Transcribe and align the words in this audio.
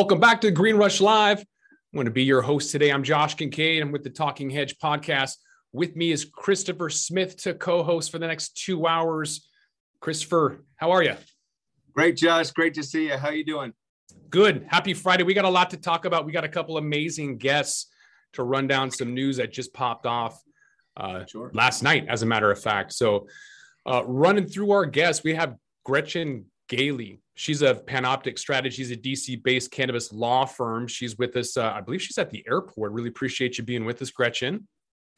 Welcome 0.00 0.18
back 0.18 0.40
to 0.40 0.50
Green 0.50 0.76
Rush 0.76 0.98
Live. 1.02 1.40
I'm 1.40 1.44
going 1.92 2.06
to 2.06 2.10
be 2.10 2.24
your 2.24 2.40
host 2.40 2.70
today. 2.70 2.88
I'm 2.88 3.02
Josh 3.02 3.34
Kincaid. 3.34 3.82
I'm 3.82 3.92
with 3.92 4.02
the 4.02 4.08
Talking 4.08 4.48
Hedge 4.48 4.78
podcast. 4.78 5.34
With 5.74 5.94
me 5.94 6.10
is 6.10 6.24
Christopher 6.24 6.88
Smith 6.88 7.36
to 7.42 7.52
co-host 7.52 8.10
for 8.10 8.18
the 8.18 8.26
next 8.26 8.56
two 8.56 8.86
hours. 8.86 9.46
Christopher, 10.00 10.64
how 10.76 10.92
are 10.92 11.02
you? 11.02 11.16
Great, 11.92 12.16
Josh. 12.16 12.50
Great 12.52 12.72
to 12.74 12.82
see 12.82 13.08
you. 13.08 13.18
How 13.18 13.28
are 13.28 13.34
you 13.34 13.44
doing? 13.44 13.74
Good. 14.30 14.64
Happy 14.68 14.94
Friday. 14.94 15.22
We 15.22 15.34
got 15.34 15.44
a 15.44 15.50
lot 15.50 15.68
to 15.68 15.76
talk 15.76 16.06
about. 16.06 16.24
We 16.24 16.32
got 16.32 16.44
a 16.44 16.48
couple 16.48 16.78
amazing 16.78 17.36
guests 17.36 17.88
to 18.32 18.42
run 18.42 18.66
down 18.66 18.90
some 18.90 19.12
news 19.12 19.36
that 19.36 19.52
just 19.52 19.74
popped 19.74 20.06
off 20.06 20.42
uh, 20.96 21.26
sure. 21.26 21.50
last 21.52 21.82
night, 21.82 22.06
as 22.08 22.22
a 22.22 22.26
matter 22.26 22.50
of 22.50 22.58
fact. 22.58 22.94
So, 22.94 23.26
uh, 23.84 24.02
running 24.06 24.46
through 24.46 24.70
our 24.70 24.86
guests, 24.86 25.22
we 25.22 25.34
have 25.34 25.56
Gretchen 25.84 26.46
Gailey. 26.70 27.20
She's 27.40 27.62
a 27.62 27.74
Panoptic 27.74 28.38
Strategies, 28.38 28.90
a 28.90 28.96
DC 28.96 29.42
based 29.42 29.70
cannabis 29.70 30.12
law 30.12 30.44
firm. 30.44 30.86
She's 30.86 31.16
with 31.16 31.34
us. 31.36 31.56
Uh, 31.56 31.72
I 31.74 31.80
believe 31.80 32.02
she's 32.02 32.18
at 32.18 32.28
the 32.28 32.44
airport. 32.46 32.92
Really 32.92 33.08
appreciate 33.08 33.56
you 33.56 33.64
being 33.64 33.86
with 33.86 34.02
us, 34.02 34.10
Gretchen. 34.10 34.68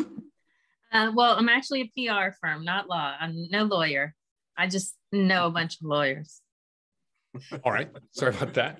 Uh, 0.00 1.10
well, 1.12 1.36
I'm 1.36 1.48
actually 1.48 1.92
a 1.96 2.06
PR 2.06 2.30
firm, 2.40 2.64
not 2.64 2.88
law. 2.88 3.16
I'm 3.18 3.48
no 3.50 3.64
lawyer. 3.64 4.14
I 4.56 4.68
just 4.68 4.94
know 5.10 5.48
a 5.48 5.50
bunch 5.50 5.80
of 5.80 5.86
lawyers. 5.88 6.40
All 7.64 7.72
right. 7.72 7.90
Sorry 8.12 8.32
about 8.32 8.54
that. 8.54 8.78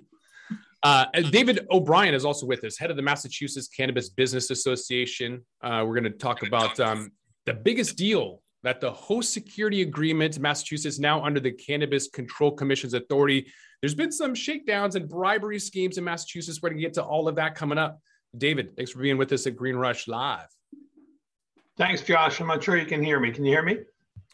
Uh, 0.84 1.06
David 1.32 1.66
O'Brien 1.68 2.15
is 2.15 2.24
also 2.24 2.46
with 2.46 2.62
us, 2.62 2.79
head 2.79 2.93
of 2.93 2.96
the 2.96 3.02
Massachusetts 3.02 3.66
Cannabis 3.66 4.09
Business 4.09 4.51
Association. 4.51 5.45
Uh, 5.60 5.82
we're 5.84 5.98
going 5.98 6.12
to 6.12 6.16
talk 6.16 6.46
about 6.46 6.79
um, 6.79 7.10
the 7.46 7.54
biggest 7.54 7.96
deal 7.96 8.40
that 8.62 8.80
the 8.80 8.93
host 8.93 9.32
security 9.32 9.82
agreement, 9.82 10.38
Massachusetts, 10.38 10.99
now 10.99 11.23
under 11.24 11.41
the 11.41 11.51
Cannabis 11.51 12.09
Control 12.09 12.52
Commission's 12.52 12.95
authority. 12.95 13.46
There's 13.80 13.95
been 13.95 14.13
some 14.13 14.35
shakedowns 14.35 14.95
and 14.95 15.09
bribery 15.09 15.59
schemes 15.59 15.99
in 15.99 16.04
Massachusetts. 16.04 16.60
We're 16.63 16.71
going 16.71 16.79
to 16.79 16.82
get 16.82 16.95
to 16.95 17.02
all 17.02 17.27
of 17.27 17.35
that 17.37 17.54
coming 17.54 17.79
up. 17.79 18.01
David, 18.37 18.77
thanks 18.77 18.93
for 18.93 19.01
being 19.01 19.19
with 19.19 19.32
us 19.32 19.46
at 19.46 19.57
Green 19.57 19.77
Rush 19.77 20.07
Live. 20.07 20.46
Thanks, 21.77 22.02
Josh. 22.02 22.41
I'm 22.41 22.46
not 22.46 22.63
sure 22.63 22.77
you 22.77 22.87
can 22.87 23.02
hear 23.02 23.19
me. 23.19 23.32
Can 23.32 23.45
you 23.45 23.52
hear 23.52 23.63
me? 23.63 23.79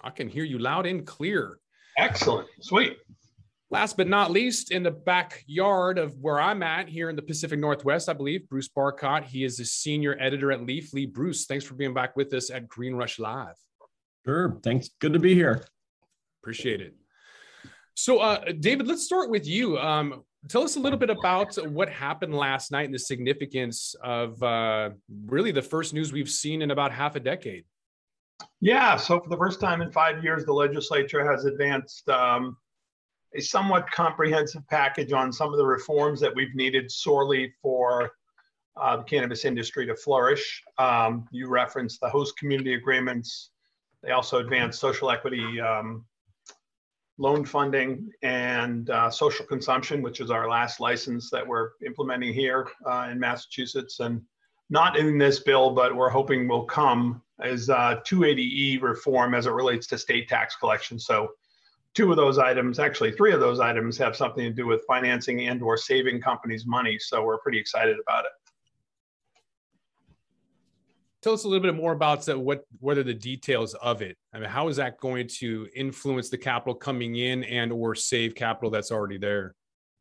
I 0.03 0.11
can 0.11 0.29
hear 0.29 0.45
you 0.45 0.59
loud 0.59 0.87
and 0.87 1.07
clear. 1.07 1.59
Excellent. 1.97 2.49
Sweet. 2.61 2.99
Last 3.71 3.97
but 3.97 4.09
not 4.09 4.31
least, 4.31 4.71
in 4.71 4.83
the 4.83 4.91
backyard 4.91 5.99
of 5.99 6.15
where 6.21 6.41
I'm 6.41 6.63
at 6.63 6.89
here 6.89 7.11
in 7.11 7.17
the 7.17 7.23
Pacific 7.23 7.59
Northwest, 7.59 8.09
I 8.09 8.13
believe, 8.13 8.49
Bruce 8.49 8.69
Barcott. 8.69 9.25
He 9.25 9.45
is 9.45 9.61
a 9.61 9.65
senior 9.65 10.17
editor 10.21 10.53
at 10.53 10.61
Leafly. 10.61 11.11
Bruce, 11.11 11.47
thanks 11.47 11.65
for 11.65 11.75
being 11.75 11.93
back 11.93 12.17
with 12.17 12.33
us 12.33 12.51
at 12.51 12.69
Green 12.69 12.95
Rush 12.95 13.19
Live. 13.19 13.57
Sure. 14.29 14.61
Thanks. 14.63 14.91
Good 15.01 15.15
to 15.15 15.19
be 15.19 15.33
here. 15.33 15.65
Appreciate 16.43 16.83
it. 16.83 16.95
So, 17.95 18.19
uh, 18.19 18.53
David, 18.61 18.87
let's 18.87 19.07
start 19.07 19.31
with 19.31 19.47
you. 19.47 19.79
Um, 19.79 20.23
tell 20.51 20.63
us 20.63 20.77
a 20.77 20.81
little 20.81 20.99
bit 20.99 21.09
about 21.09 21.57
what 21.71 21.89
happened 21.89 22.35
last 22.35 22.71
night 22.71 22.85
and 22.85 22.95
the 22.95 22.99
significance 22.99 23.95
of 24.05 24.43
uh, 24.43 24.91
really 25.25 25.51
the 25.51 25.63
first 25.63 25.95
news 25.95 26.13
we've 26.13 26.29
seen 26.29 26.61
in 26.61 26.73
about 26.73 26.93
half 26.93 27.17
a 27.17 27.21
decade. 27.21 27.65
Yeah. 28.61 28.97
So, 28.97 29.19
for 29.19 29.31
the 29.31 29.37
first 29.39 29.61
time 29.61 29.81
in 29.81 29.91
five 29.93 30.23
years, 30.23 30.45
the 30.45 30.53
legislature 30.53 31.25
has 31.25 31.47
advanced 31.47 32.07
um, 32.11 32.55
a 33.35 33.41
somewhat 33.41 33.91
comprehensive 33.91 34.61
package 34.69 35.13
on 35.13 35.33
some 35.33 35.55
of 35.55 35.59
the 35.59 35.65
reforms 35.65 36.21
that 36.21 36.35
we've 36.35 36.55
needed 36.55 36.91
sorely 36.91 37.51
for 37.63 38.11
uh, 38.77 38.99
the 38.99 39.05
cannabis 39.05 39.47
industry 39.47 39.87
to 39.87 39.97
flourish. 39.97 40.63
Um, 40.77 41.27
you 41.33 41.49
referenced 41.49 42.03
the 42.03 42.11
host 42.11 42.37
community 42.37 42.75
agreements 42.75 43.53
they 44.03 44.11
also 44.13 44.39
advance 44.39 44.79
social 44.79 45.11
equity 45.11 45.61
um, 45.61 46.05
loan 47.19 47.45
funding 47.45 48.11
and 48.23 48.91
uh, 48.91 49.11
social 49.11 49.45
consumption, 49.45 50.03
which 50.03 50.21
is 50.21 50.31
our 50.31 50.49
last 50.49 50.81
license 50.81 51.31
that 51.31 51.47
we're 51.47 51.71
implementing 51.85 52.33
here 52.33 52.69
uh, 52.87 53.09
in 53.11 53.19
Massachusetts. 53.19 54.01
And 54.01 54.23
not 54.71 54.97
in 54.97 55.19
this 55.19 55.41
bill, 55.41 55.71
but 55.71 55.95
we're 55.95 56.11
hoping 56.11 56.47
will 56.47 56.65
come 56.65 57.23
is 57.45 57.71
uh, 57.71 58.01
280E 58.07 58.81
reform 58.83 59.35
as 59.35 59.47
it 59.47 59.51
relates 59.51 59.87
to 59.89 59.99
state 59.99 60.29
tax 60.29 60.57
collection. 60.57 60.99
So 60.99 61.31
two 61.95 62.11
of 62.11 62.17
those 62.17 62.39
items, 62.39 62.79
actually 62.79 63.13
three 63.13 63.33
of 63.33 63.41
those 63.41 63.61
items 63.61 63.99
have 63.99 64.15
something 64.15 64.45
to 64.45 64.53
do 64.53 64.67
with 64.67 64.85
financing 64.87 65.49
and 65.49 65.63
or 65.63 65.77
saving 65.77 66.21
companies 66.21 66.67
money. 66.67 66.99
So 66.99 67.25
we're 67.25 67.39
pretty 67.39 67.59
excited 67.59 67.97
about 68.01 68.27
it 68.27 68.48
tell 71.23 71.33
us 71.33 71.45
a 71.45 71.49
little 71.49 71.63
bit 71.63 71.75
more 71.75 71.93
about 71.93 72.27
what 72.39 72.65
what 72.81 72.99
are 72.99 73.03
the 73.03 73.15
details 73.15 73.75
of 73.75 74.03
it? 74.03 74.17
I 74.33 74.39
mean 74.39 74.49
how 74.49 74.69
is 74.69 74.77
that 74.77 74.99
going 74.99 75.29
to 75.39 75.69
influence 75.75 76.29
the 76.29 76.39
capital 76.39 76.75
coming 76.75 77.17
in 77.17 77.45
and 77.45 77.73
or 77.73 77.95
save 77.95 78.35
capital 78.35 78.71
that's 78.71 78.91
already 78.91 79.19
there? 79.19 79.55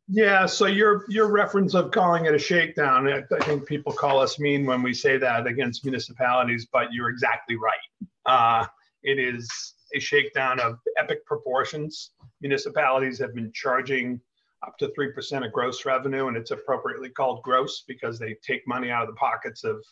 Yeah 0.07 0.45
so 0.45 0.65
your 0.67 1.05
your 1.09 1.29
reference 1.31 1.73
of 1.73 1.91
calling 1.91 2.25
it 2.25 2.33
a 2.33 2.39
shakedown 2.39 3.07
i, 3.09 3.21
I 3.35 3.43
think 3.43 3.65
people 3.65 3.91
call 3.91 4.19
us 4.19 4.39
mean 4.39 4.65
when 4.65 4.81
we 4.81 4.93
say 4.93 5.17
that 5.17 5.47
against 5.47 5.83
municipalities 5.83 6.67
but 6.71 6.93
you're 6.93 7.09
exactly 7.09 7.55
right. 7.57 8.07
Uh, 8.25 8.65
it 9.03 9.19
is 9.19 9.73
a 9.95 9.99
shakedown 9.99 10.59
of 10.59 10.79
epic 10.97 11.25
proportions. 11.25 12.11
Municipalities 12.41 13.19
have 13.19 13.33
been 13.33 13.51
charging 13.53 14.19
up 14.65 14.77
to 14.77 14.91
3% 14.97 15.45
of 15.45 15.51
gross 15.51 15.85
revenue 15.85 16.27
and 16.27 16.35
it's 16.35 16.51
appropriately 16.51 17.09
called 17.09 17.41
gross 17.43 17.83
because 17.87 18.17
they 18.17 18.35
take 18.45 18.67
money 18.67 18.89
out 18.89 19.03
of 19.03 19.07
the 19.07 19.15
pockets 19.15 19.63
of 19.63 19.83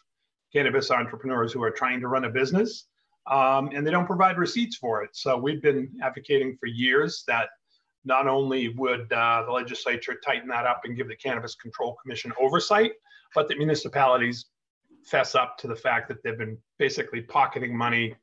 cannabis 0.56 0.90
entrepreneurs 0.90 1.52
who 1.52 1.62
are 1.62 1.72
trying 1.72 2.00
to 2.00 2.08
run 2.08 2.26
a 2.26 2.30
business 2.30 2.88
um, 3.30 3.70
and 3.74 3.86
they 3.86 3.92
don't 3.92 4.06
provide 4.06 4.38
receipts 4.38 4.78
for 4.78 5.04
it. 5.04 5.10
So 5.14 5.38
we've 5.38 5.62
been 5.62 5.90
advocating 6.02 6.56
for 6.60 6.68
years 6.68 7.24
that 7.28 7.50
not 8.06 8.28
only 8.28 8.70
would 8.70 9.12
uh, 9.12 9.44
the 9.46 9.52
legislature 9.52 10.16
tighten 10.24 10.48
that 10.50 10.66
up 10.66 10.82
and 10.86 10.96
give 10.96 11.08
the 11.08 11.16
Cannabis 11.16 11.56
Control 11.56 11.98
Commission 12.02 12.32
oversight, 12.40 12.92
but 13.34 13.48
that 13.48 13.58
municipalities 13.58 14.46
fess 15.06 15.36
up 15.36 15.58
to 15.58 15.68
the 15.68 15.76
fact 15.76 16.08
that 16.08 16.24
they've 16.24 16.38
been 16.38 16.58
basically 16.80 17.22
pocketing 17.22 17.76
money 17.76 18.16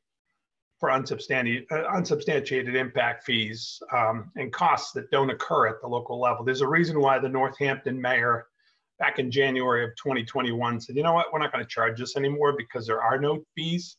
for 0.79 0.91
unsubstantiated, 0.91 1.65
uh, 1.71 1.83
unsubstantiated 1.93 2.75
impact 2.75 3.25
fees 3.25 3.79
um, 3.93 4.31
and 4.37 4.51
costs 4.51 4.91
that 4.93 5.11
don't 5.11 5.29
occur 5.29 5.67
at 5.67 5.75
the 5.81 5.87
local 5.87 6.19
level. 6.19 6.43
There's 6.43 6.61
a 6.61 6.67
reason 6.67 6.99
why 6.99 7.19
the 7.19 7.29
Northampton 7.29 8.01
mayor 8.01 8.47
back 9.03 9.19
in 9.19 9.29
January 9.29 9.83
of 9.83 9.89
2021 9.97 10.79
said, 10.79 10.95
you 10.95 11.03
know 11.03 11.11
what, 11.11 11.25
we're 11.33 11.39
not 11.39 11.51
going 11.51 11.61
to 11.61 11.69
charge 11.69 11.99
this 11.99 12.15
anymore 12.15 12.55
because 12.57 12.87
there 12.87 13.01
are 13.01 13.19
no 13.19 13.43
fees. 13.53 13.97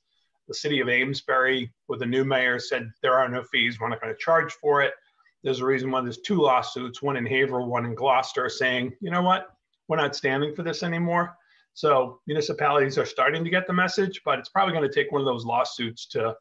The 0.49 0.55
city 0.55 0.81
of 0.81 0.89
Amesbury, 0.89 1.71
with 1.89 2.01
a 2.01 2.07
new 2.07 2.25
mayor, 2.25 2.59
said 2.59 2.91
there 3.03 3.19
are 3.19 3.29
no 3.29 3.43
fees. 3.53 3.79
We're 3.79 3.91
not 3.91 4.01
going 4.01 4.15
to 4.15 4.19
charge 4.19 4.55
for 4.55 4.81
it. 4.81 4.95
There's 5.43 5.61
a 5.61 5.67
reason 5.67 5.91
why 5.91 6.01
there's 6.01 6.23
two 6.23 6.41
lawsuits, 6.41 7.03
one 7.03 7.19
in 7.19 7.27
Haverhill, 7.27 7.67
one 7.67 7.85
in 7.85 7.95
Gloucester, 7.95 8.49
saying, 8.49 8.95
you 9.03 9.11
know 9.11 9.21
what, 9.21 9.49
we're 9.89 9.99
not 9.99 10.17
standing 10.17 10.55
for 10.55 10.63
this 10.63 10.83
anymore. 10.83 11.37
So 11.75 12.21
municipalities 12.27 12.97
are 12.97 13.05
starting 13.05 13.45
to 13.45 13.51
get 13.51 13.67
the 13.67 13.75
message, 13.75 14.23
but 14.25 14.39
it's 14.39 14.49
probably 14.49 14.73
going 14.73 14.89
to 14.89 14.95
take 14.95 15.13
one 15.13 15.21
of 15.21 15.27
those 15.27 15.45
lawsuits 15.45 16.07
to 16.13 16.35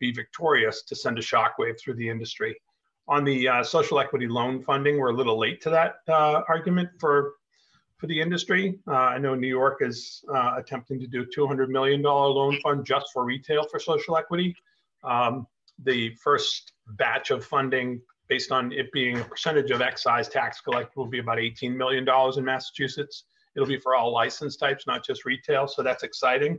be 0.00 0.12
victorious 0.12 0.82
to 0.82 0.94
send 0.94 1.18
a 1.18 1.22
shockwave 1.22 1.80
through 1.80 1.94
the 1.94 2.10
industry. 2.10 2.60
On 3.08 3.24
the 3.24 3.48
uh, 3.48 3.62
social 3.64 3.98
equity 3.98 4.28
loan 4.28 4.62
funding, 4.62 4.98
we're 4.98 5.12
a 5.12 5.16
little 5.16 5.38
late 5.38 5.62
to 5.62 5.70
that 5.70 5.94
uh, 6.08 6.42
argument 6.46 6.90
for 7.00 7.36
for 8.02 8.08
the 8.08 8.20
industry. 8.20 8.80
Uh, 8.88 8.94
I 8.94 9.18
know 9.18 9.36
New 9.36 9.46
York 9.46 9.78
is 9.80 10.24
uh, 10.28 10.54
attempting 10.56 10.98
to 10.98 11.06
do 11.06 11.22
a 11.22 11.24
$200 11.24 11.68
million 11.68 12.02
loan 12.02 12.58
fund 12.60 12.84
just 12.84 13.06
for 13.12 13.24
retail 13.24 13.64
for 13.70 13.78
social 13.78 14.16
equity. 14.16 14.56
Um, 15.04 15.46
the 15.84 16.12
first 16.16 16.72
batch 16.98 17.30
of 17.30 17.44
funding, 17.44 18.00
based 18.28 18.50
on 18.50 18.72
it 18.72 18.90
being 18.90 19.20
a 19.20 19.24
percentage 19.24 19.70
of 19.70 19.82
excise 19.82 20.28
tax 20.28 20.60
collected, 20.60 20.96
will 20.96 21.06
be 21.06 21.20
about 21.20 21.38
$18 21.38 21.76
million 21.76 22.04
in 22.36 22.44
Massachusetts. 22.44 23.26
It'll 23.54 23.68
be 23.68 23.78
for 23.78 23.94
all 23.94 24.12
license 24.12 24.56
types, 24.56 24.84
not 24.84 25.06
just 25.06 25.24
retail, 25.24 25.68
so 25.68 25.84
that's 25.84 26.02
exciting. 26.02 26.58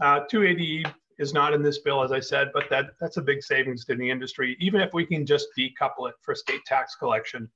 Uh, 0.00 0.20
280 0.30 0.86
is 1.18 1.34
not 1.34 1.52
in 1.52 1.62
this 1.62 1.80
bill, 1.80 2.02
as 2.02 2.12
I 2.12 2.20
said, 2.20 2.48
but 2.54 2.64
that, 2.70 2.92
that's 2.98 3.18
a 3.18 3.22
big 3.22 3.42
savings 3.42 3.84
to 3.86 3.94
the 3.94 4.08
industry, 4.08 4.56
even 4.58 4.80
if 4.80 4.94
we 4.94 5.04
can 5.04 5.26
just 5.26 5.48
decouple 5.58 6.08
it 6.08 6.14
for 6.22 6.34
state 6.34 6.64
tax 6.64 6.94
collection. 6.94 7.50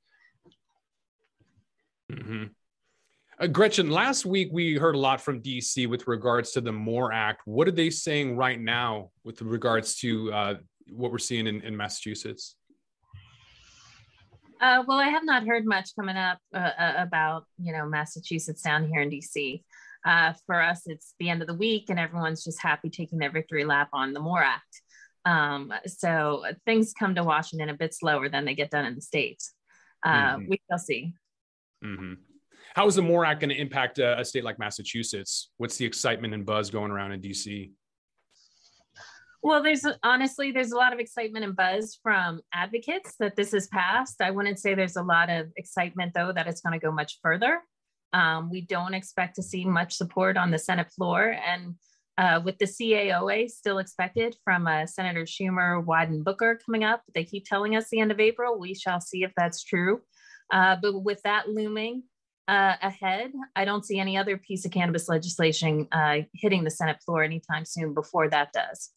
Mm-hmm. 2.12 2.44
Uh, 3.42 3.48
Gretchen, 3.48 3.90
last 3.90 4.24
week 4.24 4.50
we 4.52 4.74
heard 4.74 4.94
a 4.94 4.98
lot 4.98 5.20
from 5.20 5.42
DC 5.42 5.88
with 5.88 6.06
regards 6.06 6.52
to 6.52 6.60
the 6.60 6.70
MORE 6.70 7.12
Act. 7.12 7.42
What 7.44 7.66
are 7.66 7.72
they 7.72 7.90
saying 7.90 8.36
right 8.36 8.60
now 8.60 9.10
with 9.24 9.42
regards 9.42 9.96
to 9.96 10.32
uh, 10.32 10.54
what 10.92 11.10
we're 11.10 11.18
seeing 11.18 11.48
in, 11.48 11.60
in 11.62 11.76
Massachusetts? 11.76 12.54
Uh, 14.60 14.84
well, 14.86 15.00
I 15.00 15.08
have 15.08 15.24
not 15.24 15.44
heard 15.44 15.66
much 15.66 15.90
coming 15.98 16.16
up 16.16 16.38
uh, 16.54 16.70
uh 16.78 16.94
about 16.98 17.46
you 17.58 17.72
know 17.72 17.84
Massachusetts 17.84 18.62
down 18.62 18.86
here 18.86 19.00
in 19.00 19.10
DC. 19.10 19.64
Uh, 20.06 20.34
for 20.46 20.62
us, 20.62 20.82
it's 20.86 21.14
the 21.18 21.28
end 21.28 21.42
of 21.42 21.48
the 21.48 21.54
week, 21.54 21.86
and 21.88 21.98
everyone's 21.98 22.44
just 22.44 22.62
happy 22.62 22.90
taking 22.90 23.18
their 23.18 23.32
victory 23.32 23.64
lap 23.64 23.88
on 23.92 24.12
the 24.12 24.20
MORE 24.20 24.44
Act. 24.44 24.82
Um, 25.24 25.72
so 25.88 26.44
things 26.64 26.94
come 26.96 27.16
to 27.16 27.24
Washington 27.24 27.70
a 27.70 27.74
bit 27.74 27.92
slower 27.92 28.28
than 28.28 28.44
they 28.44 28.54
get 28.54 28.70
done 28.70 28.84
in 28.84 28.94
the 28.94 29.00
states. 29.00 29.52
Mm-hmm. 30.06 30.48
We 30.48 30.60
shall 30.70 30.78
see. 30.78 31.14
Mm-hmm. 31.84 32.12
How 32.74 32.86
is 32.86 32.94
the 32.94 33.02
MORE 33.02 33.24
Act 33.24 33.40
going 33.40 33.50
to 33.50 33.60
impact 33.60 33.98
a, 33.98 34.18
a 34.18 34.24
state 34.24 34.44
like 34.44 34.58
Massachusetts? 34.58 35.50
What's 35.58 35.76
the 35.76 35.84
excitement 35.84 36.32
and 36.32 36.46
buzz 36.46 36.70
going 36.70 36.90
around 36.90 37.12
in 37.12 37.20
DC? 37.20 37.70
Well, 39.42 39.62
there's 39.62 39.84
honestly, 40.04 40.52
there's 40.52 40.72
a 40.72 40.76
lot 40.76 40.92
of 40.92 41.00
excitement 41.00 41.44
and 41.44 41.56
buzz 41.56 41.98
from 42.02 42.40
advocates 42.54 43.16
that 43.18 43.34
this 43.34 43.50
has 43.52 43.66
passed. 43.66 44.22
I 44.22 44.30
wouldn't 44.30 44.60
say 44.60 44.74
there's 44.74 44.96
a 44.96 45.02
lot 45.02 45.28
of 45.28 45.48
excitement, 45.56 46.12
though, 46.14 46.32
that 46.32 46.46
it's 46.46 46.60
going 46.60 46.78
to 46.78 46.84
go 46.84 46.92
much 46.92 47.18
further. 47.22 47.60
Um, 48.12 48.50
we 48.50 48.60
don't 48.60 48.94
expect 48.94 49.36
to 49.36 49.42
see 49.42 49.64
much 49.64 49.94
support 49.94 50.36
on 50.36 50.50
the 50.50 50.58
Senate 50.58 50.90
floor. 50.92 51.36
And 51.46 51.74
uh, 52.18 52.40
with 52.44 52.58
the 52.58 52.66
CAOA 52.66 53.50
still 53.50 53.78
expected 53.78 54.36
from 54.44 54.66
uh, 54.66 54.86
Senator 54.86 55.22
Schumer, 55.22 55.84
Wyden, 55.84 56.22
Booker 56.22 56.60
coming 56.64 56.84
up, 56.84 57.02
they 57.14 57.24
keep 57.24 57.44
telling 57.44 57.74
us 57.74 57.88
the 57.90 58.00
end 58.00 58.12
of 58.12 58.20
April. 58.20 58.58
We 58.58 58.74
shall 58.74 59.00
see 59.00 59.24
if 59.24 59.32
that's 59.36 59.64
true. 59.64 60.02
Uh, 60.52 60.76
but 60.80 61.00
with 61.00 61.20
that 61.22 61.48
looming 61.48 62.04
uh, 62.48 62.74
ahead, 62.82 63.32
I 63.54 63.64
don't 63.64 63.84
see 63.84 63.98
any 63.98 64.16
other 64.16 64.36
piece 64.36 64.64
of 64.64 64.72
cannabis 64.72 65.08
legislation 65.08 65.88
uh, 65.92 66.18
hitting 66.34 66.64
the 66.64 66.70
Senate 66.70 66.98
floor 67.04 67.22
anytime 67.22 67.64
soon 67.64 67.94
before 67.94 68.28
that 68.30 68.52
does. 68.52 68.90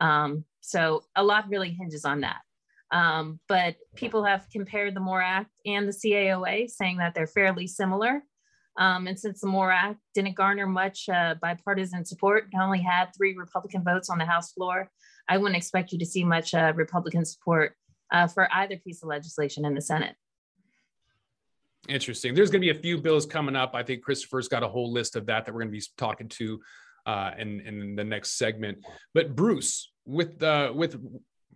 Um, 0.00 0.44
so 0.60 1.02
a 1.16 1.22
lot 1.22 1.48
really 1.48 1.70
hinges 1.70 2.04
on 2.04 2.20
that. 2.20 2.40
Um, 2.92 3.38
but 3.48 3.76
people 3.94 4.24
have 4.24 4.46
compared 4.52 4.94
the 4.94 5.00
MORE 5.00 5.22
Act 5.22 5.50
and 5.64 5.88
the 5.88 5.92
CAOA, 5.92 6.68
saying 6.68 6.98
that 6.98 7.14
they're 7.14 7.26
fairly 7.26 7.66
similar. 7.66 8.22
Um, 8.78 9.06
and 9.06 9.18
since 9.18 9.40
the 9.40 9.46
MORE 9.46 9.70
Act 9.70 10.00
didn't 10.14 10.36
garner 10.36 10.66
much 10.66 11.08
uh, 11.08 11.34
bipartisan 11.40 12.04
support, 12.04 12.48
it 12.52 12.58
only 12.60 12.80
had 12.80 13.10
three 13.16 13.34
Republican 13.36 13.84
votes 13.84 14.10
on 14.10 14.18
the 14.18 14.24
House 14.24 14.52
floor, 14.52 14.90
I 15.30 15.38
wouldn't 15.38 15.56
expect 15.56 15.92
you 15.92 15.98
to 16.00 16.04
see 16.06 16.24
much 16.24 16.54
uh, 16.54 16.72
Republican 16.74 17.24
support 17.24 17.76
uh, 18.12 18.26
for 18.26 18.52
either 18.52 18.76
piece 18.76 19.00
of 19.02 19.08
legislation 19.08 19.64
in 19.64 19.74
the 19.74 19.80
Senate. 19.80 20.16
Interesting. 21.88 22.34
There's 22.34 22.50
going 22.50 22.60
to 22.60 22.72
be 22.72 22.78
a 22.78 22.80
few 22.80 22.98
bills 22.98 23.26
coming 23.26 23.56
up. 23.56 23.74
I 23.74 23.82
think 23.82 24.02
Christopher's 24.02 24.48
got 24.48 24.62
a 24.62 24.68
whole 24.68 24.92
list 24.92 25.16
of 25.16 25.26
that 25.26 25.44
that 25.44 25.52
we're 25.52 25.62
going 25.62 25.72
to 25.72 25.78
be 25.78 25.84
talking 25.96 26.28
to 26.28 26.60
uh, 27.06 27.30
in 27.38 27.60
in 27.60 27.96
the 27.96 28.04
next 28.04 28.38
segment. 28.38 28.78
But 29.14 29.34
Bruce, 29.34 29.90
with 30.04 30.42
uh, 30.42 30.72
with 30.74 31.00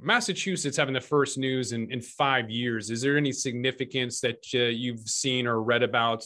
Massachusetts 0.00 0.76
having 0.76 0.94
the 0.94 1.00
first 1.00 1.38
news 1.38 1.72
in, 1.72 1.90
in 1.92 2.00
five 2.00 2.50
years, 2.50 2.90
is 2.90 3.02
there 3.02 3.16
any 3.16 3.32
significance 3.32 4.20
that 4.20 4.44
uh, 4.54 4.58
you've 4.58 5.00
seen 5.00 5.46
or 5.46 5.62
read 5.62 5.82
about, 5.82 6.24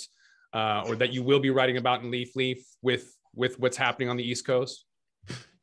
uh, 0.54 0.84
or 0.86 0.96
that 0.96 1.12
you 1.12 1.22
will 1.22 1.40
be 1.40 1.50
writing 1.50 1.76
about 1.76 2.02
in 2.02 2.10
Leaf 2.10 2.34
Leaf 2.36 2.64
with 2.82 3.14
with 3.34 3.58
what's 3.58 3.76
happening 3.76 4.08
on 4.08 4.16
the 4.16 4.24
East 4.24 4.46
Coast? 4.46 4.84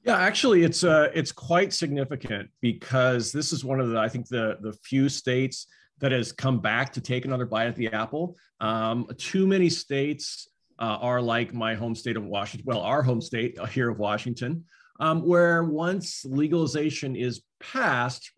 Yeah, 0.04 0.18
actually, 0.18 0.64
it's 0.64 0.84
uh, 0.84 1.10
it's 1.16 1.32
quite 1.32 1.74
significant 1.74 2.50
because 2.62 3.32
this 3.32 3.52
is 3.52 3.66
one 3.66 3.80
of 3.80 3.90
the 3.90 3.98
I 3.98 4.08
think 4.08 4.28
the 4.28 4.58
the 4.62 4.74
few 4.84 5.10
states 5.10 5.68
that 6.00 6.12
has 6.12 6.32
come 6.32 6.60
back 6.60 6.94
to 6.94 7.02
take 7.02 7.26
another 7.26 7.46
bite 7.46 7.68
at 7.68 7.76
the 7.76 7.92
apple. 7.94 8.36
Um, 8.60 9.08
too 9.18 9.48
many 9.48 9.70
states 9.70 10.48
uh, 10.80 10.98
are 11.02 11.22
like 11.22 11.54
my 11.54 11.76
home 11.76 11.96
state 11.96 12.18
of 12.18 12.26
Washington. 12.26 12.66
Well, 12.66 12.82
our 12.82 13.02
home 13.02 13.22
state 13.22 13.58
here 13.70 13.90
of 13.90 14.00
Washington, 14.00 14.66
um, 15.00 15.26
where 15.26 15.64
once 15.64 16.26
legalization 16.26 17.16
is 17.16 17.42
passed, 17.60 18.32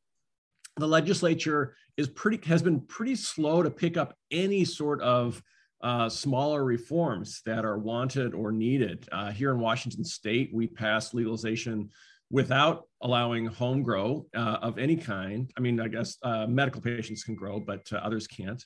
the 0.75 0.87
legislature 0.87 1.75
is 1.97 2.07
pretty 2.07 2.39
has 2.47 2.61
been 2.61 2.81
pretty 2.81 3.15
slow 3.15 3.63
to 3.63 3.71
pick 3.71 3.97
up 3.97 4.15
any 4.29 4.63
sort 4.63 5.01
of 5.01 5.41
uh, 5.81 6.09
smaller 6.09 6.63
reforms 6.63 7.41
that 7.45 7.65
are 7.65 7.77
wanted 7.77 8.33
or 8.33 8.51
needed. 8.51 9.07
Uh, 9.11 9.31
here 9.31 9.51
in 9.51 9.59
Washington 9.59 10.03
State, 10.03 10.51
we 10.53 10.67
passed 10.67 11.13
legalization 11.13 11.89
without 12.29 12.83
allowing 13.01 13.45
home 13.45 13.83
grow 13.83 14.25
uh, 14.35 14.57
of 14.61 14.77
any 14.77 14.95
kind. 14.95 15.51
I 15.57 15.61
mean, 15.61 15.79
I 15.79 15.87
guess 15.87 16.17
uh, 16.23 16.45
medical 16.47 16.81
patients 16.81 17.23
can 17.23 17.35
grow, 17.35 17.59
but 17.59 17.87
uh, 17.91 17.97
others 17.97 18.27
can't. 18.27 18.63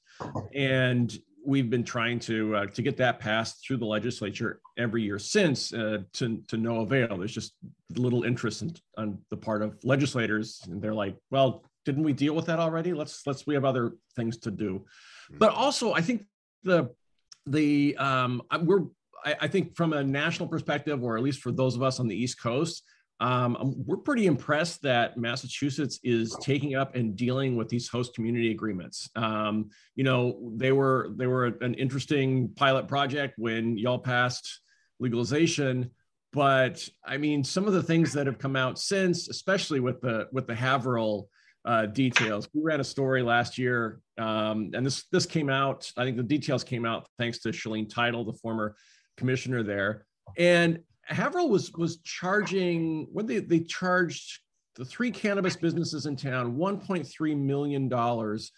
And 0.54 1.16
we've 1.46 1.70
been 1.70 1.84
trying 1.84 2.20
to 2.20 2.56
uh, 2.56 2.66
to 2.68 2.82
get 2.82 2.98
that 2.98 3.20
passed 3.20 3.66
through 3.66 3.78
the 3.78 3.86
legislature 3.86 4.60
every 4.78 5.04
year 5.04 5.20
since 5.20 5.74
uh, 5.74 6.00
to 6.14 6.42
to 6.48 6.58
no 6.58 6.82
avail. 6.82 7.18
There's 7.18 7.34
just 7.34 7.54
little 7.96 8.24
interest 8.24 8.62
in, 8.62 8.76
on 8.98 9.20
the 9.30 9.38
part 9.38 9.62
of 9.62 9.78
legislators, 9.84 10.62
and 10.66 10.82
they're 10.82 10.94
like, 10.94 11.16
"Well, 11.30 11.64
didn't 11.86 12.04
we 12.04 12.14
deal 12.14 12.34
with 12.34 12.46
that 12.46 12.60
already? 12.60 12.94
Let's 12.94 13.26
let's 13.26 13.46
we 13.46 13.54
have 13.54 13.66
other 13.66 13.94
things 14.16 14.38
to 14.40 14.52
do." 14.52 14.86
Hmm. 15.30 15.38
But 15.38 15.54
also, 15.54 15.94
I 15.94 16.02
think 16.02 16.26
the 16.64 16.90
the 17.46 17.96
um, 17.98 18.42
we're 18.62 18.86
I, 19.24 19.36
I 19.42 19.48
think 19.48 19.76
from 19.76 19.94
a 19.94 20.04
national 20.04 20.50
perspective, 20.50 21.04
or 21.04 21.18
at 21.18 21.24
least 21.24 21.42
for 21.42 21.52
those 21.52 21.76
of 21.76 21.84
us 21.84 22.00
on 22.00 22.08
the 22.08 22.16
East 22.16 22.42
Coast, 22.42 22.84
um, 23.22 23.56
um, 23.56 23.76
we're 23.86 23.98
pretty 23.98 24.26
impressed 24.26 24.82
that 24.82 25.16
Massachusetts 25.16 26.00
is 26.04 26.36
taking 26.42 26.76
up 26.76 26.96
and 26.96 27.16
dealing 27.16 27.56
with 27.56 27.70
these 27.70 27.88
host 27.88 28.16
community 28.16 28.50
agreements. 28.50 29.10
Um, 29.16 29.70
you 29.96 30.04
know, 30.04 30.52
they 30.56 30.72
were 30.72 31.12
they 31.16 31.28
were 31.28 31.46
an 31.62 31.76
interesting 31.76 32.50
pilot 32.56 32.88
project 32.88 33.36
when 33.38 33.78
y'all 33.78 34.00
passed 34.00 34.62
legalization, 35.00 35.92
but 36.34 36.88
I 37.06 37.18
mean, 37.18 37.44
some 37.44 37.68
of 37.68 37.74
the 37.74 37.84
things 37.84 38.12
that 38.14 38.26
have 38.26 38.40
come 38.40 38.56
out 38.56 38.80
since, 38.80 39.30
especially 39.30 39.80
with 39.80 40.02
the 40.02 40.28
with 40.32 40.48
the 40.48 40.56
Haverhill 40.56 41.30
uh, 41.64 41.86
details. 41.86 42.50
We 42.56 42.64
ran 42.64 42.80
a 42.80 42.84
story 42.84 43.22
last 43.22 43.60
year, 43.60 44.02
um, 44.18 44.72
and 44.74 44.84
this 44.84 45.06
this 45.12 45.28
came 45.28 45.50
out. 45.50 45.92
I 45.96 46.06
think 46.06 46.18
the 46.18 46.24
details 46.24 46.64
came 46.64 46.88
out 46.88 47.08
thanks 47.20 47.38
to 47.42 47.50
Shaleen 47.50 47.88
Title, 47.88 48.26
the 48.26 48.34
former 48.34 48.76
commissioner 49.16 49.62
there, 49.62 50.08
and 50.40 50.80
Haverhill 51.12 51.50
was 51.50 51.72
was 51.74 51.98
charging 52.02 53.08
what 53.12 53.28
they 53.28 53.40
they 53.40 53.60
charged 53.60 54.40
the 54.76 54.86
three 54.86 55.12
cannabis 55.12 55.56
businesses 55.56 56.06
in 56.06 56.16
town 56.16 56.56
1.3 56.56 57.38
million 57.38 57.90
dollars 57.90 58.52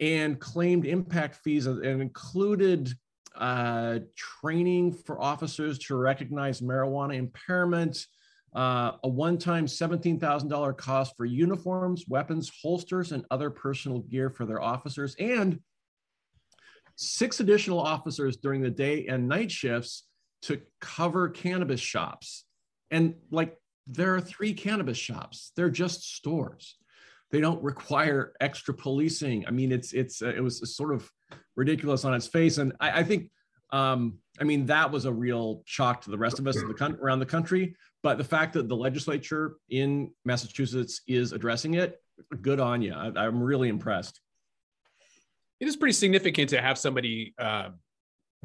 and 0.00 0.38
claimed 0.38 0.86
impact 0.86 1.36
fees 1.42 1.66
and 1.66 2.02
included 2.02 2.92
uh, 3.36 3.98
training 4.14 4.92
for 4.92 5.20
officers 5.20 5.78
to 5.78 5.96
recognize 5.96 6.60
marijuana 6.60 7.16
impairment, 7.16 8.06
uh, 8.54 8.92
a 9.04 9.08
one-time 9.08 9.66
$17,000 9.66 10.76
cost 10.76 11.14
for 11.16 11.24
uniforms, 11.24 12.04
weapons, 12.08 12.50
holsters, 12.62 13.12
and 13.12 13.24
other 13.30 13.50
personal 13.50 14.00
gear 14.00 14.30
for 14.30 14.46
their 14.46 14.62
officers, 14.62 15.14
and 15.18 15.60
six 16.96 17.40
additional 17.40 17.80
officers 17.80 18.38
during 18.38 18.62
the 18.62 18.70
day 18.70 19.06
and 19.06 19.28
night 19.28 19.50
shifts 19.50 20.04
to 20.42 20.60
cover 20.80 21.28
cannabis 21.28 21.80
shops. 21.80 22.44
And 22.90 23.14
like 23.30 23.56
there 23.86 24.14
are 24.14 24.20
three 24.20 24.52
cannabis 24.52 24.98
shops, 24.98 25.52
they're 25.56 25.70
just 25.70 26.16
stores. 26.16 26.76
They 27.30 27.40
don't 27.40 27.62
require 27.62 28.32
extra 28.40 28.72
policing. 28.72 29.46
I 29.46 29.50
mean, 29.50 29.72
it's 29.72 29.92
it's 29.92 30.22
uh, 30.22 30.28
it 30.28 30.40
was 30.40 30.76
sort 30.76 30.94
of 30.94 31.10
ridiculous 31.56 32.04
on 32.04 32.14
its 32.14 32.28
face, 32.28 32.58
and 32.58 32.72
I, 32.78 33.00
I 33.00 33.02
think, 33.02 33.30
um, 33.70 34.18
I 34.40 34.44
mean, 34.44 34.66
that 34.66 34.92
was 34.92 35.06
a 35.06 35.12
real 35.12 35.62
shock 35.64 36.02
to 36.02 36.10
the 36.10 36.18
rest 36.18 36.38
of 36.38 36.46
us 36.46 36.54
the 36.54 36.74
con- 36.74 36.98
around 37.02 37.18
the 37.18 37.26
country. 37.26 37.74
But 38.02 38.18
the 38.18 38.24
fact 38.24 38.52
that 38.52 38.68
the 38.68 38.76
legislature 38.76 39.56
in 39.68 40.12
Massachusetts 40.24 41.00
is 41.08 41.32
addressing 41.32 41.74
it, 41.74 42.00
good 42.40 42.60
on 42.60 42.80
you. 42.80 42.94
I, 42.94 43.26
am 43.26 43.42
really 43.42 43.68
impressed. 43.68 44.20
It 45.58 45.66
is 45.66 45.76
pretty 45.76 45.94
significant 45.94 46.50
to 46.50 46.60
have 46.60 46.78
somebody 46.78 47.34
uh, 47.38 47.70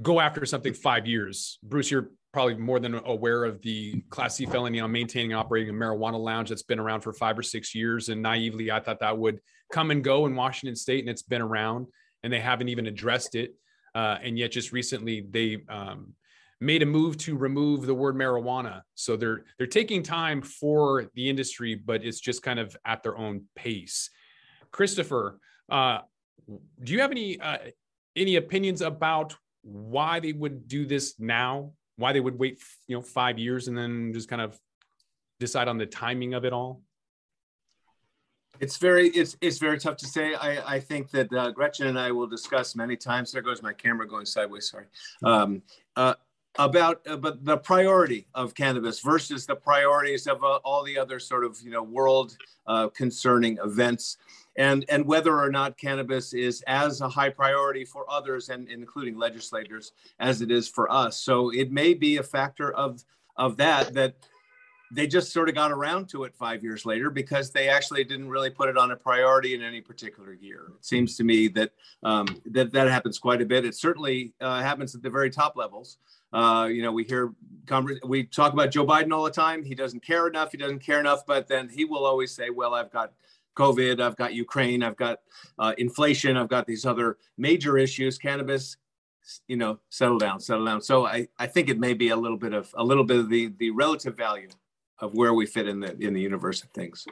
go 0.01 0.19
after 0.19 0.45
something 0.45 0.73
five 0.73 1.07
years. 1.07 1.59
Bruce, 1.63 1.89
you're 1.91 2.11
probably 2.33 2.55
more 2.55 2.79
than 2.79 2.95
aware 3.05 3.43
of 3.43 3.61
the 3.61 4.01
Class 4.09 4.35
C 4.35 4.45
felony 4.45 4.79
on 4.79 4.91
maintaining 4.91 5.33
and 5.33 5.39
operating 5.39 5.75
a 5.75 5.77
marijuana 5.77 6.19
lounge 6.19 6.49
that's 6.49 6.63
been 6.63 6.79
around 6.79 7.01
for 7.01 7.13
five 7.13 7.37
or 7.37 7.43
six 7.43 7.75
years. 7.75 8.09
And 8.09 8.21
naively, 8.21 8.71
I 8.71 8.79
thought 8.79 8.99
that 8.99 9.17
would 9.17 9.39
come 9.71 9.91
and 9.91 10.03
go 10.03 10.25
in 10.25 10.35
Washington 10.35 10.75
State, 10.75 11.01
and 11.01 11.09
it's 11.09 11.23
been 11.23 11.41
around, 11.41 11.87
and 12.23 12.31
they 12.31 12.39
haven't 12.39 12.69
even 12.69 12.87
addressed 12.87 13.35
it. 13.35 13.55
Uh, 13.93 14.17
and 14.23 14.37
yet, 14.37 14.51
just 14.51 14.71
recently, 14.71 15.25
they 15.29 15.57
um, 15.67 16.13
made 16.61 16.83
a 16.83 16.85
move 16.85 17.17
to 17.17 17.35
remove 17.35 17.85
the 17.85 17.93
word 17.93 18.15
marijuana. 18.15 18.81
So 18.95 19.17
they're 19.17 19.43
they're 19.57 19.67
taking 19.67 20.03
time 20.03 20.41
for 20.41 21.09
the 21.15 21.29
industry, 21.29 21.75
but 21.75 22.05
it's 22.05 22.19
just 22.19 22.43
kind 22.43 22.59
of 22.59 22.75
at 22.85 23.03
their 23.03 23.17
own 23.17 23.43
pace. 23.55 24.09
Christopher, 24.71 25.39
uh, 25.69 25.99
do 26.81 26.93
you 26.93 27.01
have 27.01 27.11
any 27.11 27.39
uh, 27.41 27.57
any 28.15 28.37
opinions 28.37 28.81
about 28.81 29.35
why 29.63 30.19
they 30.19 30.33
would 30.33 30.67
do 30.67 30.85
this 30.85 31.15
now, 31.19 31.71
why 31.97 32.13
they 32.13 32.19
would 32.19 32.37
wait, 32.37 32.59
you 32.87 32.95
know, 32.95 33.01
five 33.01 33.37
years 33.37 33.67
and 33.67 33.77
then 33.77 34.11
just 34.13 34.29
kind 34.29 34.41
of 34.41 34.59
decide 35.39 35.67
on 35.67 35.77
the 35.77 35.85
timing 35.85 36.33
of 36.33 36.45
it 36.45 36.53
all? 36.53 36.81
It's 38.59 38.77
very 38.77 39.07
it's 39.09 39.35
it's 39.41 39.57
very 39.57 39.79
tough 39.79 39.97
to 39.97 40.05
say. 40.05 40.35
I 40.35 40.75
I 40.75 40.79
think 40.79 41.09
that 41.11 41.33
uh, 41.33 41.51
Gretchen 41.51 41.87
and 41.87 41.97
I 41.97 42.11
will 42.11 42.27
discuss 42.27 42.75
many 42.75 42.95
times. 42.95 43.31
There 43.31 43.41
goes 43.41 43.63
my 43.63 43.73
camera 43.73 44.07
going 44.07 44.25
sideways. 44.25 44.69
Sorry. 44.69 44.85
Um, 45.23 45.63
uh, 45.95 46.13
about 46.59 47.01
uh, 47.07 47.15
but 47.15 47.43
the 47.45 47.57
priority 47.57 48.27
of 48.35 48.53
cannabis 48.53 48.99
versus 48.99 49.45
the 49.45 49.55
priorities 49.55 50.27
of 50.27 50.43
uh, 50.43 50.59
all 50.63 50.83
the 50.83 50.97
other 50.97 51.19
sort 51.19 51.43
of 51.43 51.57
you 51.63 51.71
know 51.71 51.81
world 51.81 52.37
uh, 52.67 52.89
concerning 52.89 53.57
events 53.63 54.17
and 54.57 54.85
and 54.89 55.05
whether 55.05 55.39
or 55.39 55.49
not 55.49 55.77
cannabis 55.77 56.33
is 56.33 56.61
as 56.67 57.01
a 57.01 57.09
high 57.09 57.29
priority 57.29 57.85
for 57.85 58.05
others 58.09 58.49
and 58.49 58.67
including 58.69 59.17
legislators 59.17 59.93
as 60.19 60.41
it 60.41 60.51
is 60.51 60.67
for 60.67 60.91
us 60.91 61.17
so 61.17 61.49
it 61.51 61.71
may 61.71 61.93
be 61.93 62.17
a 62.17 62.23
factor 62.23 62.71
of 62.73 63.03
of 63.37 63.57
that 63.57 63.93
that 63.93 64.15
they 64.93 65.07
just 65.07 65.31
sort 65.31 65.47
of 65.47 65.55
got 65.55 65.71
around 65.71 66.09
to 66.09 66.25
it 66.25 66.35
five 66.35 66.63
years 66.63 66.85
later 66.85 67.09
because 67.09 67.51
they 67.51 67.69
actually 67.69 68.03
didn't 68.03 68.27
really 68.27 68.49
put 68.49 68.67
it 68.67 68.77
on 68.77 68.91
a 68.91 68.95
priority 68.95 69.55
in 69.55 69.63
any 69.63 69.79
particular 69.79 70.33
year. 70.33 70.73
It 70.77 70.85
seems 70.85 71.15
to 71.17 71.23
me 71.23 71.47
that 71.49 71.71
um, 72.03 72.27
that 72.47 72.73
that 72.73 72.89
happens 72.89 73.17
quite 73.17 73.41
a 73.41 73.45
bit. 73.45 73.63
It 73.65 73.75
certainly 73.75 74.33
uh, 74.41 74.61
happens 74.61 74.93
at 74.93 75.01
the 75.01 75.09
very 75.09 75.29
top 75.29 75.55
levels. 75.55 75.97
Uh, 76.33 76.67
you 76.71 76.81
know, 76.81 76.91
we 76.91 77.03
hear 77.03 77.33
we 78.05 78.23
talk 78.23 78.53
about 78.53 78.71
Joe 78.71 78.85
Biden 78.85 79.13
all 79.13 79.23
the 79.23 79.31
time. 79.31 79.63
He 79.63 79.75
doesn't 79.75 80.03
care 80.03 80.27
enough. 80.27 80.51
He 80.51 80.57
doesn't 80.57 80.79
care 80.79 80.99
enough. 80.99 81.25
But 81.25 81.47
then 81.47 81.69
he 81.69 81.85
will 81.85 82.05
always 82.05 82.33
say, 82.33 82.49
"Well, 82.49 82.73
I've 82.73 82.91
got 82.91 83.13
COVID, 83.55 84.01
I've 84.01 84.15
got 84.17 84.33
Ukraine, 84.33 84.83
I've 84.83 84.95
got 84.95 85.19
uh, 85.59 85.73
inflation, 85.77 86.37
I've 86.37 86.49
got 86.49 86.65
these 86.65 86.85
other 86.85 87.17
major 87.37 87.77
issues. 87.77 88.17
Cannabis 88.17 88.77
you 89.47 89.55
know, 89.55 89.79
settle 89.89 90.17
down, 90.17 90.39
settle 90.39 90.65
down. 90.65 90.81
So 90.81 91.05
I, 91.05 91.27
I 91.37 91.47
think 91.47 91.69
it 91.69 91.79
may 91.79 91.93
be 91.93 92.09
a 92.09 92.15
little 92.15 92.37
bit 92.37 92.53
of 92.53 92.73
a 92.75 92.83
little 92.83 93.03
bit 93.03 93.17
of 93.19 93.29
the 93.29 93.53
the 93.57 93.69
relative 93.71 94.17
value 94.17 94.49
of 94.99 95.13
where 95.13 95.33
we 95.33 95.45
fit 95.45 95.67
in 95.67 95.79
the 95.79 95.97
in 95.99 96.13
the 96.13 96.21
universe 96.21 96.63
of 96.63 96.69
things. 96.69 97.05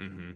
Mm-hmm. 0.00 0.32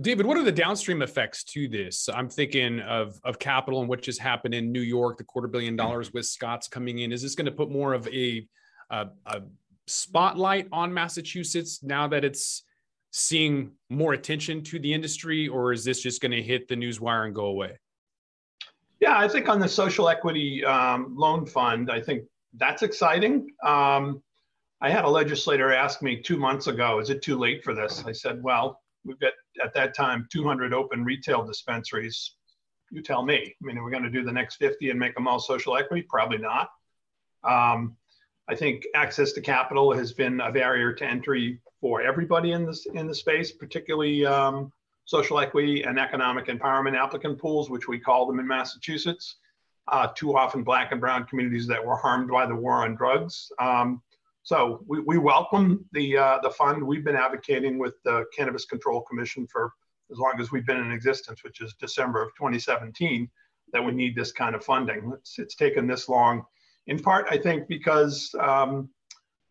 David, 0.00 0.26
what 0.26 0.36
are 0.36 0.44
the 0.44 0.52
downstream 0.52 1.02
effects 1.02 1.42
to 1.44 1.68
this? 1.68 2.08
I'm 2.12 2.28
thinking 2.28 2.80
of 2.80 3.20
of 3.24 3.38
capital 3.38 3.80
and 3.80 3.88
what 3.88 4.02
just 4.02 4.20
happened 4.20 4.54
in 4.54 4.70
New 4.70 4.82
York, 4.82 5.18
the 5.18 5.24
quarter 5.24 5.48
billion 5.48 5.76
dollars 5.76 6.12
with 6.12 6.26
Scott's 6.26 6.68
coming 6.68 7.00
in. 7.00 7.12
Is 7.12 7.22
this 7.22 7.34
going 7.34 7.46
to 7.46 7.52
put 7.52 7.70
more 7.70 7.94
of 7.94 8.06
a, 8.08 8.46
a, 8.90 9.08
a 9.26 9.42
spotlight 9.86 10.68
on 10.72 10.94
Massachusetts 10.94 11.82
now 11.82 12.06
that 12.08 12.24
it's 12.24 12.62
seeing 13.10 13.72
more 13.88 14.12
attention 14.12 14.62
to 14.64 14.78
the 14.78 14.92
industry, 14.92 15.48
or 15.48 15.72
is 15.72 15.84
this 15.84 16.00
just 16.00 16.20
going 16.20 16.32
to 16.32 16.42
hit 16.42 16.68
the 16.68 16.76
news 16.76 17.00
wire 17.00 17.24
and 17.24 17.34
go 17.34 17.46
away? 17.46 17.78
Yeah, 19.00 19.18
I 19.18 19.28
think 19.28 19.48
on 19.48 19.60
the 19.60 19.68
social 19.68 20.08
equity 20.08 20.64
um, 20.64 21.14
loan 21.16 21.46
fund, 21.46 21.90
I 21.90 22.00
think 22.00 22.24
that's 22.54 22.82
exciting. 22.82 23.48
Um, 23.62 24.22
I 24.80 24.90
had 24.90 25.04
a 25.04 25.08
legislator 25.08 25.72
ask 25.72 26.02
me 26.02 26.20
two 26.20 26.36
months 26.36 26.66
ago, 26.66 26.98
is 26.98 27.10
it 27.10 27.22
too 27.22 27.38
late 27.38 27.64
for 27.64 27.74
this? 27.74 28.04
I 28.06 28.12
said, 28.12 28.42
well, 28.42 28.80
we've 29.04 29.18
got 29.18 29.32
at 29.62 29.74
that 29.74 29.94
time 29.94 30.26
200 30.32 30.74
open 30.74 31.04
retail 31.04 31.44
dispensaries. 31.44 32.34
You 32.90 33.02
tell 33.02 33.24
me. 33.24 33.54
I 33.60 33.66
mean, 33.66 33.78
are 33.78 33.84
we 33.84 33.90
going 33.90 34.04
to 34.04 34.10
do 34.10 34.24
the 34.24 34.32
next 34.32 34.56
50 34.56 34.90
and 34.90 34.98
make 34.98 35.14
them 35.14 35.28
all 35.28 35.38
social 35.38 35.76
equity? 35.76 36.06
Probably 36.08 36.38
not. 36.38 36.70
Um, 37.44 37.96
I 38.48 38.54
think 38.54 38.86
access 38.94 39.32
to 39.32 39.40
capital 39.40 39.92
has 39.92 40.12
been 40.12 40.40
a 40.40 40.50
barrier 40.50 40.92
to 40.94 41.04
entry 41.04 41.60
for 41.80 42.00
everybody 42.00 42.52
in 42.52 42.64
this 42.64 42.86
in 42.86 43.06
the 43.06 43.14
space, 43.14 43.52
particularly 43.52 44.24
um, 44.24 44.72
social 45.04 45.38
equity 45.38 45.82
and 45.82 45.98
economic 45.98 46.46
empowerment 46.46 46.96
applicant 46.96 47.38
pools, 47.38 47.68
which 47.68 47.88
we 47.88 47.98
call 47.98 48.26
them 48.26 48.40
in 48.40 48.46
Massachusetts. 48.46 49.36
Uh, 49.88 50.08
too 50.14 50.36
often, 50.36 50.62
Black 50.62 50.92
and 50.92 51.00
Brown 51.00 51.24
communities 51.24 51.66
that 51.66 51.84
were 51.84 51.96
harmed 51.96 52.30
by 52.30 52.46
the 52.46 52.54
war 52.54 52.84
on 52.84 52.94
drugs. 52.94 53.50
Um, 53.58 54.02
so 54.42 54.82
we, 54.86 55.00
we 55.00 55.18
welcome 55.18 55.84
the, 55.92 56.16
uh, 56.16 56.38
the 56.42 56.50
fund. 56.50 56.82
We've 56.82 57.04
been 57.04 57.16
advocating 57.16 57.78
with 57.78 57.94
the 58.04 58.24
Cannabis 58.36 58.64
Control 58.64 59.02
Commission 59.02 59.46
for 59.46 59.72
as 60.10 60.18
long 60.18 60.34
as 60.38 60.50
we've 60.50 60.66
been 60.66 60.78
in 60.78 60.92
existence, 60.92 61.44
which 61.44 61.60
is 61.60 61.74
December 61.74 62.22
of 62.22 62.34
2017, 62.34 63.28
that 63.72 63.84
we 63.84 63.92
need 63.92 64.14
this 64.14 64.32
kind 64.32 64.54
of 64.54 64.64
funding. 64.64 65.12
It's, 65.14 65.38
it's 65.38 65.54
taken 65.54 65.86
this 65.86 66.08
long, 66.08 66.44
in 66.88 66.98
part, 66.98 67.26
I 67.30 67.36
think, 67.36 67.68
because 67.68 68.34
um, 68.40 68.88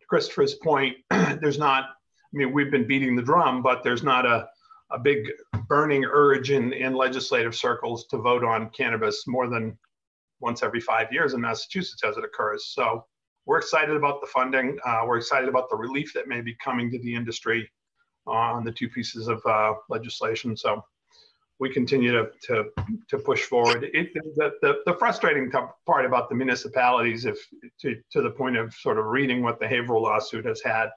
to 0.00 0.06
Christopher's 0.06 0.54
point, 0.54 0.96
there's 1.10 1.58
not, 1.58 1.84
I 1.84 2.36
mean, 2.36 2.52
we've 2.52 2.70
been 2.70 2.86
beating 2.86 3.16
the 3.16 3.22
drum, 3.22 3.62
but 3.62 3.82
there's 3.82 4.02
not 4.02 4.26
a, 4.26 4.46
a 4.90 4.98
big 4.98 5.30
burning 5.68 6.04
urge 6.04 6.50
in, 6.50 6.72
in 6.72 6.94
legislative 6.94 7.54
circles 7.54 8.06
to 8.08 8.18
vote 8.18 8.44
on 8.44 8.70
cannabis 8.70 9.26
more 9.26 9.48
than 9.48 9.78
once 10.40 10.62
every 10.62 10.80
five 10.80 11.12
years 11.12 11.32
in 11.32 11.40
Massachusetts 11.40 12.02
as 12.04 12.16
it 12.16 12.24
occurs. 12.24 12.66
So 12.74 13.04
we're 13.46 13.58
excited 13.58 13.96
about 13.96 14.20
the 14.20 14.26
funding. 14.26 14.76
Uh, 14.84 15.02
we're 15.06 15.18
excited 15.18 15.48
about 15.48 15.70
the 15.70 15.76
relief 15.76 16.12
that 16.14 16.28
may 16.28 16.40
be 16.40 16.56
coming 16.62 16.90
to 16.90 16.98
the 16.98 17.14
industry 17.14 17.70
on 18.26 18.64
the 18.64 18.72
two 18.72 18.88
pieces 18.88 19.28
of 19.28 19.40
uh, 19.46 19.74
legislation. 19.88 20.56
So 20.56 20.82
we 21.60 21.72
continue 21.72 22.12
to, 22.12 22.30
to, 22.42 22.64
to 23.08 23.18
push 23.18 23.42
forward. 23.42 23.90
It, 23.92 24.14
the, 24.14 24.52
the, 24.62 24.78
the, 24.86 24.94
frustrating 24.94 25.50
part 25.50 26.04
about 26.04 26.28
the 26.28 26.34
municipalities, 26.34 27.24
if 27.24 27.38
to, 27.80 27.96
to 28.12 28.22
the 28.22 28.30
point 28.30 28.56
of 28.56 28.72
sort 28.74 28.98
of 28.98 29.06
reading 29.06 29.42
what 29.42 29.58
the 29.58 29.66
Haverhill 29.66 30.02
lawsuit 30.02 30.44
has 30.44 30.62
had, 30.62 30.90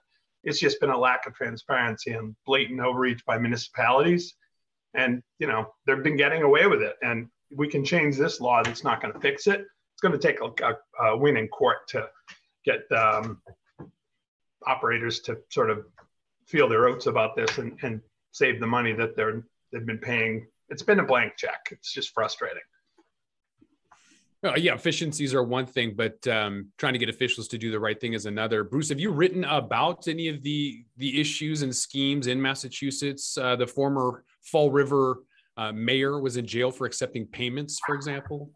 it's 0.43 0.59
just 0.59 0.79
been 0.79 0.91
a 0.91 0.97
lack 0.97 1.25
of 1.25 1.33
transparency 1.33 2.11
and 2.11 2.35
blatant 2.45 2.79
overreach 2.79 3.25
by 3.25 3.37
municipalities. 3.37 4.35
And, 4.93 5.23
you 5.39 5.47
know, 5.47 5.73
they've 5.85 6.03
been 6.03 6.17
getting 6.17 6.43
away 6.43 6.67
with 6.67 6.81
it. 6.81 6.95
And 7.01 7.27
we 7.55 7.67
can 7.67 7.83
change 7.83 8.17
this 8.17 8.39
law 8.39 8.61
that's 8.61 8.83
not 8.83 9.01
going 9.01 9.13
to 9.13 9.19
fix 9.19 9.47
it. 9.47 9.61
It's 9.61 10.01
going 10.01 10.17
to 10.17 10.19
take 10.19 10.41
a, 10.41 10.65
a, 10.65 11.05
a 11.05 11.17
win 11.17 11.37
in 11.37 11.47
court 11.47 11.87
to 11.89 12.07
get 12.65 12.91
um, 12.91 13.41
operators 14.67 15.21
to 15.21 15.37
sort 15.49 15.69
of 15.69 15.85
feel 16.45 16.69
their 16.69 16.87
oats 16.87 17.07
about 17.07 17.35
this 17.35 17.57
and, 17.57 17.77
and 17.81 18.01
save 18.31 18.59
the 18.59 18.67
money 18.67 18.93
that 18.93 19.15
they're 19.15 19.43
they've 19.71 19.85
been 19.85 19.97
paying. 19.97 20.47
It's 20.71 20.81
been 20.81 20.99
a 20.99 21.05
blank 21.05 21.33
check. 21.37 21.67
It's 21.69 21.93
just 21.93 22.11
frustrating. 22.13 22.63
Well, 24.41 24.57
yeah, 24.57 24.73
efficiencies 24.73 25.35
are 25.35 25.43
one 25.43 25.67
thing, 25.67 25.93
but 25.95 26.25
um, 26.27 26.69
trying 26.79 26.93
to 26.93 26.99
get 26.99 27.09
officials 27.09 27.47
to 27.49 27.59
do 27.59 27.69
the 27.69 27.79
right 27.79 27.99
thing 27.99 28.13
is 28.13 28.25
another. 28.25 28.63
Bruce, 28.63 28.89
have 28.89 28.99
you 28.99 29.11
written 29.11 29.43
about 29.43 30.07
any 30.07 30.29
of 30.29 30.41
the 30.41 30.83
the 30.97 31.21
issues 31.21 31.61
and 31.61 31.75
schemes 31.75 32.25
in 32.25 32.41
Massachusetts? 32.41 33.37
Uh, 33.37 33.55
the 33.55 33.67
former 33.67 34.23
Fall 34.41 34.71
River 34.71 35.23
uh, 35.57 35.71
mayor 35.73 36.19
was 36.19 36.37
in 36.37 36.47
jail 36.47 36.71
for 36.71 36.87
accepting 36.87 37.27
payments, 37.27 37.79
for 37.85 37.93
example. 37.93 38.49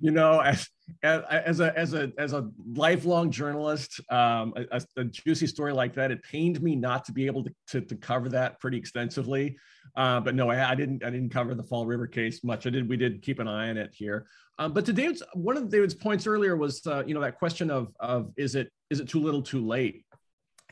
You 0.00 0.12
know, 0.12 0.38
as 0.38 0.68
as 1.02 1.60
a 1.60 1.76
as 1.78 1.94
a 1.94 2.12
as 2.18 2.32
a 2.32 2.48
lifelong 2.74 3.30
journalist, 3.30 4.00
um, 4.10 4.52
a, 4.70 4.82
a, 4.96 5.04
juicy 5.04 5.46
story 5.46 5.72
like 5.72 5.94
that, 5.94 6.10
it 6.10 6.22
pained 6.22 6.62
me 6.62 6.76
not 6.76 7.04
to 7.06 7.12
be 7.12 7.26
able 7.26 7.44
to 7.44 7.54
to, 7.68 7.80
to 7.80 7.96
cover 7.96 8.28
that 8.28 8.60
pretty 8.60 8.76
extensively. 8.76 9.56
Uh, 9.96 10.20
but 10.20 10.34
no, 10.34 10.50
I, 10.50 10.70
I, 10.70 10.74
didn't 10.74 11.04
I 11.04 11.10
didn't 11.10 11.30
cover 11.30 11.54
the 11.54 11.62
Fall 11.62 11.86
River 11.86 12.06
case 12.06 12.42
much. 12.44 12.66
I 12.66 12.70
did 12.70 12.88
we 12.88 12.96
did 12.96 13.22
keep 13.22 13.38
an 13.38 13.48
eye 13.48 13.70
on 13.70 13.76
it 13.76 13.94
here. 13.94 14.26
Um, 14.58 14.72
but 14.72 14.84
to 14.86 14.92
David's 14.92 15.22
one 15.34 15.56
of 15.56 15.68
David's 15.68 15.94
points 15.94 16.26
earlier 16.26 16.56
was 16.56 16.86
uh, 16.86 17.02
you 17.06 17.14
know 17.14 17.20
that 17.20 17.38
question 17.38 17.70
of 17.70 17.92
of 18.00 18.32
is 18.36 18.54
it 18.54 18.70
is 18.90 19.00
it 19.00 19.08
too 19.08 19.20
little 19.20 19.42
too 19.42 19.66
late? 19.66 20.04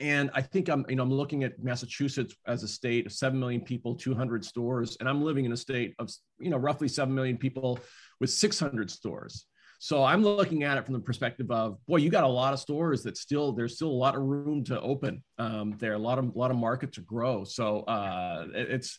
And 0.00 0.30
I 0.34 0.40
think 0.40 0.68
I'm, 0.68 0.84
you 0.88 0.96
know, 0.96 1.02
I'm 1.02 1.12
looking 1.12 1.44
at 1.44 1.62
Massachusetts 1.62 2.34
as 2.46 2.62
a 2.62 2.68
state 2.68 3.06
of 3.06 3.12
7 3.12 3.38
million 3.38 3.60
people, 3.60 3.94
200 3.94 4.44
stores, 4.44 4.96
and 4.98 5.08
I'm 5.08 5.22
living 5.22 5.44
in 5.44 5.52
a 5.52 5.56
state 5.56 5.94
of, 5.98 6.10
you 6.40 6.50
know, 6.50 6.56
roughly 6.56 6.88
7 6.88 7.14
million 7.14 7.36
people 7.36 7.78
with 8.18 8.30
600 8.30 8.90
stores. 8.90 9.46
So 9.82 10.04
I'm 10.04 10.22
looking 10.22 10.62
at 10.62 10.78
it 10.78 10.84
from 10.84 10.94
the 10.94 11.00
perspective 11.00 11.50
of, 11.50 11.76
boy, 11.88 11.96
you 11.96 12.08
got 12.08 12.22
a 12.22 12.28
lot 12.28 12.52
of 12.52 12.60
stores 12.60 13.02
that 13.02 13.16
still 13.16 13.50
there's 13.50 13.74
still 13.74 13.88
a 13.88 13.90
lot 13.90 14.14
of 14.14 14.22
room 14.22 14.62
to 14.66 14.80
open. 14.80 15.24
Um, 15.38 15.74
there 15.80 15.94
a 15.94 15.98
lot 15.98 16.20
of 16.20 16.26
a 16.26 16.38
lot 16.38 16.52
of 16.52 16.56
market 16.56 16.92
to 16.92 17.00
grow. 17.00 17.42
So 17.42 17.80
uh, 17.80 18.46
it's 18.54 18.96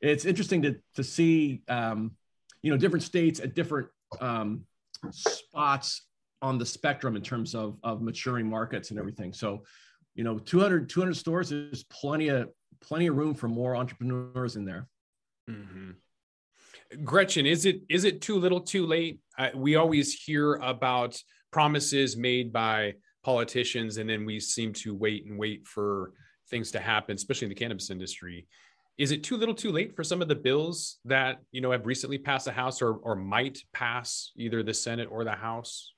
it's 0.00 0.24
interesting 0.24 0.62
to 0.62 0.74
to 0.96 1.04
see 1.04 1.62
um, 1.68 2.16
you 2.62 2.72
know 2.72 2.76
different 2.76 3.04
states 3.04 3.38
at 3.38 3.54
different 3.54 3.86
um, 4.20 4.64
spots 5.12 6.02
on 6.42 6.58
the 6.58 6.66
spectrum 6.66 7.14
in 7.14 7.22
terms 7.22 7.54
of 7.54 7.78
of 7.84 8.02
maturing 8.02 8.50
markets 8.50 8.90
and 8.90 8.98
everything. 8.98 9.32
So 9.32 9.62
you 10.16 10.24
know 10.24 10.40
200 10.40 10.88
200 10.88 11.14
stores 11.14 11.52
is 11.52 11.84
plenty 11.84 12.26
of 12.26 12.48
plenty 12.80 13.06
of 13.06 13.14
room 13.14 13.34
for 13.34 13.46
more 13.46 13.76
entrepreneurs 13.76 14.56
in 14.56 14.64
there. 14.64 14.88
Mm-hmm. 15.48 15.90
Gretchen, 17.04 17.46
is 17.46 17.66
it 17.66 17.82
is 17.88 18.02
it 18.02 18.20
too 18.20 18.36
little, 18.36 18.60
too 18.60 18.84
late? 18.84 19.20
Uh, 19.38 19.48
we 19.54 19.76
always 19.76 20.12
hear 20.14 20.54
about 20.56 21.20
promises 21.50 22.16
made 22.16 22.52
by 22.52 22.94
politicians, 23.22 23.96
and 23.96 24.08
then 24.08 24.24
we 24.24 24.38
seem 24.38 24.72
to 24.72 24.94
wait 24.94 25.26
and 25.26 25.38
wait 25.38 25.66
for 25.66 26.12
things 26.50 26.70
to 26.72 26.80
happen, 26.80 27.14
especially 27.14 27.46
in 27.46 27.50
the 27.50 27.54
cannabis 27.54 27.90
industry. 27.90 28.46
Is 28.96 29.10
it 29.10 29.24
too 29.24 29.36
little, 29.36 29.54
too 29.54 29.72
late 29.72 29.96
for 29.96 30.04
some 30.04 30.22
of 30.22 30.28
the 30.28 30.36
bills 30.36 30.98
that 31.04 31.38
you 31.50 31.60
know 31.60 31.72
have 31.72 31.86
recently 31.86 32.18
passed 32.18 32.44
the 32.44 32.52
House 32.52 32.80
or 32.80 32.94
or 32.94 33.16
might 33.16 33.58
pass 33.72 34.30
either 34.36 34.62
the 34.62 34.74
Senate 34.74 35.08
or 35.10 35.24
the 35.24 35.32
House? 35.32 35.92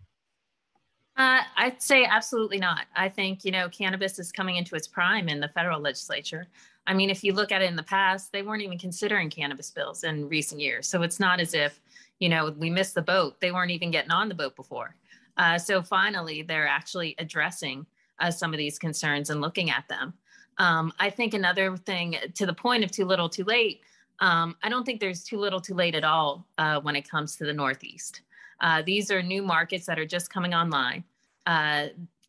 Uh, 1.16 1.40
I'd 1.56 1.80
say 1.80 2.04
absolutely 2.04 2.58
not. 2.58 2.86
I 2.94 3.08
think 3.08 3.44
you 3.44 3.50
know 3.50 3.68
cannabis 3.68 4.18
is 4.18 4.32
coming 4.32 4.56
into 4.56 4.76
its 4.76 4.88
prime 4.88 5.28
in 5.28 5.40
the 5.40 5.48
federal 5.48 5.80
legislature. 5.80 6.46
I 6.86 6.94
mean, 6.94 7.10
if 7.10 7.24
you 7.24 7.32
look 7.32 7.52
at 7.52 7.62
it 7.62 7.68
in 7.68 7.76
the 7.76 7.82
past, 7.82 8.32
they 8.32 8.42
weren't 8.42 8.62
even 8.62 8.78
considering 8.78 9.28
cannabis 9.28 9.70
bills 9.70 10.04
in 10.04 10.28
recent 10.28 10.60
years. 10.60 10.88
So 10.88 11.02
it's 11.02 11.18
not 11.18 11.40
as 11.40 11.52
if, 11.52 11.80
you 12.18 12.28
know, 12.28 12.50
we 12.56 12.70
missed 12.70 12.94
the 12.94 13.02
boat. 13.02 13.40
They 13.40 13.52
weren't 13.52 13.70
even 13.70 13.90
getting 13.90 14.10
on 14.10 14.28
the 14.28 14.34
boat 14.34 14.56
before. 14.56 14.94
Uh, 15.36 15.58
so 15.58 15.82
finally, 15.82 16.42
they're 16.42 16.66
actually 16.66 17.14
addressing 17.18 17.86
uh, 18.20 18.30
some 18.30 18.54
of 18.54 18.58
these 18.58 18.78
concerns 18.78 19.30
and 19.30 19.40
looking 19.40 19.70
at 19.70 19.86
them. 19.88 20.14
Um, 20.58 20.92
I 20.98 21.10
think 21.10 21.34
another 21.34 21.76
thing 21.76 22.16
to 22.34 22.46
the 22.46 22.54
point 22.54 22.82
of 22.82 22.90
too 22.90 23.04
little, 23.04 23.28
too 23.28 23.44
late, 23.44 23.82
um, 24.20 24.56
I 24.62 24.70
don't 24.70 24.84
think 24.84 25.00
there's 25.00 25.22
too 25.22 25.38
little, 25.38 25.60
too 25.60 25.74
late 25.74 25.94
at 25.94 26.04
all 26.04 26.46
uh, 26.56 26.80
when 26.80 26.96
it 26.96 27.08
comes 27.08 27.36
to 27.36 27.44
the 27.44 27.52
Northeast. 27.52 28.22
Uh, 28.60 28.82
these 28.84 29.10
are 29.10 29.22
new 29.22 29.42
markets 29.42 29.84
that 29.84 29.98
are 29.98 30.06
just 30.06 30.32
coming 30.32 30.54
online. 30.54 31.04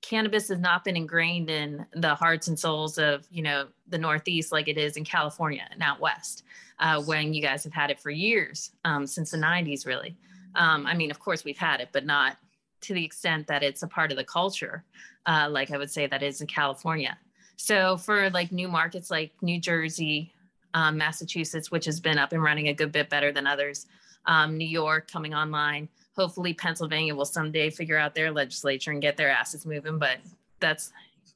Cannabis 0.08 0.48
has 0.48 0.60
not 0.60 0.86
been 0.86 0.96
ingrained 0.96 1.50
in 1.50 1.86
the 1.94 2.16
hearts 2.16 2.48
and 2.48 2.58
souls 2.58 2.98
of 2.98 3.28
you 3.30 3.44
know 3.44 3.68
the 3.90 3.98
northeast 3.98 4.54
like 4.54 4.70
it 4.70 4.78
is 4.78 4.96
in 4.96 5.04
california 5.04 5.68
and 5.70 5.84
out 5.84 6.00
west 6.00 6.44
uh, 6.80 7.02
when 7.02 7.34
you 7.34 7.42
guys 7.42 7.62
have 7.66 7.74
had 7.74 7.92
it 7.92 8.00
for 8.00 8.10
years 8.10 8.72
um, 8.86 9.06
since 9.06 9.32
the 9.32 9.38
90s 9.38 9.86
really. 9.86 10.16
Um, 10.56 10.88
i 10.88 10.94
mean 10.94 11.12
of 11.12 11.20
course 11.20 11.44
we've 11.44 11.58
had 11.58 11.82
it 11.82 11.90
but 11.92 12.06
not 12.06 12.38
to 12.82 12.94
the 12.94 13.04
extent 13.04 13.48
that 13.48 13.64
it's 13.64 13.84
a 13.84 13.88
part 13.88 14.12
of 14.12 14.18
the 14.18 14.24
culture 14.24 14.86
uh, 15.26 15.50
like 15.52 15.72
i 15.72 15.78
would 15.78 15.92
say 15.92 16.08
that 16.08 16.24
is 16.24 16.40
in 16.40 16.48
california. 16.48 17.18
So 17.58 17.98
for 17.98 18.30
like 18.30 18.54
new 18.54 18.70
markets 18.70 19.12
like 19.12 19.34
new 19.42 19.60
jersey 19.60 20.32
um, 20.78 20.98
massachusetts 20.98 21.72
which 21.72 21.86
has 21.86 22.00
been 22.00 22.18
up 22.18 22.32
and 22.34 22.44
running 22.44 22.68
a 22.68 22.74
good 22.74 22.92
bit 22.92 23.10
better 23.10 23.32
than 23.32 23.46
others 23.48 23.88
um, 24.26 24.58
new 24.58 24.68
york 24.68 25.10
coming 25.12 25.34
online 25.34 25.88
hopefully 26.18 26.54
Pennsylvania 26.54 27.16
will 27.16 27.26
someday 27.26 27.70
figure 27.70 27.98
out 27.98 28.16
their 28.16 28.32
legislature 28.32 28.92
and 28.92 29.02
get 29.02 29.16
their 29.16 29.30
asses 29.30 29.66
moving, 29.66 30.00
but 30.00 30.18
that's 30.60 30.92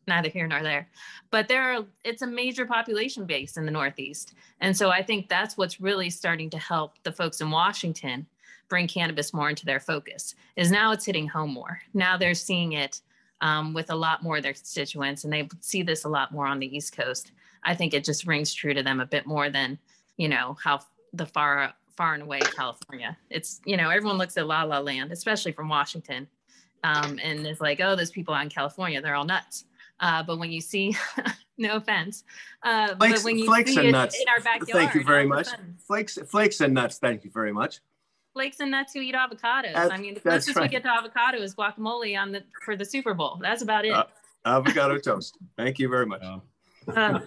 neither 0.07 0.29
here 0.29 0.47
nor 0.47 0.63
there. 0.63 0.89
But 1.29 1.47
there 1.47 1.61
are 1.61 1.85
it's 2.03 2.23
a 2.23 2.27
major 2.27 2.65
population 2.65 3.25
base 3.25 3.55
in 3.57 3.65
the 3.65 3.71
Northeast. 3.71 4.33
And 4.59 4.75
so 4.75 4.89
I 4.89 5.03
think 5.03 5.29
that's 5.29 5.55
what's 5.55 5.79
really 5.79 6.09
starting 6.09 6.49
to 6.49 6.57
help 6.57 6.95
the 7.03 7.11
folks 7.11 7.39
in 7.39 7.51
Washington 7.51 8.25
bring 8.67 8.87
cannabis 8.87 9.33
more 9.33 9.49
into 9.49 9.65
their 9.65 9.79
focus. 9.79 10.33
Is 10.55 10.71
now 10.71 10.91
it's 10.91 11.05
hitting 11.05 11.27
home 11.27 11.53
more. 11.53 11.79
Now 11.93 12.17
they're 12.17 12.33
seeing 12.33 12.73
it 12.73 13.01
um, 13.41 13.73
with 13.73 13.91
a 13.91 13.95
lot 13.95 14.23
more 14.23 14.37
of 14.37 14.43
their 14.43 14.53
constituents, 14.53 15.23
and 15.23 15.31
they 15.31 15.47
see 15.59 15.83
this 15.83 16.05
a 16.05 16.09
lot 16.09 16.31
more 16.31 16.47
on 16.47 16.59
the 16.59 16.75
East 16.75 16.95
Coast. 16.95 17.31
I 17.63 17.75
think 17.75 17.93
it 17.93 18.03
just 18.03 18.25
rings 18.25 18.53
true 18.53 18.73
to 18.73 18.83
them 18.83 18.99
a 18.99 19.05
bit 19.05 19.25
more 19.25 19.49
than 19.49 19.77
you 20.17 20.27
know 20.29 20.57
how 20.63 20.79
the 21.13 21.25
far 21.25 21.73
far 21.97 22.13
and 22.13 22.23
away 22.23 22.39
California. 22.39 23.17
It's 23.29 23.61
you 23.65 23.77
know 23.77 23.89
everyone 23.89 24.17
looks 24.17 24.37
at 24.37 24.47
La 24.47 24.63
La 24.63 24.79
Land, 24.79 25.11
especially 25.11 25.51
from 25.51 25.69
Washington, 25.69 26.27
um, 26.83 27.19
and 27.23 27.45
it's 27.45 27.61
like 27.61 27.79
oh 27.81 27.95
those 27.95 28.11
people 28.11 28.33
out 28.33 28.43
in 28.43 28.49
California 28.49 29.01
they're 29.01 29.15
all 29.15 29.25
nuts. 29.25 29.65
Uh, 29.99 30.23
but 30.23 30.39
when 30.39 30.51
you 30.51 30.61
see, 30.61 30.95
no 31.59 31.75
offense, 31.75 32.23
uh, 32.63 32.95
flakes, 32.95 33.19
but 33.19 33.23
when 33.23 33.37
you 33.37 33.45
flakes 33.45 33.71
see 33.71 33.77
and 33.77 33.89
it 33.89 33.91
nuts. 33.91 34.19
in 34.19 34.27
our 34.29 34.39
backyard, 34.41 34.69
Thank 34.71 34.95
you 34.95 35.03
very 35.03 35.19
all 35.19 35.25
of 35.25 35.31
a 35.31 35.35
much. 35.35 35.45
sudden- 35.47 35.77
Flakes, 35.85 36.17
flakes 36.27 36.59
and 36.61 36.73
nuts. 36.73 36.97
Thank 36.97 37.23
you 37.23 37.29
very 37.31 37.53
much. 37.53 37.81
flakes 38.33 38.59
and 38.61 38.71
nuts 38.71 38.93
who 38.93 39.01
eat 39.01 39.13
avocados. 39.13 39.73
That's- 39.73 39.91
I 39.91 39.97
mean, 39.97 40.15
the 40.15 40.21
that's 40.21 40.45
closest 40.45 40.55
right. 40.57 40.63
we 40.63 40.69
get 40.69 40.81
to 40.83 40.89
avocado 40.89 41.37
is 41.37 41.53
guacamole 41.53 42.19
on 42.19 42.31
the 42.31 42.41
for 42.65 42.75
the 42.75 42.83
Super 42.85 43.13
Bowl. 43.13 43.37
That's 43.43 43.61
about 43.61 43.85
it. 43.85 43.91
Uh, 43.91 44.05
Avocado 44.43 44.97
toast. 44.97 45.37
Thank 45.55 45.77
you 45.77 45.87
very 45.87 46.07
much. 46.07 46.21
Yeah. 46.23 46.39
Uh, 46.95 47.19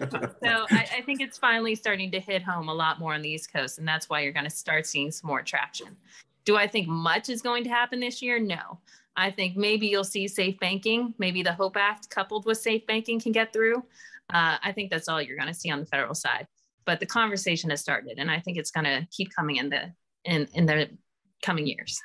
so 0.42 0.66
I, 0.70 0.88
I 0.96 1.02
think 1.02 1.20
it's 1.20 1.38
finally 1.38 1.74
starting 1.74 2.10
to 2.12 2.20
hit 2.20 2.42
home 2.42 2.68
a 2.68 2.74
lot 2.74 2.98
more 2.98 3.14
on 3.14 3.22
the 3.22 3.28
East 3.28 3.52
Coast, 3.52 3.78
and 3.78 3.86
that's 3.86 4.08
why 4.08 4.20
you're 4.20 4.32
going 4.32 4.44
to 4.44 4.50
start 4.50 4.86
seeing 4.86 5.10
some 5.10 5.28
more 5.28 5.42
traction. 5.42 5.96
Do 6.44 6.56
I 6.56 6.66
think 6.66 6.88
much 6.88 7.28
is 7.28 7.42
going 7.42 7.64
to 7.64 7.70
happen 7.70 8.00
this 8.00 8.20
year? 8.20 8.38
No. 8.38 8.78
I 9.16 9.30
think 9.30 9.56
maybe 9.56 9.86
you'll 9.86 10.04
see 10.04 10.26
safe 10.28 10.58
banking. 10.58 11.14
Maybe 11.18 11.42
the 11.42 11.52
Hope 11.52 11.76
Act 11.76 12.10
coupled 12.10 12.46
with 12.46 12.58
safe 12.58 12.86
banking 12.86 13.20
can 13.20 13.32
get 13.32 13.52
through. 13.52 13.76
Uh, 14.32 14.58
I 14.62 14.72
think 14.72 14.90
that's 14.90 15.08
all 15.08 15.22
you're 15.22 15.36
going 15.36 15.48
to 15.48 15.54
see 15.54 15.70
on 15.70 15.80
the 15.80 15.86
federal 15.86 16.14
side. 16.14 16.46
But 16.84 17.00
the 17.00 17.06
conversation 17.06 17.70
has 17.70 17.80
started, 17.80 18.18
and 18.18 18.30
I 18.30 18.40
think 18.40 18.58
it's 18.58 18.70
going 18.70 18.84
to 18.84 19.06
keep 19.10 19.34
coming 19.34 19.56
in 19.56 19.70
the 19.70 19.92
in 20.24 20.48
in 20.52 20.66
the 20.66 20.90
coming 21.42 21.66
years. 21.66 21.98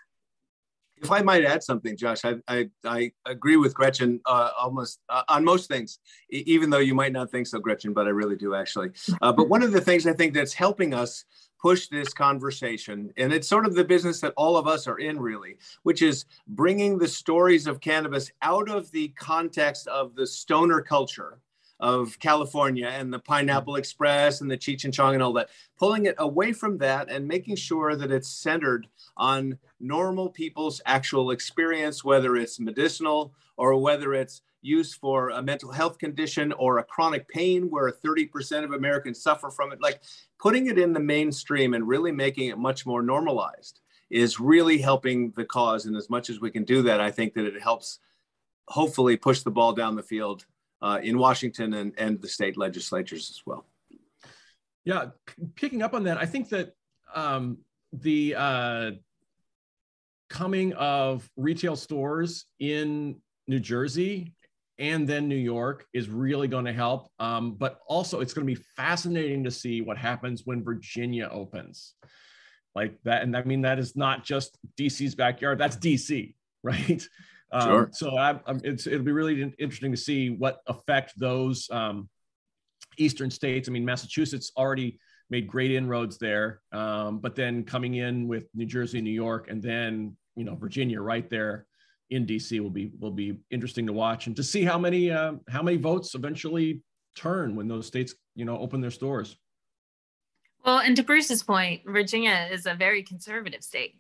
If 1.02 1.12
I 1.12 1.22
might 1.22 1.46
add 1.46 1.64
something, 1.64 1.96
Josh, 1.96 2.26
I, 2.26 2.36
I, 2.48 2.70
I 2.84 3.12
agree 3.26 3.58
with 3.58 3.74
Gretchen 3.74 4.20
uh, 4.26 4.50
almost 4.60 5.00
uh, 5.10 5.24
on 5.30 5.44
most 5.44 5.68
things, 5.68 6.00
even 6.30 6.70
though 6.70 6.80
you 6.80 6.94
might 6.94 7.14
not 7.14 7.32
think 7.32 7.48
so, 7.48 7.60
Gretchen, 7.60 7.94
but 7.94 8.08
I 8.08 8.10
really 8.10 8.36
do 8.36 8.56
actually. 8.56 8.90
Uh, 9.22 9.32
but 9.32 9.50
one 9.50 9.64
of 9.64 9.72
the 9.72 9.82
things 9.82 10.06
I 10.06 10.14
think 10.14 10.34
that's 10.34 10.54
helping 10.54 10.94
us 10.94 11.26
push 11.62 11.88
this 11.90 12.14
conversation, 12.14 13.12
and 13.18 13.34
it's 13.34 13.48
sort 13.48 13.66
of 13.66 13.76
the 13.76 13.84
business 13.84 14.22
that 14.22 14.34
all 14.38 14.56
of 14.56 14.68
us 14.68 14.88
are 14.88 14.98
in, 14.98 15.20
really, 15.20 15.58
which 15.84 16.02
is 16.02 16.26
bringing 16.48 16.98
the 16.98 17.08
stories 17.08 17.68
of 17.68 17.82
cannabis 17.82 18.32
out 18.42 18.70
of 18.70 18.90
the 18.92 19.10
context 19.10 19.88
of 19.88 20.16
the 20.16 20.26
stoner 20.26 20.82
culture 20.82 21.40
of 21.80 22.20
California 22.20 22.88
and 22.88 23.12
the 23.12 23.20
Pineapple 23.20 23.74
mm. 23.74 23.80
Express 23.80 24.42
and 24.42 24.52
the 24.52 24.58
Cheech 24.58 24.84
and 24.84 24.94
Chong 24.94 25.14
and 25.14 25.24
all 25.24 25.34
that, 25.34 25.50
pulling 25.78 26.06
it 26.06 26.16
away 26.18 26.52
from 26.54 26.78
that 26.80 27.10
and 27.10 27.28
making 27.28 27.56
sure 27.56 27.96
that 27.96 28.12
it's 28.12 28.30
centered 28.30 28.88
on 29.18 29.58
normal 29.80 30.30
people's 30.30 30.82
actual 30.86 31.32
experience, 31.32 32.04
whether 32.04 32.36
it's 32.36 32.60
medicinal 32.60 33.34
or 33.58 33.76
whether 33.78 34.14
it's 34.14 34.42
used 34.62 34.96
for 34.96 35.30
a 35.30 35.42
mental 35.42 35.72
health 35.72 35.98
condition 35.98 36.52
or 36.54 36.78
a 36.78 36.84
chronic 36.84 37.28
pain 37.30 37.70
where 37.70 37.92
30% 37.92 38.64
of 38.64 38.74
Americans 38.74 39.22
suffer 39.22 39.50
from 39.50 39.72
it. 39.72 39.82
Like 39.82 40.02
putting 40.38 40.68
it 40.68 40.78
in 40.78 40.92
the 40.94 41.00
mainstream 41.00 41.74
and 41.74 41.88
really 41.88 42.12
making 42.12 42.50
it 42.50 42.58
much 42.58 42.86
more 42.86 43.02
normalized 43.02 43.80
is 44.10 44.40
really 44.40 44.80
helping 44.80 45.32
the 45.38 45.46
cause. 45.46 45.86
And 45.86 45.96
as 45.96 46.10
much 46.10 46.30
as 46.30 46.42
we 46.42 46.52
can 46.52 46.64
do 46.64 46.82
that, 46.84 47.00
I 47.00 47.12
think 47.12 47.36
that 47.36 47.46
it 47.46 47.62
helps 47.62 48.00
hopefully 48.68 49.16
push 49.16 49.42
the 49.42 49.52
ball 49.52 49.74
down 49.74 49.96
the 49.96 50.04
field 50.04 50.46
uh, 50.82 51.00
in 51.02 51.18
Washington 51.18 51.74
and, 51.74 51.94
and 51.98 52.22
the 52.22 52.28
state 52.28 52.58
legislatures 52.58 53.30
as 53.30 53.42
well. 53.46 53.66
Yeah, 54.86 55.08
picking 55.56 55.82
up 55.82 55.94
on 55.94 56.04
that, 56.04 56.18
I 56.18 56.26
think 56.26 56.50
that 56.50 56.74
um, 57.14 57.60
the 57.92 58.36
uh, 58.36 58.92
coming 60.30 60.74
of 60.74 61.30
retail 61.36 61.76
stores 61.76 62.46
in 62.60 63.18
New 63.48 63.60
Jersey 63.60 64.34
and 64.80 65.06
then 65.08 65.28
New 65.28 65.36
York 65.36 65.86
is 65.94 66.10
really 66.10 66.48
going 66.48 66.66
to 66.66 66.74
help. 66.74 67.12
Um, 67.20 67.56
but 67.56 67.82
also, 67.86 68.22
it's 68.22 68.34
going 68.34 68.48
to 68.48 68.56
be 68.56 68.64
fascinating 68.78 69.44
to 69.44 69.52
see 69.52 69.82
what 69.82 69.98
happens 69.98 70.44
when 70.46 70.64
Virginia 70.64 71.28
opens. 71.30 71.96
Like 72.76 72.98
that, 73.04 73.24
and 73.24 73.36
I 73.36 73.44
mean 73.44 73.62
that 73.62 73.80
is 73.80 73.96
not 73.96 74.24
just 74.24 74.58
DC's 74.80 75.16
backyard. 75.16 75.58
That's 75.58 75.76
DC, 75.76 76.34
right? 76.64 77.06
Um, 77.52 77.62
Sure. 77.62 77.90
So 77.94 78.18
I, 78.18 78.40
I'm, 78.46 78.62
it's 78.64 78.88
it'll 78.88 79.04
be 79.04 79.12
really 79.12 79.54
interesting 79.58 79.92
to 79.92 79.98
see 79.98 80.30
what 80.30 80.62
effect 80.68 81.14
those 81.18 81.70
um, 81.72 82.10
eastern 82.98 83.32
states. 83.32 83.68
I 83.68 83.72
mean, 83.72 83.86
Massachusetts 83.86 84.52
already 84.56 85.00
made 85.30 85.48
great 85.48 85.72
inroads 85.72 86.18
there, 86.18 86.62
um, 86.72 87.20
but 87.20 87.36
then 87.36 87.64
coming 87.64 87.96
in 87.96 88.28
with 88.28 88.48
New 88.54 88.66
Jersey, 88.66 89.02
New 89.02 89.12
York, 89.12 89.48
and 89.50 89.62
then 89.62 90.16
you 90.36 90.44
know 90.44 90.56
Virginia 90.56 91.02
right 91.02 91.30
there 91.30 91.66
in 92.10 92.26
DC 92.26 92.60
will 92.60 92.70
be 92.70 92.92
will 93.00 93.12
be 93.12 93.38
interesting 93.52 93.86
to 93.88 93.94
watch 93.94 94.28
and 94.28 94.36
to 94.36 94.44
see 94.44 94.64
how 94.64 94.78
many 94.78 95.12
uh, 95.12 95.34
how 95.48 95.62
many 95.62 95.78
votes 95.78 96.16
eventually 96.16 96.82
turn 97.16 97.56
when 97.56 97.68
those 97.68 97.88
states 97.88 98.14
you 98.36 98.46
know 98.46 98.58
open 98.58 98.82
their 98.82 98.92
stores. 98.92 99.38
Well, 100.66 100.80
and 100.80 100.96
to 100.98 101.04
Bruce's 101.04 101.42
point, 101.42 101.82
Virginia 101.86 102.50
is 102.52 102.66
a 102.66 102.74
very 102.74 103.02
conservative 103.04 103.64
state. 103.64 103.96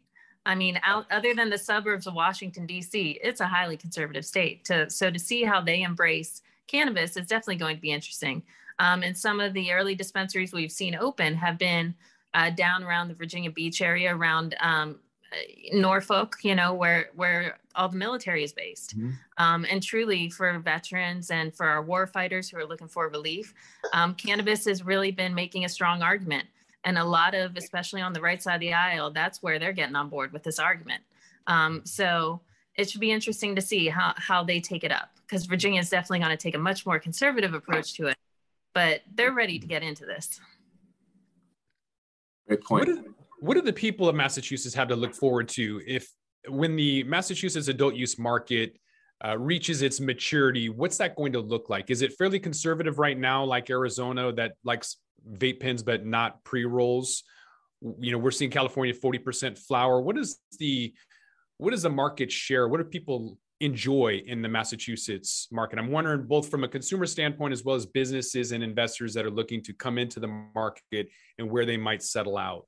I 0.46 0.56
mean, 0.56 0.80
out 0.84 1.06
other 1.12 1.34
than 1.34 1.50
the 1.50 1.58
suburbs 1.58 2.08
of 2.08 2.14
Washington 2.14 2.66
D.C., 2.66 3.20
it's 3.22 3.42
a 3.42 3.48
highly 3.48 3.78
conservative 3.78 4.26
state. 4.26 4.66
To 4.66 4.90
so 4.90 5.12
to 5.12 5.20
see 5.20 5.44
how 5.44 5.62
they 5.62 5.82
embrace 5.82 6.42
cannabis 6.68 7.18
is 7.18 7.28
definitely 7.28 7.58
going 7.58 7.76
to 7.76 7.82
be 7.82 7.92
interesting. 7.92 8.44
Um, 8.80 9.04
and 9.04 9.18
some 9.18 9.40
of 9.40 9.54
the 9.54 9.74
early 9.74 9.96
dispensaries 9.96 10.54
we've 10.54 10.72
seen 10.72 10.96
open 10.96 11.36
have 11.36 11.58
been 11.58 11.94
uh, 12.34 12.50
down 12.52 12.84
around 12.84 13.10
the 13.10 13.14
Virginia 13.14 13.52
Beach 13.52 13.82
area, 13.82 14.16
around 14.16 14.56
um, 14.62 15.00
Norfolk, 15.74 16.38
you 16.44 16.56
know, 16.56 16.74
where 16.74 17.10
where 17.16 17.58
all 17.76 17.90
the 17.90 17.98
military 17.98 18.44
is 18.44 18.54
based. 18.54 18.98
Mhm. 18.98 19.14
Um, 19.38 19.66
and 19.70 19.82
truly, 19.84 20.30
for 20.30 20.58
veterans 20.60 21.32
and 21.32 21.54
for 21.54 21.66
our 21.66 21.82
war 21.82 22.08
fighters 22.08 22.50
who 22.50 22.58
are 22.58 22.66
looking 22.66 22.88
for 22.88 23.10
relief, 23.10 23.54
um, 23.94 24.16
cannabis 24.16 24.66
has 24.66 24.84
really 24.84 25.12
been 25.12 25.34
making 25.36 25.66
a 25.66 25.70
strong 25.70 26.02
argument. 26.02 26.48
And 26.84 26.98
a 26.98 27.04
lot 27.04 27.36
of, 27.36 27.58
especially 27.58 28.02
on 28.02 28.14
the 28.14 28.22
right 28.22 28.42
side 28.42 28.56
of 28.56 28.62
the 28.62 28.74
aisle, 28.74 29.12
that's 29.12 29.44
where 29.44 29.60
they're 29.60 29.74
getting 29.74 29.96
on 29.96 30.10
board 30.10 30.32
with 30.32 30.44
this 30.44 30.60
argument. 30.60 31.04
Um, 31.48 31.82
so 31.84 32.42
it 32.78 32.90
should 32.90 33.02
be 33.02 33.12
interesting 33.12 33.56
to 33.56 33.62
see 33.62 33.90
how, 33.90 34.14
how 34.16 34.44
they 34.44 34.62
take 34.62 34.84
it 34.84 34.92
up 34.92 35.10
because 35.28 35.46
Virginia 35.46 35.80
is 35.80 35.90
definitely 35.90 36.20
going 36.20 36.32
to 36.32 36.38
take 36.38 36.56
a 36.56 36.60
much 36.60 36.86
more 36.86 37.00
conservative 37.00 37.54
approach 37.54 37.94
to 37.96 38.08
it, 38.08 38.18
but 38.74 39.02
they're 39.14 39.34
ready 39.34 39.60
to 39.60 39.68
get 39.68 39.84
into 39.84 40.06
this. 40.06 40.40
Great 42.48 42.62
What 42.70 42.86
do, 42.86 43.16
what 43.40 43.54
do 43.56 43.62
the 43.62 43.74
people 43.74 44.10
of 44.10 44.16
Massachusetts 44.16 44.74
have 44.74 44.88
to 44.88 44.96
look 44.96 45.14
forward 45.14 45.48
to 45.50 45.82
if 45.86 46.10
when 46.48 46.76
the 46.76 47.04
Massachusetts 47.04 47.68
adult 47.68 47.96
use 47.96 48.18
market 48.18 48.78
uh, 49.26 49.38
reaches 49.38 49.82
its 49.82 50.00
maturity? 50.00 50.70
What's 50.70 50.98
that 50.98 51.16
going 51.16 51.34
to 51.34 51.40
look 51.40 51.70
like? 51.70 51.90
Is 51.90 52.02
it 52.02 52.14
fairly 52.14 52.40
conservative 52.40 53.00
right 53.00 53.18
now, 53.18 53.44
like 53.44 53.70
Arizona, 53.70 54.32
that 54.34 54.54
likes 54.64 54.98
vape 55.34 55.60
pens 55.60 55.84
but 55.84 56.06
not 56.06 56.44
pre 56.44 56.66
rolls? 56.66 57.24
You 58.00 58.12
know, 58.12 58.18
we're 58.18 58.32
seeing 58.32 58.52
California 58.52 58.94
forty 58.94 59.20
percent 59.20 59.58
flower. 59.58 60.02
What 60.02 60.18
is 60.18 60.40
the 60.58 60.94
what 61.58 61.74
is 61.74 61.82
the 61.84 61.90
market 61.90 62.32
share? 62.32 62.68
What 62.68 62.78
do 62.78 62.84
people 62.86 63.38
enjoy 63.62 64.22
in 64.26 64.42
the 64.42 64.48
Massachusetts 64.48 65.48
market? 65.52 65.80
I'm 65.80 65.92
wondering 65.92 66.24
both 66.24 66.50
from 66.50 66.64
a 66.64 66.68
consumer 66.68 67.06
standpoint 67.06 67.52
as 67.52 67.64
well 67.64 67.76
as 67.76 67.86
businesses 67.86 68.54
and 68.54 68.64
investors 68.64 69.14
that 69.14 69.26
are 69.26 69.32
looking 69.32 69.62
to 69.64 69.74
come 69.74 69.98
into 69.98 70.20
the 70.20 70.28
market 70.56 71.10
and 71.38 71.50
where 71.52 71.66
they 71.66 71.78
might 71.78 72.02
settle 72.02 72.38
out. 72.38 72.66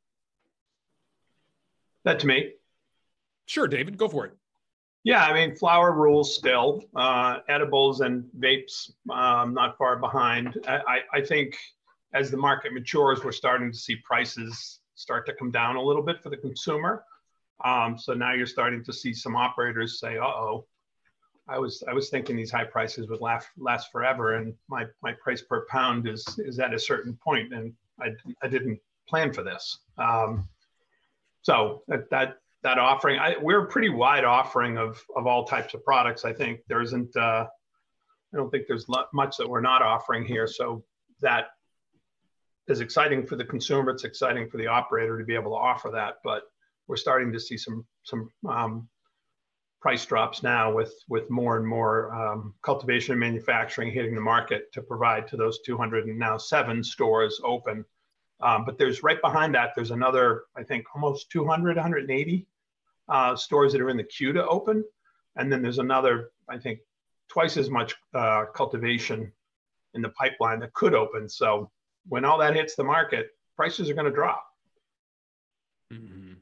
That 2.04 2.20
to 2.20 2.28
me. 2.28 2.54
Sure, 3.46 3.68
David, 3.68 3.98
go 3.98 4.08
for 4.08 4.26
it. 4.26 4.34
Yeah, 5.04 5.26
I 5.26 5.34
mean, 5.34 5.56
flower 5.56 5.94
rules 5.94 6.36
still. 6.36 6.84
Uh, 6.96 7.40
edibles 7.50 8.02
and 8.02 8.26
vapes 8.38 8.92
um, 9.10 9.54
not 9.54 9.78
far 9.78 9.98
behind. 9.98 10.58
I, 10.68 10.76
I, 10.76 11.00
I 11.14 11.22
think 11.22 11.58
as 12.14 12.30
the 12.30 12.38
market 12.38 12.74
matures, 12.74 13.24
we're 13.24 13.32
starting 13.32 13.72
to 13.72 13.78
see 13.78 13.96
prices 13.96 14.80
start 14.96 15.26
to 15.26 15.34
come 15.34 15.50
down 15.50 15.76
a 15.76 15.82
little 15.82 16.04
bit 16.04 16.22
for 16.22 16.30
the 16.30 16.38
consumer. 16.38 17.04
Um, 17.64 17.98
so 17.98 18.14
now 18.14 18.34
you're 18.34 18.46
starting 18.48 18.84
to 18.84 18.94
see 18.94 19.14
some 19.14 19.36
operators 19.36 20.00
say, 20.00 20.18
"Uh 20.18 20.26
oh, 20.26 20.66
I 21.48 21.60
was 21.60 21.84
I 21.88 21.94
was 21.94 22.10
thinking 22.10 22.36
these 22.36 22.52
high 22.52 22.64
prices 22.64 23.08
would 23.08 23.22
last 23.22 23.48
last 23.58 23.92
forever, 23.92 24.36
and 24.36 24.54
my 24.68 24.86
my 25.02 25.14
price 25.14 25.42
per 25.42 25.66
pound 25.68 26.08
is 26.08 26.26
is 26.40 26.60
at 26.60 26.74
a 26.74 26.80
certain 26.80 27.18
point, 27.24 27.54
and 27.54 27.74
I 28.00 28.10
I 28.42 28.48
didn't 28.48 28.80
plan 29.08 29.32
for 29.34 29.44
this." 29.44 29.80
Um, 29.98 30.48
so 31.44 31.84
that 31.88 32.10
that 32.10 32.41
that 32.64 32.78
offering, 32.78 33.20
I, 33.20 33.36
we're 33.42 33.64
a 33.64 33.68
pretty 33.68 33.90
wide 33.90 34.24
offering 34.24 34.78
of 34.78 35.02
of 35.16 35.26
all 35.28 35.46
types 35.46 35.74
of 35.74 35.84
products. 35.84 36.26
I 36.26 36.34
think 36.34 36.62
there 36.68 36.82
isn't. 36.82 37.16
Uh, 37.16 37.48
I 38.34 38.38
don't 38.38 38.50
think 38.50 38.66
there's 38.68 38.86
much 39.14 39.38
that 39.38 39.50
we're 39.50 39.62
not 39.62 39.82
offering 39.82 40.24
here. 40.24 40.48
So 40.48 40.84
that 41.22 41.48
is 42.68 42.80
exciting 42.80 43.26
for 43.26 43.36
the 43.36 43.44
consumer. 43.44 43.92
It's 43.92 44.06
exciting 44.06 44.50
for 44.50 44.58
the 44.58 44.68
operator 44.68 45.18
to 45.18 45.26
be 45.26 45.36
able 45.36 45.52
to 45.52 45.58
offer 45.58 45.90
that. 45.92 46.16
But 46.24 46.44
we're 46.88 46.96
starting 46.96 47.32
to 47.34 47.40
see 47.40 47.58
some 47.58 47.86
some 48.04 48.30
um, 48.48 48.88
price 49.82 50.06
drops 50.06 50.44
now 50.44 50.72
with 50.72 50.94
with 51.10 51.30
more 51.30 51.58
and 51.58 51.68
more 51.68 52.14
um, 52.14 52.54
cultivation 52.62 53.14
and 53.14 53.20
manufacturing 53.20 53.92
hitting 53.92 54.16
the 54.16 54.22
market 54.22 54.72
to 54.74 54.82
provide 54.82 55.28
to 55.28 55.38
those 55.38 55.60
200 55.66 56.06
and 56.08 56.18
now 56.18 56.38
seven 56.38 56.84
stores 56.84 57.42
open. 57.44 57.84
Um, 58.42 58.66
but 58.66 58.78
there's 58.78 59.04
right 59.04 59.22
behind 59.22 59.54
that, 59.56 59.72
there's 59.76 59.92
another, 59.92 60.44
I 60.56 60.64
think, 60.64 60.86
almost 60.96 61.30
200, 61.32 61.76
180 61.76 62.48
uh, 63.12 63.36
stores 63.36 63.74
that 63.74 63.82
are 63.82 63.90
in 63.90 63.98
the 63.98 64.04
queue 64.04 64.34
to 64.34 64.48
open, 64.48 64.84
and 65.36 65.52
then 65.52 65.62
there's 65.62 65.80
another, 65.80 66.32
I 66.50 66.58
think, 66.58 66.80
twice 67.30 67.58
as 67.58 67.70
much 67.70 67.94
uh, 68.14 68.46
cultivation 68.56 69.32
in 69.94 70.02
the 70.02 70.10
pipeline 70.10 70.60
that 70.62 70.74
could 70.74 70.96
open. 70.96 71.30
So 71.30 71.70
when 72.08 72.26
all 72.26 72.40
that 72.40 72.56
hits 72.56 72.76
the 72.76 72.84
market, 72.84 73.28
prices 73.56 73.90
are 73.90 73.94
going 73.94 74.06
to 74.06 74.12
drop. 74.12 74.44
Mm-hmm. 75.94 76.34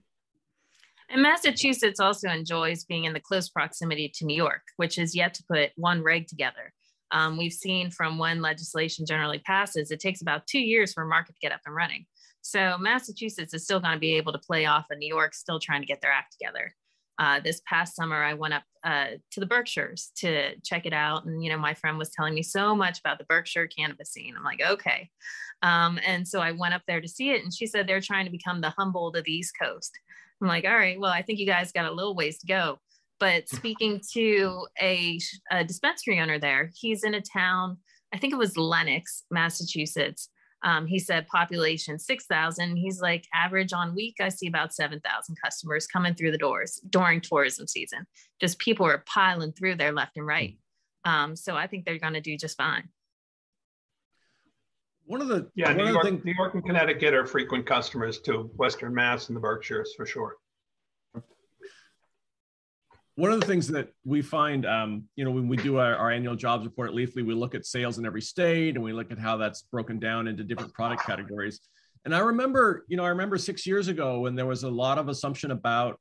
And 1.12 1.22
Massachusetts 1.24 2.00
also 2.00 2.30
enjoys 2.30 2.86
being 2.86 3.06
in 3.06 3.14
the 3.14 3.20
close 3.20 3.50
proximity 3.50 4.12
to 4.16 4.26
New 4.26 4.36
York, 4.36 4.62
which 4.78 4.96
has 4.98 5.16
yet 5.16 5.34
to 5.36 5.44
put 5.44 5.72
one 5.76 6.04
reg 6.04 6.28
together. 6.28 6.72
Um, 7.12 7.38
we've 7.38 7.54
seen 7.54 7.92
from 7.92 8.18
when 8.18 8.42
legislation 8.42 9.06
generally 9.06 9.40
passes, 9.40 9.92
it 9.92 10.00
takes 10.00 10.22
about 10.22 10.48
two 10.48 10.60
years 10.60 10.94
for 10.94 11.04
a 11.04 11.08
market 11.08 11.34
to 11.34 11.40
get 11.42 11.52
up 11.52 11.62
and 11.66 11.76
running. 11.76 12.06
So 12.42 12.78
Massachusetts 12.78 13.54
is 13.54 13.64
still 13.64 13.80
going 13.80 13.94
to 13.94 14.00
be 14.00 14.16
able 14.16 14.32
to 14.32 14.40
play 14.40 14.66
off 14.66 14.86
of 14.92 14.98
New 14.98 15.08
York, 15.08 15.34
still 15.34 15.60
trying 15.60 15.82
to 15.82 15.88
get 15.88 16.02
their 16.02 16.12
act 16.12 16.34
together. 16.40 16.76
Uh, 17.20 17.40
this 17.42 17.62
past 17.68 17.98
summer, 17.98 18.24
I 18.24 18.34
went 18.34 18.54
up 18.54 18.64
uh, 18.86 19.08
to 19.32 19.40
the 19.42 19.46
Berkshires 19.46 20.12
to 20.20 20.56
check 20.64 20.86
it 20.86 20.94
out. 20.94 21.26
And, 21.26 21.44
you 21.44 21.50
know, 21.50 21.58
my 21.58 21.74
friend 21.74 21.98
was 21.98 22.12
telling 22.12 22.34
me 22.34 22.44
so 22.44 22.74
much 22.74 23.00
about 23.00 23.18
the 23.18 23.26
Berkshire 23.26 23.68
cannabis 23.68 24.12
scene. 24.12 24.36
I'm 24.38 24.44
like, 24.44 24.62
okay. 24.62 25.10
Um, 25.62 26.00
and 26.06 26.26
so 26.26 26.40
I 26.40 26.54
went 26.54 26.74
up 26.74 26.84
there 26.88 27.02
to 27.02 27.08
see 27.10 27.32
it. 27.32 27.44
And 27.44 27.54
she 27.54 27.68
said 27.68 27.88
they're 27.88 28.00
trying 28.00 28.24
to 28.26 28.32
become 28.32 28.62
the 28.62 28.70
Humboldt 28.70 29.18
of 29.18 29.26
the 29.26 29.34
East 29.34 29.54
Coast. 29.62 29.92
I'm 30.42 30.48
like, 30.48 30.64
all 30.64 30.74
right, 30.74 30.98
well, 30.98 31.12
I 31.12 31.22
think 31.22 31.40
you 31.40 31.46
guys 31.46 31.74
got 31.74 31.86
a 31.86 31.92
little 31.92 32.16
ways 32.16 32.38
to 32.40 32.48
go. 32.48 32.80
But 33.20 33.50
speaking 33.50 34.02
to 34.14 34.66
a, 34.82 35.20
a 35.52 35.64
dispensary 35.64 36.20
owner 36.20 36.40
there, 36.40 36.72
he's 36.76 37.04
in 37.04 37.14
a 37.14 37.22
town, 37.22 37.78
I 38.14 38.18
think 38.18 38.34
it 38.34 38.38
was 38.38 38.58
Lenox, 38.58 39.26
Massachusetts. 39.30 40.30
Um, 40.64 40.88
he 40.88 41.00
said 41.00 41.28
population 41.28 42.00
6,000. 42.00 42.76
He's 42.76 43.02
like, 43.02 43.26
average 43.34 43.72
on 43.72 43.96
week, 43.96 44.16
I 44.20 44.30
see 44.30 44.48
about 44.48 44.74
7,000 44.74 45.38
customers 45.42 45.88
coming 45.88 46.16
through 46.16 46.32
the 46.32 46.38
doors 46.38 46.82
during 46.90 47.22
tourism 47.22 47.68
season. 47.68 48.06
Just 48.42 48.60
people 48.60 48.86
are 48.86 49.04
piling 49.06 49.54
through 49.54 49.76
there 49.76 49.94
left 49.94 50.18
and 50.18 50.26
right. 50.28 50.58
Um, 51.06 51.36
so 51.36 51.56
I 51.56 51.68
think 51.68 51.86
they're 51.86 52.00
going 52.00 52.14
to 52.14 52.22
do 52.22 52.38
just 52.38 52.58
fine. 52.58 52.90
One 55.06 55.22
of 55.22 55.28
the 55.28 55.50
yeah, 55.56 55.74
New 55.74 55.88
York, 55.88 56.04
things- 56.04 56.24
New 56.24 56.36
York 56.38 56.54
and 56.54 56.64
Connecticut 56.64 57.14
are 57.14 57.26
frequent 57.26 57.66
customers 57.66 58.20
to 58.22 58.52
Western 58.56 58.94
Mass 58.94 59.30
and 59.30 59.36
the 59.36 59.40
Berkshires 59.42 59.94
for 59.96 60.06
sure. 60.06 60.36
One 63.20 63.34
of 63.34 63.42
the 63.42 63.46
things 63.48 63.68
that 63.68 63.90
we 64.06 64.22
find, 64.22 64.66
um, 64.66 65.04
you 65.18 65.26
know, 65.26 65.32
when 65.32 65.50
we 65.50 65.58
do 65.58 65.78
our, 65.78 65.94
our, 65.94 66.10
annual 66.10 66.38
jobs 66.38 66.64
report 66.64 66.92
at 66.92 66.96
Leafly, 66.96 67.26
we 67.26 67.34
look 67.34 67.54
at 67.54 67.66
sales 67.66 67.98
in 67.98 68.06
every 68.06 68.22
state 68.22 68.76
and 68.76 68.84
we 68.84 68.94
look 68.94 69.12
at 69.12 69.20
how 69.20 69.36
that's 69.36 69.64
broken 69.64 70.00
down 70.00 70.26
into 70.30 70.42
different 70.42 70.74
product 70.74 71.06
categories. 71.06 71.60
And 72.06 72.16
I 72.16 72.20
remember, 72.20 72.86
you 72.88 72.96
know, 72.96 73.04
I 73.04 73.10
remember 73.10 73.38
six 73.38 73.68
years 73.68 73.90
ago 73.90 74.22
when 74.22 74.36
there 74.36 74.46
was 74.46 74.64
a 74.64 74.70
lot 74.70 74.98
of 74.98 75.10
assumption 75.10 75.52
about 75.52 76.00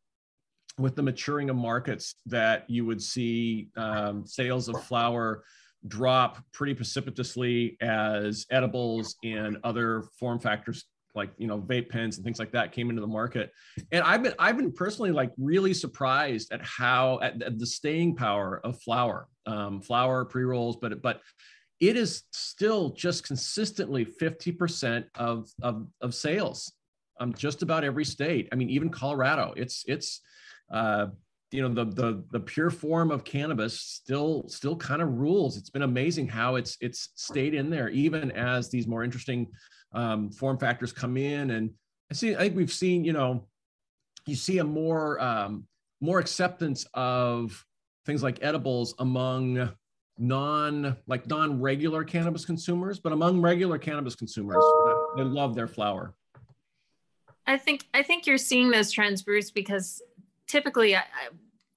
with 0.78 0.94
the 0.94 1.02
maturing 1.02 1.50
of 1.50 1.56
markets 1.56 2.14
that 2.26 2.70
you 2.70 2.86
would 2.86 3.02
see 3.02 3.70
um, 3.76 4.24
sales 4.24 4.68
of 4.68 4.80
flower 4.84 5.42
drop 5.88 6.38
pretty 6.52 6.72
precipitously 6.72 7.76
as 7.80 8.46
edibles 8.52 9.16
and 9.24 9.56
other 9.64 10.04
form 10.20 10.38
factors 10.38 10.84
like 11.14 11.30
you 11.38 11.46
know 11.46 11.58
vape 11.58 11.88
pens 11.88 12.16
and 12.16 12.24
things 12.24 12.38
like 12.38 12.52
that 12.52 12.72
came 12.72 12.90
into 12.90 13.00
the 13.00 13.06
market. 13.06 13.52
And 13.92 14.02
i've 14.02 14.22
been 14.22 14.34
i've 14.38 14.56
been 14.56 14.72
personally 14.72 15.10
like 15.10 15.32
really 15.38 15.74
surprised 15.74 16.52
at 16.52 16.64
how 16.64 17.20
at, 17.20 17.42
at 17.42 17.58
the 17.58 17.66
staying 17.66 18.16
power 18.16 18.60
of 18.64 18.80
flower 18.80 19.28
um, 19.46 19.80
flower 19.80 20.24
pre-rolls 20.24 20.76
but 20.76 21.02
but 21.02 21.20
it 21.80 21.96
is 21.96 22.24
still 22.32 22.90
just 22.90 23.24
consistently 23.24 24.04
50% 24.04 25.04
of 25.14 25.48
of, 25.62 25.86
of 26.00 26.14
sales 26.14 26.72
um, 27.20 27.32
just 27.34 27.62
about 27.62 27.84
every 27.84 28.04
state. 28.04 28.48
I 28.52 28.56
mean 28.56 28.70
even 28.70 28.90
colorado 28.90 29.54
it's 29.56 29.84
it's 29.86 30.20
uh, 30.72 31.06
you 31.50 31.62
know 31.66 31.72
the 31.72 31.84
the 31.90 32.24
the 32.30 32.40
pure 32.40 32.70
form 32.70 33.10
of 33.10 33.24
cannabis 33.24 33.80
still 33.80 34.44
still 34.48 34.76
kind 34.76 35.02
of 35.02 35.08
rules. 35.14 35.56
It's 35.56 35.70
been 35.70 35.82
amazing 35.82 36.28
how 36.28 36.56
it's 36.56 36.76
it's 36.80 37.10
stayed 37.14 37.54
in 37.54 37.70
there 37.70 37.88
even 37.88 38.30
as 38.32 38.70
these 38.70 38.86
more 38.86 39.04
interesting 39.04 39.46
um, 39.92 40.30
form 40.30 40.58
factors 40.58 40.92
come 40.92 41.16
in. 41.16 41.50
And 41.50 41.70
i 42.10 42.14
see 42.14 42.34
i 42.34 42.38
think 42.38 42.56
we've 42.56 42.72
seen 42.72 43.04
you 43.04 43.12
know 43.12 43.46
you 44.26 44.34
see 44.34 44.58
a 44.58 44.64
more 44.64 45.20
um, 45.20 45.66
more 46.00 46.18
acceptance 46.18 46.86
of 46.94 47.64
things 48.06 48.22
like 48.22 48.38
edibles 48.42 48.94
among 48.98 49.70
non 50.18 50.96
like 51.06 51.26
non-regular 51.28 52.04
cannabis 52.04 52.44
consumers 52.44 52.98
but 52.98 53.12
among 53.12 53.40
regular 53.40 53.78
cannabis 53.78 54.16
consumers 54.16 54.64
they 55.16 55.22
love 55.22 55.54
their 55.54 55.68
flower. 55.68 56.14
I 57.46 57.56
think 57.56 57.86
i 57.94 58.02
think 58.02 58.26
you're 58.26 58.38
seeing 58.38 58.70
those 58.70 58.90
trends 58.90 59.22
bruce 59.22 59.50
because 59.50 60.02
typically, 60.48 60.96
I, 60.96 61.04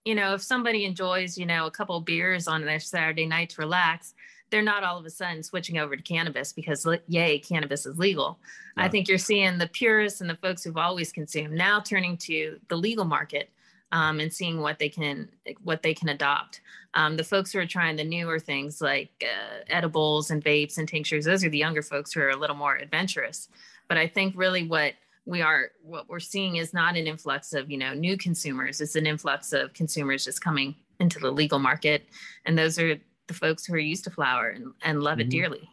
you 0.05 0.15
know, 0.15 0.33
if 0.33 0.41
somebody 0.41 0.85
enjoys, 0.85 1.37
you 1.37 1.45
know, 1.45 1.67
a 1.67 1.71
couple 1.71 1.99
beers 2.01 2.47
on 2.47 2.65
their 2.65 2.79
Saturday 2.79 3.27
night 3.27 3.51
to 3.51 3.61
relax, 3.61 4.15
they're 4.49 4.61
not 4.61 4.83
all 4.83 4.97
of 4.97 5.05
a 5.05 5.09
sudden 5.09 5.43
switching 5.43 5.77
over 5.77 5.95
to 5.95 6.01
cannabis 6.01 6.51
because 6.51 6.85
yay, 7.07 7.39
cannabis 7.39 7.85
is 7.85 7.97
legal. 7.97 8.39
Yeah. 8.75 8.85
I 8.85 8.89
think 8.89 9.07
you're 9.07 9.17
seeing 9.17 9.57
the 9.57 9.67
purists 9.67 10.21
and 10.21 10.29
the 10.29 10.35
folks 10.35 10.63
who've 10.63 10.77
always 10.77 11.11
consumed 11.11 11.53
now 11.53 11.79
turning 11.79 12.17
to 12.17 12.59
the 12.67 12.75
legal 12.75 13.05
market 13.05 13.49
um, 13.93 14.19
and 14.19 14.31
seeing 14.31 14.59
what 14.59 14.79
they 14.79 14.89
can 14.89 15.29
what 15.63 15.81
they 15.83 15.93
can 15.93 16.09
adopt. 16.09 16.61
Um, 16.93 17.15
the 17.15 17.23
folks 17.23 17.53
who 17.53 17.59
are 17.59 17.65
trying 17.65 17.95
the 17.95 18.03
newer 18.03 18.39
things 18.39 18.81
like 18.81 19.11
uh, 19.23 19.63
edibles 19.69 20.31
and 20.31 20.43
vapes 20.43 20.77
and 20.77 20.87
tinctures, 20.87 21.25
those 21.25 21.43
are 21.43 21.49
the 21.49 21.57
younger 21.57 21.81
folks 21.81 22.11
who 22.11 22.21
are 22.21 22.29
a 22.29 22.35
little 22.35 22.55
more 22.55 22.75
adventurous. 22.75 23.47
But 23.87 23.97
I 23.97 24.07
think 24.07 24.33
really 24.35 24.67
what 24.67 24.93
we 25.25 25.41
are 25.41 25.71
what 25.83 26.09
we're 26.09 26.19
seeing 26.19 26.55
is 26.55 26.73
not 26.73 26.97
an 26.97 27.07
influx 27.07 27.53
of 27.53 27.69
you 27.69 27.77
know 27.77 27.93
new 27.93 28.17
consumers. 28.17 28.81
It's 28.81 28.95
an 28.95 29.05
influx 29.05 29.53
of 29.53 29.73
consumers 29.73 30.25
just 30.25 30.43
coming 30.43 30.75
into 30.99 31.19
the 31.19 31.31
legal 31.31 31.59
market. 31.59 32.05
And 32.45 32.57
those 32.57 32.79
are 32.79 32.95
the 33.27 33.33
folks 33.33 33.65
who 33.65 33.73
are 33.73 33.79
used 33.79 34.03
to 34.05 34.11
flower 34.11 34.49
and, 34.49 34.73
and 34.83 35.01
love 35.01 35.13
mm-hmm. 35.13 35.21
it 35.21 35.29
dearly. 35.29 35.69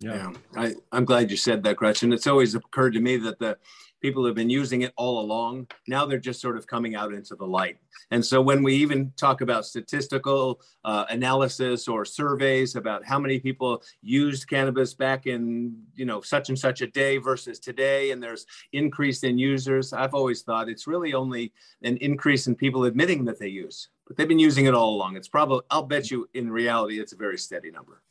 Yeah. 0.00 0.14
yeah. 0.14 0.32
I, 0.60 0.74
i'm 0.90 1.04
glad 1.04 1.30
you 1.30 1.36
said 1.36 1.62
that 1.62 1.76
gretchen. 1.76 2.12
It's 2.12 2.26
always 2.26 2.54
occurred 2.54 2.94
to 2.94 3.00
me 3.00 3.16
that 3.18 3.38
the 3.38 3.56
people 4.02 4.26
have 4.26 4.34
been 4.34 4.50
using 4.50 4.82
it 4.82 4.92
all 4.96 5.20
along. 5.20 5.68
Now 5.86 6.04
they're 6.04 6.18
just 6.18 6.40
sort 6.40 6.56
of 6.56 6.66
coming 6.66 6.96
out 6.96 7.14
into 7.14 7.36
the 7.36 7.46
light. 7.46 7.78
And 8.10 8.24
so 8.24 8.42
when 8.42 8.62
we 8.62 8.74
even 8.74 9.12
talk 9.16 9.40
about 9.40 9.64
statistical 9.64 10.60
uh, 10.84 11.04
analysis 11.08 11.88
or 11.88 12.04
surveys 12.04 12.74
about 12.74 13.04
how 13.04 13.18
many 13.18 13.38
people 13.38 13.82
used 14.02 14.48
cannabis 14.48 14.92
back 14.92 15.26
in, 15.26 15.76
you 15.94 16.04
know, 16.04 16.20
such 16.20 16.48
and 16.48 16.58
such 16.58 16.82
a 16.82 16.88
day 16.88 17.18
versus 17.18 17.58
today, 17.60 18.10
and 18.10 18.22
there's 18.22 18.44
increase 18.72 19.22
in 19.22 19.38
users, 19.38 19.92
I've 19.92 20.14
always 20.14 20.42
thought 20.42 20.68
it's 20.68 20.86
really 20.86 21.14
only 21.14 21.52
an 21.82 21.96
increase 21.98 22.48
in 22.48 22.54
people 22.56 22.84
admitting 22.84 23.24
that 23.26 23.38
they 23.38 23.48
use. 23.48 23.88
But 24.06 24.16
they've 24.16 24.28
been 24.28 24.38
using 24.38 24.66
it 24.66 24.74
all 24.74 24.94
along. 24.96 25.16
It's 25.16 25.28
probably, 25.28 25.60
I'll 25.70 25.84
bet 25.84 26.10
you 26.10 26.28
in 26.34 26.50
reality, 26.50 27.00
it's 27.00 27.12
a 27.12 27.16
very 27.16 27.38
steady 27.38 27.70
number. 27.70 28.02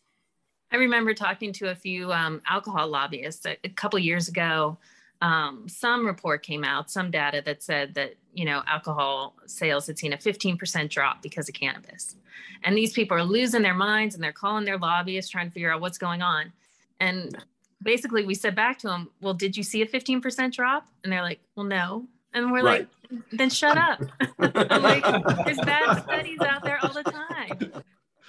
I 0.71 0.77
remember 0.77 1.13
talking 1.13 1.51
to 1.53 1.71
a 1.71 1.75
few 1.75 2.13
um, 2.13 2.41
alcohol 2.47 2.87
lobbyists 2.87 3.45
a, 3.45 3.57
a 3.65 3.69
couple 3.69 3.99
years 3.99 4.29
ago 4.29 4.77
um, 5.21 5.67
some 5.67 6.05
report 6.05 6.43
came 6.43 6.63
out, 6.63 6.89
some 6.89 7.11
data 7.11 7.41
that 7.45 7.61
said 7.61 7.93
that 7.93 8.15
you 8.33 8.45
know 8.45 8.63
alcohol 8.67 9.35
sales 9.45 9.87
had 9.87 9.97
seen 9.99 10.13
a 10.13 10.17
15% 10.17 10.89
drop 10.89 11.21
because 11.21 11.47
of 11.47 11.55
cannabis, 11.55 12.15
and 12.63 12.75
these 12.75 12.93
people 12.93 13.15
are 13.15 13.23
losing 13.23 13.61
their 13.61 13.75
minds 13.75 14.15
and 14.15 14.23
they're 14.23 14.31
calling 14.31 14.65
their 14.65 14.77
lobbyists 14.77 15.31
trying 15.31 15.47
to 15.47 15.51
figure 15.51 15.71
out 15.71 15.79
what's 15.79 15.97
going 15.97 16.21
on. 16.21 16.51
And 16.99 17.37
basically, 17.81 18.25
we 18.25 18.33
said 18.33 18.55
back 18.55 18.79
to 18.79 18.87
them, 18.87 19.09
"Well, 19.21 19.35
did 19.35 19.55
you 19.55 19.63
see 19.63 19.81
a 19.81 19.87
15% 19.87 20.53
drop?" 20.53 20.87
And 21.03 21.13
they're 21.13 21.21
like, 21.21 21.39
"Well, 21.55 21.65
no." 21.65 22.07
And 22.33 22.51
we're 22.51 22.63
right. 22.63 22.87
like, 23.11 23.21
"Then 23.31 23.49
shut 23.49 23.77
up." 23.77 24.01
Like, 24.39 25.03
"There's 25.45 25.59
bad 25.59 26.01
studies 26.03 26.39
out 26.39 26.63
there 26.63 26.79
all 26.81 26.93
the 26.93 27.03
time." 27.03 27.83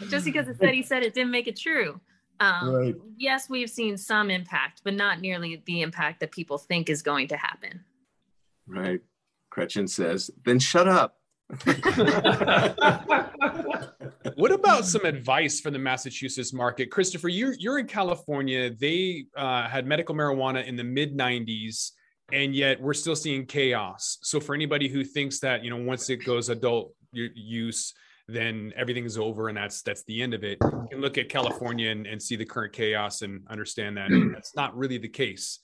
Just 0.09 0.25
because 0.25 0.47
the 0.47 0.55
study 0.55 0.83
said 0.83 1.03
it 1.03 1.15
didn't 1.15 1.31
make 1.31 1.47
it 1.47 1.57
true. 1.57 2.01
Um, 2.41 2.71
right. 2.71 2.95
Yes, 3.17 3.49
we've 3.49 3.71
seen 3.71 3.97
some 3.97 4.31
impact, 4.31 4.83
but 4.85 4.95
not 4.95 5.21
nearly 5.21 5.63
the 5.67 5.83
impact 5.83 6.21
that 6.21 6.33
people 6.33 6.59
think 6.59 6.91
is 6.91 7.03
going 7.03 7.29
to 7.29 7.37
happen. 7.37 7.85
Right. 8.67 9.01
Gretchen 9.51 9.87
says, 9.87 10.31
then 10.45 10.59
shut 10.59 10.89
up. 10.89 11.19
what 14.37 14.51
about 14.51 14.87
some 14.87 15.05
advice 15.05 15.61
for 15.61 15.71
the 15.71 15.79
Massachusetts 15.79 16.53
market? 16.53 16.91
Christopher, 16.91 17.29
you're, 17.29 17.53
you're 17.59 17.79
in 17.79 17.87
California. 17.87 18.71
They 18.71 19.27
uh, 19.37 19.69
had 19.69 19.87
medical 19.87 20.15
marijuana 20.15 20.67
in 20.67 20.77
the 20.77 20.85
mid 20.85 21.17
90s, 21.17 21.91
and 22.33 22.57
yet 22.57 22.81
we're 22.81 22.95
still 22.95 23.17
seeing 23.17 23.45
chaos. 23.45 24.17
So, 24.23 24.41
for 24.41 24.55
anybody 24.55 24.89
who 24.89 25.05
thinks 25.05 25.41
that, 25.41 25.63
you 25.63 25.69
know, 25.69 25.77
once 25.77 26.09
it 26.09 26.25
goes 26.25 26.49
adult 26.49 26.95
use, 27.13 27.93
then 28.33 28.73
everything's 28.77 29.19
over 29.19 29.49
and 29.49 29.57
that's 29.57 29.83
that's 29.83 30.05
the 30.05 30.23
end 30.23 30.35
of 30.35 30.45
it. 30.45 30.59
You 30.63 30.87
can 30.91 31.01
look 31.01 31.19
at 31.19 31.29
California 31.29 31.91
and, 31.91 32.07
and 32.07 32.23
see 32.23 32.37
the 32.37 32.45
current 32.45 32.73
chaos 32.73 33.23
and 33.23 33.43
understand 33.49 33.97
that 33.97 34.11
mm. 34.11 34.33
that's 34.33 34.55
not 34.57 34.77
really 34.77 34.99
the 34.99 35.09
case. 35.09 35.59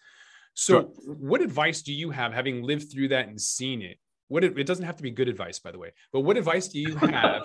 So, 0.54 0.92
what 1.06 1.40
advice 1.40 1.82
do 1.82 1.92
you 1.92 2.10
have, 2.10 2.32
having 2.32 2.62
lived 2.62 2.90
through 2.90 3.08
that 3.08 3.28
and 3.28 3.40
seen 3.40 3.80
it? 3.80 3.98
What 4.26 4.44
it, 4.44 4.58
it 4.58 4.66
doesn't 4.66 4.84
have 4.84 4.96
to 4.96 5.02
be 5.02 5.10
good 5.10 5.28
advice, 5.28 5.58
by 5.58 5.70
the 5.70 5.78
way, 5.78 5.92
but 6.12 6.20
what 6.20 6.36
advice 6.36 6.68
do 6.68 6.80
you 6.80 6.96
have 6.96 7.42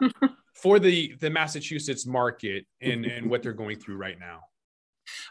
for 0.54 0.78
the 0.78 1.14
the 1.20 1.30
Massachusetts 1.30 2.06
market 2.06 2.66
and 2.82 3.06
and 3.06 3.30
what 3.30 3.42
they're 3.42 3.52
going 3.52 3.78
through 3.78 3.96
right 3.96 4.18
now? 4.18 4.40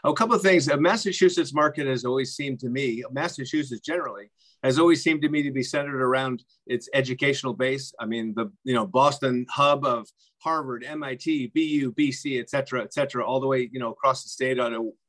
a 0.04 0.12
couple 0.12 0.34
of 0.34 0.42
things. 0.42 0.68
A 0.68 0.76
Massachusetts 0.76 1.54
market 1.54 1.86
has 1.86 2.04
always 2.04 2.34
seemed 2.34 2.60
to 2.60 2.68
me, 2.68 3.02
Massachusetts 3.12 3.80
generally, 3.80 4.30
has 4.62 4.78
always 4.78 5.02
seemed 5.02 5.22
to 5.22 5.28
me 5.28 5.42
to 5.42 5.50
be 5.50 5.62
centered 5.62 6.02
around 6.02 6.42
its 6.66 6.88
educational 6.94 7.54
base. 7.54 7.92
I 8.00 8.06
mean, 8.06 8.34
the 8.34 8.50
you 8.64 8.74
know 8.74 8.86
Boston 8.86 9.46
hub 9.50 9.84
of 9.84 10.08
Harvard, 10.40 10.84
MIT, 10.84 11.52
BU, 11.54 11.92
BC, 11.92 12.40
et 12.40 12.48
cetera, 12.50 12.82
et 12.82 12.92
cetera, 12.92 13.26
all 13.26 13.40
the 13.40 13.46
way 13.46 13.68
you 13.72 13.80
know 13.80 13.90
across 13.90 14.22
the 14.22 14.28
state, 14.28 14.58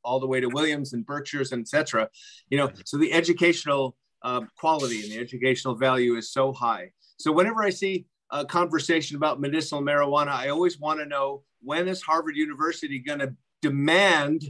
all 0.04 0.20
the 0.20 0.26
way 0.26 0.40
to 0.40 0.48
Williams 0.48 0.92
and 0.92 1.06
Berkshire's, 1.06 1.52
et 1.52 1.68
cetera. 1.68 2.08
You 2.48 2.58
know, 2.58 2.70
so 2.84 2.96
the 2.96 3.12
educational 3.12 3.96
uh, 4.22 4.42
quality 4.58 5.02
and 5.02 5.12
the 5.12 5.18
educational 5.18 5.74
value 5.74 6.16
is 6.16 6.32
so 6.32 6.52
high. 6.52 6.90
So 7.18 7.32
whenever 7.32 7.62
I 7.62 7.70
see 7.70 8.06
a 8.30 8.44
conversation 8.44 9.16
about 9.16 9.40
medicinal 9.40 9.82
marijuana, 9.82 10.28
I 10.28 10.48
always 10.48 10.78
want 10.78 11.00
to 11.00 11.06
know 11.06 11.42
when 11.62 11.88
is 11.88 12.02
Harvard 12.02 12.36
University 12.36 12.98
going 12.98 13.18
to 13.18 13.34
demand 13.62 14.42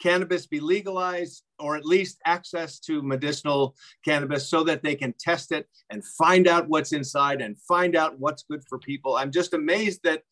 cannabis 0.00 0.46
be 0.46 0.60
legalized 0.60 1.44
or 1.58 1.76
at 1.76 1.84
least 1.84 2.18
access 2.26 2.78
to 2.80 3.02
medicinal 3.02 3.76
cannabis 4.04 4.48
so 4.48 4.64
that 4.64 4.82
they 4.82 4.94
can 4.94 5.14
test 5.18 5.52
it 5.52 5.68
and 5.90 6.04
find 6.04 6.48
out 6.48 6.68
what's 6.68 6.92
inside 6.92 7.40
and 7.40 7.56
find 7.58 7.96
out 7.96 8.18
what's 8.18 8.42
good 8.42 8.62
for 8.68 8.78
people. 8.78 9.16
I'm 9.16 9.30
just 9.30 9.54
amazed 9.54 10.00
that 10.04 10.22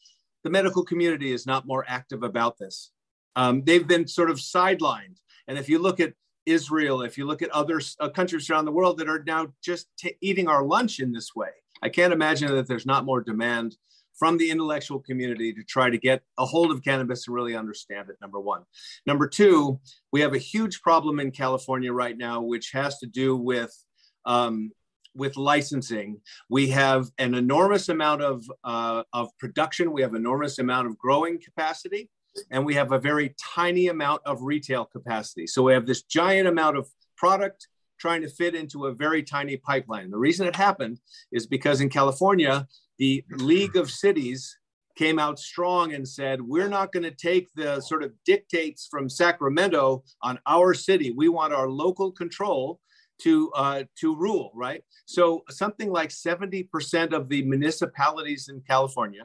the 0.45 0.51
medical 0.51 0.85
community 0.85 1.33
is 1.33 1.47
not 1.47 1.67
more 1.67 1.85
active 1.89 2.23
about 2.23 2.59
this. 2.59 2.91
Um, 3.37 3.63
they've 3.65 3.87
been 3.87 4.07
sort 4.07 4.31
of 4.31 4.39
sidelined. 4.39 5.19
And 5.49 5.59
if 5.59 5.69
you 5.69 5.79
look 5.79 6.01
at 6.01 6.15
Israel, 6.45 7.03
if 7.03 7.17
you 7.17 7.27
look 7.27 7.43
at 7.43 7.51
other 7.51 7.81
uh, 8.01 8.09
countries 8.09 8.51
around 8.51 8.65
the 8.65 8.73
world 8.73 8.99
that 8.99 9.09
are 9.09 9.23
now 9.27 9.49
just 9.63 9.87
t- 9.97 10.17
eating 10.21 10.49
our 10.49 10.65
lunch 10.65 10.99
in 10.99 11.13
this 11.13 11.35
way, 11.35 11.51
I 11.83 11.89
can't 11.89 12.13
imagine 12.13 12.49
that 12.55 12.67
there's 12.67 12.87
not 12.87 13.05
more 13.05 13.21
demand 13.21 13.77
from 14.23 14.39
the 14.39 14.53
intellectual 14.53 15.01
community 15.01 15.53
to 15.53 15.65
try 15.65 15.91
to 15.91 15.99
get 15.99 16.23
a 16.39 16.47
hold 16.47 16.71
of 16.71 16.81
cannabis 16.85 17.27
and 17.27 17.35
really 17.35 17.57
understand 17.57 18.09
it, 18.09 18.15
number 18.21 18.39
one. 18.39 18.63
Number 19.05 19.27
two, 19.27 19.81
we 20.13 20.21
have 20.21 20.33
a 20.33 20.39
huge 20.39 20.81
problem 20.81 21.19
in 21.19 21.33
California 21.33 21.93
right 21.93 22.17
now, 22.17 22.41
which 22.41 22.71
has 22.73 23.01
to 23.01 23.07
do 23.09 23.37
with. 23.37 23.77
Um, 24.25 24.71
with 25.15 25.37
licensing, 25.37 26.21
we 26.49 26.69
have 26.69 27.11
an 27.19 27.35
enormous 27.35 27.91
amount 27.91 28.23
of, 28.23 28.45
uh, 28.65 29.03
of 29.13 29.29
production. 29.39 29.93
We 29.93 30.01
have 30.01 30.15
enormous 30.15 30.59
amount 30.59 30.87
of 30.87 30.97
growing 30.97 31.39
capacity, 31.39 32.09
and 32.51 32.65
we 32.65 32.75
have 32.75 32.93
a 32.93 32.99
very 32.99 33.35
tiny 33.55 33.89
amount 33.89 34.23
of 34.25 34.41
retail 34.41 34.87
capacity. 34.87 35.47
So 35.49 35.65
we 35.65 35.75
have 35.75 35.85
this 35.85 36.05
giant 36.05 36.49
amount 36.49 36.79
of 36.79 36.89
product 37.19 37.67
trying 37.99 38.23
to 38.23 38.29
fit 38.29 38.55
into 38.55 38.87
a 38.87 38.95
very 38.95 39.23
tiny 39.23 39.57
pipeline. 39.57 40.11
The 40.11 40.19
reason 40.19 40.47
it 40.47 40.57
happened 40.57 40.99
is 41.31 41.47
because 41.47 41.81
in 41.81 41.89
California, 41.89 42.67
the 43.03 43.25
League 43.31 43.75
of 43.75 43.91
Cities 43.91 44.57
came 44.97 45.19
out 45.19 45.37
strong 45.37 45.93
and 45.93 46.07
said, 46.07 46.41
We're 46.41 46.69
not 46.69 46.93
going 46.93 47.03
to 47.03 47.11
take 47.11 47.49
the 47.57 47.81
sort 47.81 48.05
of 48.05 48.13
dictates 48.25 48.87
from 48.89 49.09
Sacramento 49.09 50.05
on 50.23 50.39
our 50.47 50.73
city. 50.73 51.11
We 51.11 51.29
want 51.29 51.53
our 51.53 51.69
local 51.69 52.13
control 52.13 52.79
to, 53.23 53.51
uh, 53.57 53.83
to 53.99 54.15
rule, 54.15 54.53
right? 54.55 54.85
So 55.05 55.43
something 55.51 55.91
like 55.91 56.11
70% 56.11 57.13
of 57.13 57.29
the 57.29 57.43
municipalities 57.43 58.49
in 58.49 58.61
California 58.61 59.25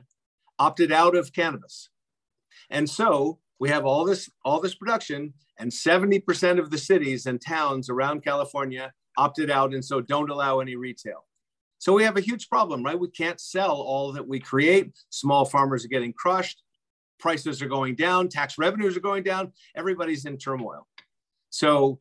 opted 0.58 0.92
out 0.92 1.16
of 1.16 1.32
cannabis. 1.32 1.90
And 2.72 2.90
so 2.90 3.38
we 3.60 3.70
have 3.70 3.86
all 3.86 4.06
this, 4.06 4.28
all 4.44 4.60
this 4.60 4.74
production, 4.74 5.36
and 5.60 5.72
70% 5.72 6.58
of 6.58 6.72
the 6.72 6.80
cities 6.80 7.28
and 7.28 7.40
towns 7.40 7.92
around 7.92 8.24
California 8.24 8.92
opted 9.18 9.52
out 9.52 9.76
and 9.76 9.86
so 9.86 10.02
don't 10.02 10.32
allow 10.32 10.62
any 10.62 10.76
retail. 10.76 11.27
So 11.80 11.94
we 11.94 12.04
have 12.04 12.18
a 12.18 12.22
huge 12.22 12.50
problem, 12.50 12.84
right? 12.84 13.00
We 13.00 13.10
can't 13.10 13.40
sell 13.40 13.76
all 13.76 14.12
that 14.14 14.28
we 14.28 14.40
create. 14.40 14.92
Small 15.10 15.46
farmers 15.46 15.86
are 15.86 15.90
getting 15.90 16.14
crushed. 16.14 16.64
Prices 17.20 17.62
are 17.62 17.68
going 17.68 17.96
down. 17.96 18.30
Tax 18.30 18.58
revenues 18.58 18.98
are 18.98 19.02
going 19.02 19.24
down. 19.24 19.54
Everybody's 19.76 20.26
in 20.26 20.38
turmoil. 20.38 20.88
So 21.50 22.00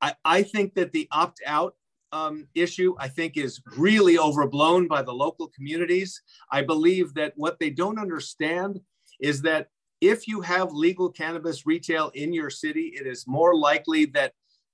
I, 0.00 0.14
I 0.24 0.42
think 0.42 0.74
that 0.74 0.92
the 0.92 1.08
opt 1.10 1.40
out 1.46 1.74
um, 2.12 2.46
issue, 2.54 2.94
I 2.98 3.08
think, 3.08 3.36
is 3.36 3.60
really 3.76 4.18
overblown 4.18 4.86
by 4.86 5.02
the 5.02 5.12
local 5.12 5.48
communities. 5.48 6.22
I 6.50 6.62
believe 6.62 7.14
that 7.14 7.32
what 7.36 7.58
they 7.58 7.70
don't 7.70 7.98
understand 7.98 8.80
is 9.20 9.42
that 9.42 9.68
if 10.00 10.28
you 10.28 10.40
have 10.42 10.72
legal 10.72 11.10
cannabis 11.10 11.66
retail 11.66 12.10
in 12.14 12.32
your 12.32 12.50
city, 12.50 12.92
it 12.98 13.06
is 13.06 13.26
more 13.26 13.56
likely 13.56 14.04
that 14.06 14.32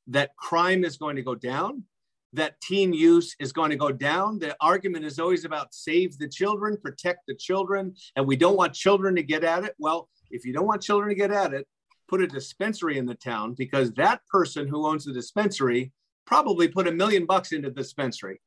that 0.08 0.36
crime 0.36 0.84
is 0.84 0.96
going 0.96 1.16
to 1.16 1.22
go 1.22 1.34
down 1.34 1.84
that 2.33 2.61
teen 2.61 2.93
use 2.93 3.35
is 3.40 3.53
going 3.53 3.71
to 3.71 3.77
go 3.77 3.90
down. 3.90 4.38
The 4.38 4.57
argument 4.61 5.05
is 5.05 5.19
always 5.19 5.45
about 5.45 5.75
save 5.75 6.19
the 6.19 6.29
children, 6.29 6.77
protect 6.77 7.21
the 7.27 7.35
children, 7.35 7.95
and 8.16 8.27
we 8.27 8.37
don't 8.37 8.57
want 8.57 8.73
children 8.75 9.16
to 9.16 9.23
get 9.23 9.45
at 9.45 9.64
it. 9.64 9.75
Well, 9.79 10.09
if 10.31 10.45
you 10.45 10.53
don't 10.53 10.66
want 10.66 10.83
children 10.83 11.09
to 11.09 11.14
get 11.14 11.33
at 11.33 11.53
it, 11.53 11.66
put 12.09 12.23
a 12.23 12.27
dispensary 12.27 12.99
in 12.99 13.07
the 13.07 13.14
town 13.14 13.55
because 13.55 13.93
that 13.93 14.21
person 14.27 14.69
who 14.69 14.87
owns 14.87 15.05
the 15.05 15.12
dispensary 15.12 15.93
probably 16.27 16.69
put 16.69 16.88
a 16.88 16.93
million 16.93 17.27
bucks 17.27 17.53
into 17.53 17.71
the 17.71 17.75
dispensary 17.83 18.40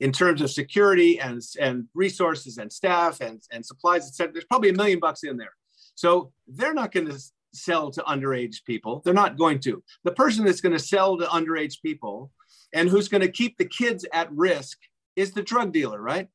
in 0.00 0.12
terms 0.12 0.40
of 0.40 0.50
security 0.50 1.20
and, 1.20 1.40
and 1.60 1.86
resources 1.94 2.58
and 2.58 2.72
staff 2.72 3.20
and, 3.20 3.40
and 3.52 3.64
supplies, 3.64 4.06
etc. 4.06 4.32
There's 4.32 4.44
probably 4.44 4.70
a 4.70 4.74
million 4.74 5.00
bucks 5.00 5.24
in 5.24 5.36
there. 5.36 5.54
So 5.94 6.32
they're 6.46 6.74
not 6.74 6.92
going 6.92 7.08
to 7.08 7.18
sell 7.52 7.90
to 7.90 8.02
underage 8.02 8.64
people. 8.64 9.02
They're 9.04 9.14
not 9.14 9.36
going 9.36 9.58
to. 9.60 9.82
The 10.04 10.12
person 10.12 10.44
that's 10.44 10.60
going 10.60 10.76
to 10.76 10.78
sell 10.78 11.18
to 11.18 11.26
underage 11.26 11.82
people 11.82 12.30
and 12.72 12.88
who's 12.88 13.08
going 13.08 13.22
to 13.22 13.30
keep 13.30 13.56
the 13.56 13.64
kids 13.64 14.04
at 14.12 14.32
risk 14.32 14.78
is 15.16 15.32
the 15.32 15.42
drug 15.42 15.72
dealer, 15.72 16.00
right? 16.00 16.28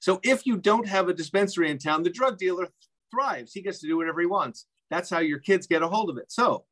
So 0.00 0.20
if 0.22 0.46
you 0.46 0.56
don't 0.56 0.86
have 0.86 1.08
a 1.08 1.14
dispensary 1.14 1.70
in 1.70 1.78
town, 1.78 2.02
the 2.02 2.10
drug 2.10 2.38
dealer 2.38 2.68
thrives. 3.10 3.52
He 3.52 3.62
gets 3.62 3.80
to 3.80 3.86
do 3.86 3.96
whatever 3.96 4.20
he 4.20 4.26
wants. 4.26 4.66
That's 4.90 5.10
how 5.10 5.20
your 5.20 5.38
kids 5.38 5.66
get 5.66 5.82
a 5.82 5.88
hold 5.88 6.10
of 6.10 6.18
it. 6.18 6.30
So 6.30 6.64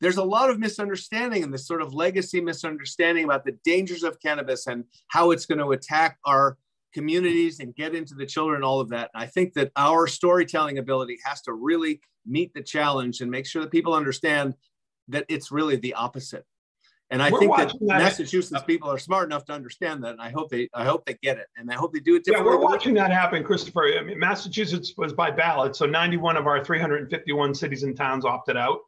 there's 0.00 0.16
a 0.16 0.24
lot 0.24 0.50
of 0.50 0.58
misunderstanding 0.58 1.42
and 1.42 1.52
this 1.52 1.66
sort 1.66 1.82
of 1.82 1.94
legacy 1.94 2.40
misunderstanding 2.40 3.24
about 3.24 3.44
the 3.44 3.58
dangers 3.64 4.02
of 4.02 4.20
cannabis 4.20 4.66
and 4.66 4.84
how 5.08 5.32
it's 5.32 5.46
going 5.46 5.58
to 5.58 5.72
attack 5.72 6.18
our 6.24 6.56
communities 6.94 7.60
and 7.60 7.74
get 7.74 7.94
into 7.94 8.14
the 8.14 8.26
children, 8.26 8.62
all 8.62 8.80
of 8.80 8.88
that. 8.90 9.10
And 9.14 9.22
I 9.22 9.26
think 9.26 9.54
that 9.54 9.72
our 9.76 10.06
storytelling 10.06 10.78
ability 10.78 11.18
has 11.24 11.42
to 11.42 11.52
really 11.52 12.00
meet 12.26 12.54
the 12.54 12.62
challenge 12.62 13.20
and 13.20 13.30
make 13.30 13.46
sure 13.46 13.62
that 13.62 13.72
people 13.72 13.94
understand 13.94 14.54
that 15.08 15.26
it's 15.28 15.50
really 15.50 15.76
the 15.76 15.94
opposite. 15.94 16.44
And 17.10 17.22
I 17.22 17.30
We're 17.30 17.40
think 17.40 17.56
that, 17.56 17.72
that, 17.80 17.98
Massachusetts 17.98 18.62
people 18.66 18.90
are 18.90 18.98
smart 18.98 19.28
enough 19.28 19.46
to 19.46 19.52
understand 19.52 20.04
that, 20.04 20.12
and 20.12 20.20
I 20.20 20.28
hope 20.28 20.50
they 20.50 20.68
I 20.74 20.84
hope 20.84 21.06
they 21.06 21.16
get 21.22 21.38
it, 21.38 21.46
and 21.56 21.70
I 21.70 21.74
hope 21.74 21.94
they 21.94 22.00
do 22.00 22.16
it. 22.16 22.24
Yeah, 22.26 22.42
we're 22.42 22.58
watching 22.58 22.92
that 22.94 23.10
happen, 23.10 23.42
Christopher. 23.42 23.94
I 23.98 24.02
mean, 24.02 24.18
Massachusetts 24.18 24.92
was 24.98 25.14
by 25.14 25.30
ballot, 25.30 25.74
so 25.74 25.86
91 25.86 26.36
of 26.36 26.46
our 26.46 26.62
351 26.62 27.54
cities 27.54 27.82
and 27.82 27.96
towns 27.96 28.26
opted 28.26 28.58
out. 28.58 28.80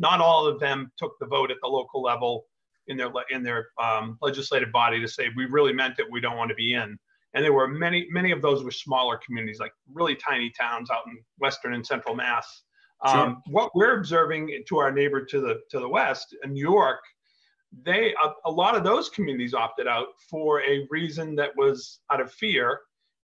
Not 0.00 0.20
all 0.20 0.46
of 0.46 0.58
them 0.58 0.90
took 0.98 1.16
the 1.20 1.26
vote 1.26 1.52
at 1.52 1.58
the 1.62 1.68
local 1.68 2.02
level 2.02 2.46
in 2.88 2.96
their 2.96 3.12
in 3.30 3.44
their 3.44 3.68
um, 3.80 4.18
legislative 4.20 4.72
body 4.72 5.00
to 5.00 5.06
say 5.06 5.28
we 5.36 5.46
really 5.46 5.72
meant 5.72 6.00
it. 6.00 6.06
We 6.10 6.20
don't 6.20 6.36
want 6.36 6.48
to 6.48 6.56
be 6.56 6.74
in. 6.74 6.98
And 7.34 7.44
there 7.44 7.52
were 7.52 7.68
many 7.68 8.08
many 8.10 8.32
of 8.32 8.42
those 8.42 8.64
were 8.64 8.72
smaller 8.72 9.20
communities, 9.24 9.60
like 9.60 9.72
really 9.92 10.16
tiny 10.16 10.50
towns 10.50 10.90
out 10.90 11.06
in 11.06 11.18
western 11.38 11.74
and 11.74 11.86
central 11.86 12.16
Mass. 12.16 12.62
Um, 13.02 13.14
sure. 13.14 13.54
What 13.54 13.70
we're 13.76 13.96
observing 13.96 14.64
to 14.68 14.78
our 14.78 14.90
neighbor 14.90 15.24
to 15.24 15.40
the 15.40 15.60
to 15.70 15.78
the 15.78 15.88
west, 15.88 16.34
in 16.42 16.54
New 16.54 16.68
York 16.68 16.98
they 17.84 18.14
a, 18.22 18.32
a, 18.46 18.50
lot 18.50 18.76
of 18.76 18.84
those 18.84 19.08
communities 19.08 19.54
opted 19.54 19.86
out 19.86 20.08
for 20.28 20.60
a 20.62 20.86
reason 20.90 21.36
that 21.36 21.56
was 21.56 22.00
out 22.10 22.20
of 22.20 22.32
fear. 22.32 22.80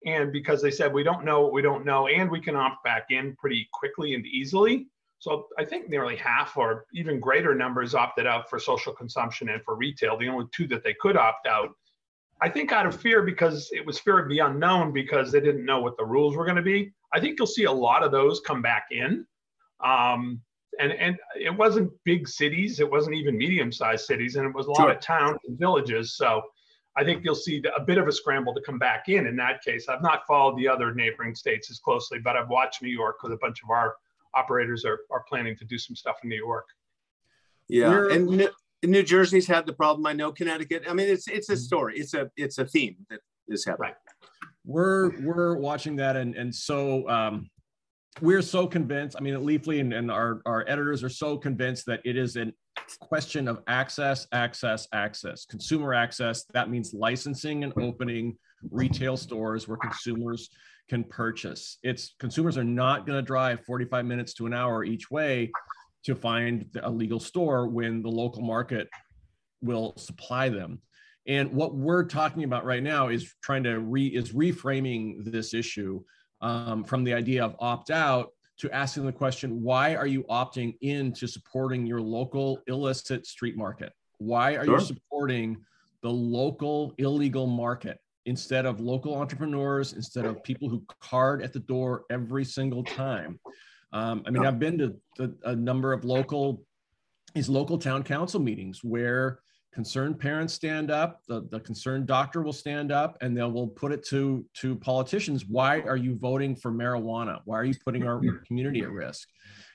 And 0.05 0.31
because 0.31 0.61
they 0.61 0.71
said 0.71 0.93
we 0.93 1.03
don't 1.03 1.25
know 1.25 1.41
what 1.41 1.53
we 1.53 1.61
don't 1.61 1.85
know 1.85 2.07
and 2.07 2.29
we 2.29 2.39
can 2.39 2.55
opt 2.55 2.83
back 2.83 3.07
in 3.09 3.35
pretty 3.37 3.67
quickly 3.73 4.13
and 4.13 4.25
easily. 4.25 4.87
So 5.19 5.47
i 5.57 5.65
think 5.65 5.89
nearly 5.89 6.15
half 6.15 6.57
or 6.57 6.85
even 6.93 7.19
greater 7.19 7.55
numbers 7.55 7.95
opted 7.95 8.27
out 8.27 8.49
for 8.49 8.59
social 8.59 8.93
consumption 8.93 9.49
and 9.49 9.63
for 9.63 9.75
retail. 9.75 10.17
The 10.17 10.29
only 10.29 10.45
two 10.53 10.67
that 10.67 10.83
they 10.83 10.95
could 10.99 11.17
opt 11.17 11.47
out 11.47 11.69
i 12.41 12.49
think 12.49 12.71
out 12.71 12.85
of 12.85 12.99
fear 12.99 13.23
because 13.23 13.69
it 13.71 13.85
was 13.85 13.97
fear 13.97 14.19
of 14.19 14.29
the 14.29 14.39
unknown 14.39 14.91
because 14.91 15.31
they 15.31 15.39
didn't 15.39 15.65
know 15.65 15.79
what 15.79 15.97
the 15.97 16.05
rules 16.05 16.35
were 16.35 16.45
going 16.45 16.57
to 16.57 16.61
be. 16.61 16.91
I 17.13 17.19
think 17.19 17.39
you'll 17.39 17.47
see 17.47 17.63
a 17.63 17.71
lot 17.71 18.03
of 18.03 18.11
those 18.11 18.41
come 18.41 18.61
back 18.61 18.87
in. 18.91 19.25
Um, 19.83 20.41
and 20.79 20.91
and 20.93 21.17
it 21.39 21.55
wasn't 21.55 21.91
big 22.03 22.27
cities 22.27 22.79
it 22.79 22.89
wasn't 22.89 23.15
even 23.15 23.37
medium-sized 23.37 24.05
cities 24.05 24.35
and 24.35 24.45
it 24.45 24.53
was 24.53 24.67
a 24.67 24.71
lot 24.71 24.81
sure. 24.81 24.91
of 24.91 24.99
towns 24.99 25.39
and 25.47 25.57
villages 25.57 26.15
so 26.15 26.41
i 26.95 27.03
think 27.03 27.23
you'll 27.23 27.35
see 27.35 27.61
a 27.75 27.81
bit 27.81 27.97
of 27.97 28.07
a 28.07 28.11
scramble 28.11 28.53
to 28.53 28.61
come 28.61 28.79
back 28.79 29.07
in 29.07 29.27
in 29.27 29.35
that 29.35 29.61
case 29.63 29.87
i've 29.89 30.01
not 30.01 30.21
followed 30.27 30.57
the 30.57 30.67
other 30.67 30.93
neighboring 30.93 31.35
states 31.35 31.69
as 31.69 31.79
closely 31.79 32.19
but 32.19 32.35
i've 32.35 32.49
watched 32.49 32.81
new 32.81 32.89
york 32.89 33.17
because 33.21 33.33
a 33.33 33.39
bunch 33.39 33.61
of 33.63 33.69
our 33.69 33.95
operators 34.35 34.83
are, 34.83 34.99
are 35.11 35.23
planning 35.29 35.55
to 35.55 35.65
do 35.65 35.77
some 35.77 35.95
stuff 35.95 36.17
in 36.23 36.29
new 36.29 36.35
york 36.35 36.65
yeah 37.67 37.89
We're, 37.89 38.09
and 38.09 38.27
new, 38.27 38.49
new 38.83 39.03
jersey's 39.03 39.47
had 39.47 39.65
the 39.65 39.73
problem 39.73 40.05
i 40.05 40.13
know 40.13 40.31
connecticut 40.31 40.83
i 40.89 40.93
mean 40.93 41.07
it's 41.07 41.27
it's 41.27 41.49
a 41.49 41.53
mm-hmm. 41.53 41.59
story 41.59 41.99
it's 41.99 42.13
a 42.13 42.29
it's 42.37 42.57
a 42.57 42.65
theme 42.65 42.97
that 43.09 43.19
is 43.47 43.65
happening 43.65 43.91
right. 43.91 43.95
we're 44.65 45.21
we're 45.21 45.55
watching 45.55 45.95
that 45.97 46.15
and 46.15 46.35
and 46.35 46.53
so 46.53 47.07
um 47.09 47.49
we're 48.21 48.41
so 48.41 48.67
convinced. 48.67 49.17
I 49.17 49.21
mean, 49.21 49.33
at 49.33 49.41
Leafly 49.41 49.81
and, 49.81 49.93
and 49.93 50.09
our, 50.09 50.41
our 50.45 50.63
editors 50.67 51.03
are 51.03 51.09
so 51.09 51.37
convinced 51.37 51.85
that 51.87 52.01
it 52.05 52.15
is 52.15 52.37
a 52.37 52.51
question 53.01 53.47
of 53.47 53.61
access, 53.67 54.27
access, 54.31 54.87
access, 54.93 55.45
consumer 55.45 55.93
access. 55.93 56.45
That 56.53 56.69
means 56.69 56.93
licensing 56.93 57.63
and 57.63 57.73
opening 57.77 58.37
retail 58.71 59.17
stores 59.17 59.67
where 59.67 59.77
consumers 59.77 60.49
can 60.89 61.03
purchase. 61.03 61.77
It's 61.83 62.15
consumers 62.19 62.57
are 62.57 62.63
not 62.63 63.05
going 63.05 63.17
to 63.17 63.25
drive 63.25 63.65
45 63.65 64.05
minutes 64.05 64.33
to 64.35 64.45
an 64.45 64.53
hour 64.53 64.83
each 64.83 65.11
way 65.11 65.51
to 66.05 66.15
find 66.15 66.69
a 66.83 66.89
legal 66.89 67.19
store 67.19 67.67
when 67.67 68.01
the 68.01 68.09
local 68.09 68.43
market 68.43 68.87
will 69.61 69.93
supply 69.97 70.49
them. 70.49 70.79
And 71.27 71.51
what 71.51 71.75
we're 71.75 72.05
talking 72.05 72.43
about 72.43 72.65
right 72.65 72.83
now 72.83 73.07
is 73.07 73.33
trying 73.41 73.63
to 73.63 73.79
re 73.79 74.07
is 74.07 74.31
reframing 74.31 75.25
this 75.25 75.55
issue 75.55 76.03
um, 76.41 76.83
from 76.83 77.03
the 77.03 77.13
idea 77.13 77.43
of 77.43 77.55
opt 77.59 77.91
out 77.91 78.31
to 78.57 78.71
asking 78.71 79.05
the 79.05 79.11
question, 79.11 79.61
why 79.61 79.95
are 79.95 80.07
you 80.07 80.23
opting 80.23 80.75
in 80.81 81.11
to 81.13 81.27
supporting 81.27 81.85
your 81.85 82.01
local 82.01 82.59
illicit 82.67 83.25
street 83.25 83.57
market? 83.57 83.91
Why 84.17 84.55
are 84.55 84.65
sure. 84.65 84.79
you 84.79 84.85
supporting 84.85 85.57
the 86.01 86.09
local 86.09 86.93
illegal 86.97 87.47
market 87.47 87.99
instead 88.25 88.65
of 88.65 88.79
local 88.79 89.15
entrepreneurs, 89.15 89.93
instead 89.93 90.25
of 90.25 90.41
people 90.43 90.69
who 90.69 90.83
card 91.01 91.43
at 91.43 91.51
the 91.51 91.59
door 91.59 92.05
every 92.09 92.45
single 92.45 92.83
time? 92.83 93.39
Um, 93.91 94.23
I 94.25 94.29
mean, 94.29 94.45
I've 94.45 94.59
been 94.59 94.77
to, 94.79 94.95
to 95.17 95.35
a 95.43 95.55
number 95.55 95.93
of 95.93 96.05
local 96.05 96.63
these 97.33 97.49
local 97.49 97.77
town 97.77 98.01
council 98.01 98.39
meetings 98.39 98.81
where 98.81 99.39
concerned 99.75 100.17
parents 100.17 100.53
stand 100.53 100.89
up 100.89 101.19
the, 101.27 101.45
the 101.51 101.59
concerned 101.59 102.07
doctor 102.07 102.41
will 102.41 102.53
stand 102.53 102.93
up 102.93 103.17
and 103.19 103.37
they 103.37 103.43
will 103.43 103.67
put 103.67 103.91
it 103.91 104.03
to 104.07 104.45
to 104.53 104.73
politicians 104.77 105.45
why 105.45 105.81
are 105.81 105.97
you 105.97 106.15
voting 106.15 106.55
for 106.55 106.71
marijuana 106.71 107.41
why 107.43 107.57
are 107.57 107.65
you 107.65 107.73
putting 107.83 108.07
our 108.07 108.21
community 108.47 108.79
at 108.79 108.89
risk 108.89 109.27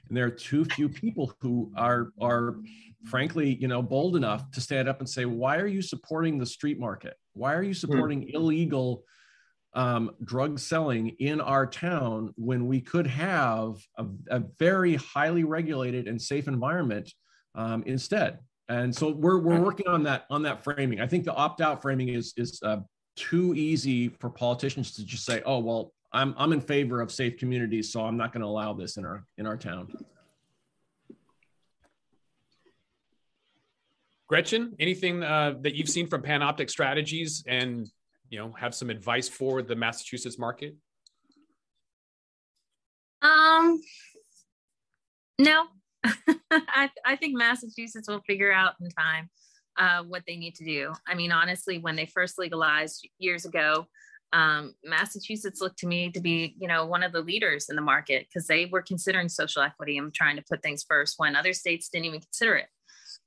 and 0.08 0.16
there 0.16 0.24
are 0.24 0.30
too 0.30 0.64
few 0.64 0.88
people 0.88 1.30
who 1.42 1.70
are 1.76 2.12
are 2.18 2.56
frankly 3.04 3.56
you 3.60 3.68
know 3.68 3.82
bold 3.82 4.16
enough 4.16 4.50
to 4.50 4.60
stand 4.62 4.88
up 4.88 5.00
and 5.00 5.08
say 5.08 5.26
why 5.26 5.58
are 5.58 5.66
you 5.66 5.82
supporting 5.82 6.38
the 6.38 6.46
street 6.46 6.80
market 6.80 7.14
why 7.34 7.52
are 7.52 7.62
you 7.62 7.72
hmm. 7.72 7.74
supporting 7.74 8.22
mm. 8.22 8.34
illegal 8.34 9.04
um, 9.74 10.10
drug 10.24 10.58
selling 10.58 11.10
in 11.20 11.40
our 11.40 11.66
town 11.66 12.32
when 12.36 12.66
we 12.66 12.80
could 12.80 13.06
have 13.06 13.76
a, 13.98 14.06
a 14.30 14.42
very 14.58 14.96
highly 14.96 15.44
regulated 15.44 16.08
and 16.08 16.20
safe 16.20 16.48
environment 16.48 17.12
um, 17.54 17.84
instead 17.86 18.38
and 18.70 18.94
so 18.94 19.10
we're, 19.10 19.38
we're 19.38 19.60
working 19.60 19.88
on 19.88 20.04
that 20.04 20.26
on 20.30 20.42
that 20.42 20.62
framing. 20.62 21.00
I 21.00 21.06
think 21.06 21.24
the 21.24 21.34
opt-out 21.34 21.82
framing 21.82 22.08
is 22.08 22.32
is 22.36 22.60
uh, 22.62 22.78
too 23.16 23.54
easy 23.54 24.08
for 24.08 24.30
politicians 24.30 24.92
to 24.92 25.04
just 25.04 25.24
say 25.24 25.42
oh 25.44 25.58
well 25.58 25.92
i'm 26.12 26.34
i'm 26.38 26.52
in 26.52 26.60
favor 26.60 27.00
of 27.00 27.12
safe 27.12 27.36
communities 27.36 27.92
so 27.92 28.02
i'm 28.04 28.16
not 28.16 28.32
going 28.32 28.40
to 28.40 28.46
allow 28.46 28.72
this 28.72 28.96
in 28.96 29.04
our 29.04 29.24
in 29.36 29.46
our 29.46 29.56
town. 29.56 29.92
Gretchen 34.28 34.74
anything 34.78 35.22
uh, 35.24 35.54
that 35.60 35.74
you've 35.74 35.88
seen 35.88 36.06
from 36.06 36.22
panoptic 36.22 36.70
strategies 36.70 37.44
and 37.46 37.88
you 38.28 38.38
know 38.38 38.52
have 38.52 38.74
some 38.74 38.88
advice 38.88 39.28
for 39.28 39.60
the 39.60 39.74
massachusetts 39.74 40.38
market? 40.38 40.76
Um 43.22 43.82
no 45.38 45.66
I, 46.04 46.90
I 47.04 47.16
think 47.16 47.36
Massachusetts 47.36 48.08
will 48.08 48.22
figure 48.26 48.52
out 48.52 48.74
in 48.80 48.88
time 48.90 49.28
uh, 49.78 50.02
what 50.02 50.22
they 50.26 50.36
need 50.36 50.54
to 50.56 50.64
do. 50.64 50.92
I 51.06 51.14
mean, 51.14 51.32
honestly, 51.32 51.78
when 51.78 51.96
they 51.96 52.06
first 52.06 52.38
legalized 52.38 53.08
years 53.18 53.44
ago, 53.44 53.86
um, 54.32 54.74
Massachusetts 54.84 55.60
looked 55.60 55.78
to 55.80 55.86
me 55.86 56.10
to 56.12 56.20
be, 56.20 56.54
you 56.58 56.68
know, 56.68 56.86
one 56.86 57.02
of 57.02 57.12
the 57.12 57.20
leaders 57.20 57.68
in 57.68 57.76
the 57.76 57.82
market 57.82 58.26
because 58.28 58.46
they 58.46 58.66
were 58.66 58.82
considering 58.82 59.28
social 59.28 59.62
equity 59.62 59.98
and 59.98 60.14
trying 60.14 60.36
to 60.36 60.44
put 60.48 60.62
things 60.62 60.84
first 60.88 61.14
when 61.18 61.34
other 61.34 61.52
states 61.52 61.88
didn't 61.88 62.06
even 62.06 62.20
consider 62.20 62.56
it. 62.56 62.68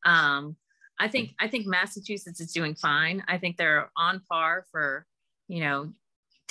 Um, 0.06 0.56
I 1.00 1.08
think 1.08 1.32
I 1.40 1.48
think 1.48 1.66
Massachusetts 1.66 2.40
is 2.40 2.54
doing 2.54 2.76
fine. 2.76 3.24
I 3.28 3.38
think 3.38 3.58
they're 3.58 3.90
on 3.98 4.22
par 4.30 4.66
for, 4.72 5.06
you 5.48 5.62
know, 5.62 5.92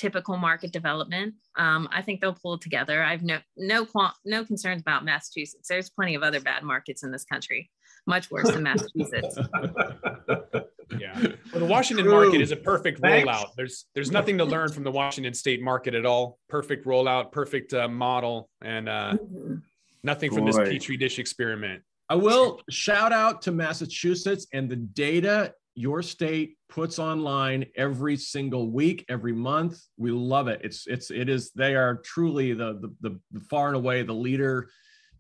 typical 0.03 0.37
market 0.37 0.73
development. 0.73 1.33
Um, 1.57 1.89
I 1.93 2.03
think 2.03 2.21
they'll 2.21 2.35
pull 2.35 2.59
together. 2.59 3.05
I've 3.05 3.23
no 3.23 3.39
no 3.57 3.87
no 4.25 4.45
concerns 4.45 4.81
about 4.81 5.05
Massachusetts. 5.05 5.69
There's 5.69 5.91
plenty 5.91 6.17
of 6.17 6.25
other 6.25 6.41
bad 6.41 6.65
markets 6.65 7.05
in 7.05 7.13
this 7.13 7.25
country, 7.25 7.71
much 8.05 8.29
worse 8.29 8.51
than 8.51 8.65
Massachusetts. 8.65 9.39
yeah, 10.99 11.15
well, 11.53 11.61
the 11.61 11.65
Washington 11.65 12.07
True. 12.07 12.25
market 12.25 12.41
is 12.41 12.51
a 12.51 12.57
perfect 12.57 13.01
Thanks. 13.01 13.29
rollout. 13.29 13.51
There's 13.57 13.87
there's 13.95 14.11
nothing 14.11 14.39
to 14.39 14.45
learn 14.45 14.73
from 14.73 14.83
the 14.83 14.91
Washington 14.91 15.35
State 15.35 15.63
market 15.63 15.95
at 15.95 16.05
all. 16.05 16.41
Perfect 16.49 16.85
rollout, 16.85 17.31
perfect 17.31 17.73
uh, 17.73 17.87
model, 17.87 18.51
and 18.61 18.89
uh, 18.89 19.15
mm-hmm. 19.15 19.55
nothing 20.03 20.35
from 20.35 20.47
this 20.47 20.59
petri 20.59 20.97
dish 20.97 21.21
experiment. 21.21 21.81
I 22.09 22.17
will 22.17 22.61
shout 22.69 23.13
out 23.13 23.41
to 23.43 23.53
Massachusetts 23.53 24.49
and 24.53 24.69
the 24.69 24.77
data 24.77 25.55
your 25.75 26.03
state 26.03 26.57
puts 26.69 26.99
online 26.99 27.67
every 27.77 28.17
single 28.17 28.71
week 28.71 29.05
every 29.09 29.33
month. 29.33 29.81
We 29.97 30.11
love 30.11 30.49
it. 30.49 30.61
It's 30.63 30.87
it's 30.87 31.11
it 31.11 31.29
is 31.29 31.51
they 31.53 31.75
are 31.75 31.97
truly 31.97 32.53
the 32.53 32.93
the, 33.01 33.19
the 33.33 33.41
far 33.41 33.69
and 33.69 33.77
away 33.77 34.03
the 34.03 34.13
leader 34.13 34.69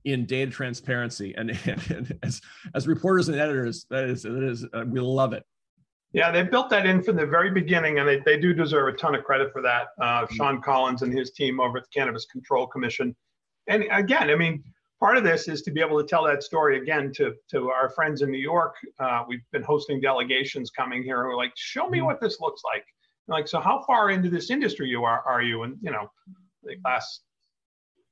in 0.04 0.26
data 0.26 0.50
transparency. 0.50 1.34
And, 1.36 1.50
and, 1.64 1.90
and 1.90 2.18
as 2.22 2.40
as 2.74 2.86
reporters 2.86 3.28
and 3.28 3.38
editors 3.38 3.86
that 3.90 4.04
is 4.04 4.22
that 4.22 4.42
is 4.42 4.66
uh, 4.72 4.84
we 4.86 5.00
love 5.00 5.32
it. 5.32 5.44
Yeah 6.12 6.30
they 6.30 6.42
built 6.42 6.68
that 6.70 6.86
in 6.86 7.02
from 7.02 7.16
the 7.16 7.26
very 7.26 7.50
beginning 7.50 7.98
and 7.98 8.08
they, 8.08 8.20
they 8.20 8.38
do 8.38 8.52
deserve 8.52 8.94
a 8.94 8.96
ton 8.96 9.14
of 9.14 9.24
credit 9.24 9.52
for 9.52 9.62
that. 9.62 9.88
Uh, 10.00 10.04
mm-hmm. 10.04 10.34
Shawn 10.34 10.60
Collins 10.60 11.02
and 11.02 11.16
his 11.16 11.30
team 11.30 11.60
over 11.60 11.78
at 11.78 11.84
the 11.84 11.90
cannabis 11.98 12.26
control 12.26 12.66
commission. 12.66 13.16
And 13.68 13.84
again 13.90 14.28
i 14.28 14.34
mean 14.34 14.62
part 15.02 15.18
of 15.18 15.24
this 15.24 15.48
is 15.48 15.62
to 15.62 15.72
be 15.72 15.80
able 15.80 16.00
to 16.00 16.06
tell 16.06 16.22
that 16.22 16.44
story 16.44 16.78
again 16.80 17.12
to, 17.12 17.34
to 17.50 17.70
our 17.70 17.90
friends 17.90 18.22
in 18.22 18.30
New 18.30 18.38
York. 18.38 18.76
Uh, 19.00 19.24
we've 19.26 19.42
been 19.50 19.64
hosting 19.64 20.00
delegations 20.00 20.70
coming 20.70 21.02
here 21.02 21.24
who 21.24 21.30
are 21.30 21.36
like, 21.36 21.50
show 21.56 21.88
me 21.88 21.98
mm-hmm. 21.98 22.06
what 22.06 22.20
this 22.20 22.40
looks 22.40 22.62
like. 22.64 22.84
like, 23.26 23.48
so 23.48 23.58
how 23.58 23.82
far 23.84 24.10
into 24.10 24.30
this 24.30 24.48
industry 24.48 24.88
you 24.88 25.02
are, 25.02 25.20
are 25.26 25.42
you? 25.42 25.64
And, 25.64 25.76
you 25.82 25.90
know, 25.90 26.08
the 26.62 26.76
last 26.84 27.22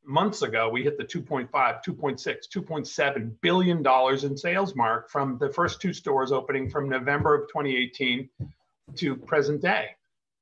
months 0.05 0.43
ago, 0.43 0.69
we 0.69 0.83
hit 0.83 0.99
the 0.99 1.05
2.5, 1.05 1.49
2.6, 1.53 2.37
2.7 2.53 3.33
billion 3.41 3.85
dollars 3.85 4.25
in 4.25 4.37
sales 4.37 4.75
mark 4.75 5.09
from 5.11 5.39
the 5.39 5.49
first 5.49 5.81
two 5.81 5.93
stores 5.93 6.33
opening 6.33 6.69
from 6.69 6.89
November 6.89 7.37
of 7.37 7.49
2018 7.51 8.29
to 8.97 9.15
present 9.15 9.63
day 9.63 9.91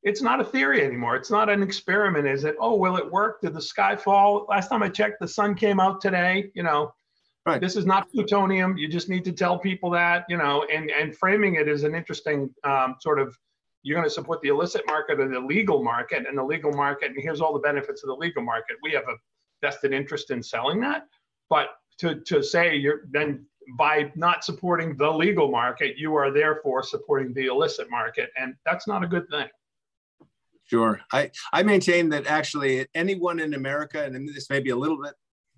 it's 0.03 0.23
not 0.23 0.41
a 0.41 0.45
theory 0.45 0.85
anymore. 0.85 1.17
It's 1.17 1.31
not 1.31 1.49
an 1.49 1.63
experiment. 1.63 2.27
Is 2.27 2.45
it? 2.45 2.57
Oh, 2.61 2.77
will 2.77 2.97
it 2.97 3.11
work? 3.11 3.41
Did 3.41 3.55
the 3.55 3.63
sky 3.63 3.97
fall? 3.97 4.47
Last 4.49 4.69
time 4.69 4.83
I 4.83 4.89
checked, 4.89 5.21
the 5.21 5.29
sun 5.29 5.55
came 5.55 5.81
out 5.81 6.01
today. 6.01 6.51
You 6.55 6.63
know, 6.63 6.93
right. 7.47 7.61
this 7.61 7.77
is 7.77 7.85
not 7.85 8.11
plutonium. 8.11 8.77
You 8.77 8.89
just 8.89 9.09
need 9.09 9.25
to 9.25 9.33
tell 9.33 9.59
people 9.59 9.91
that. 9.91 10.25
You 10.29 10.37
know, 10.37 10.65
and 10.73 10.91
and 10.91 11.17
framing 11.17 11.57
it 11.57 11.69
as 11.69 11.83
an 11.85 11.95
interesting 11.95 12.51
um, 12.65 12.97
sort 13.01 13.19
of. 13.19 13.37
You're 13.85 13.97
going 13.97 14.09
to 14.09 14.13
support 14.13 14.43
the 14.43 14.49
illicit 14.49 14.83
market 14.87 15.21
or 15.21 15.29
the 15.29 15.41
legal 15.41 15.83
market, 15.83 16.27
and 16.27 16.37
the 16.37 16.43
legal 16.43 16.73
market, 16.73 17.11
and 17.11 17.17
here's 17.21 17.41
all 17.41 17.53
the 17.53 17.61
benefits 17.61 18.03
of 18.03 18.09
the 18.09 18.15
legal 18.15 18.43
market. 18.43 18.77
We 18.83 18.93
have 18.93 19.05
a 19.05 19.15
vested 19.63 19.93
interest 19.93 20.31
in 20.31 20.43
selling 20.43 20.81
that, 20.81 21.07
but 21.49 21.69
to 21.99 22.21
to 22.21 22.43
say 22.43 22.77
you're 22.77 23.03
then 23.11 23.47
by 23.77 24.11
not 24.15 24.45
supporting 24.45 24.97
the 24.97 25.11
legal 25.11 25.51
market, 25.51 25.97
you 25.97 26.15
are 26.15 26.31
therefore 26.33 26.83
supporting 26.83 27.33
the 27.35 27.47
illicit 27.47 27.91
market, 27.91 28.31
and 28.39 28.55
that's 28.65 28.87
not 28.87 29.05
a 29.05 29.07
good 29.07 29.29
thing. 29.29 29.47
Sure. 30.69 31.01
I, 31.13 31.31
I 31.53 31.63
maintain 31.63 32.11
that 32.11 32.27
actually 32.27 32.87
anyone 32.95 33.41
in 33.41 33.55
America, 33.55 34.05
and 34.05 34.29
this 34.29 34.51
may 34.51 34.61
be 34.61 34.71
a 34.71 34.77
little 34.77 35.01
bit 35.03 35.15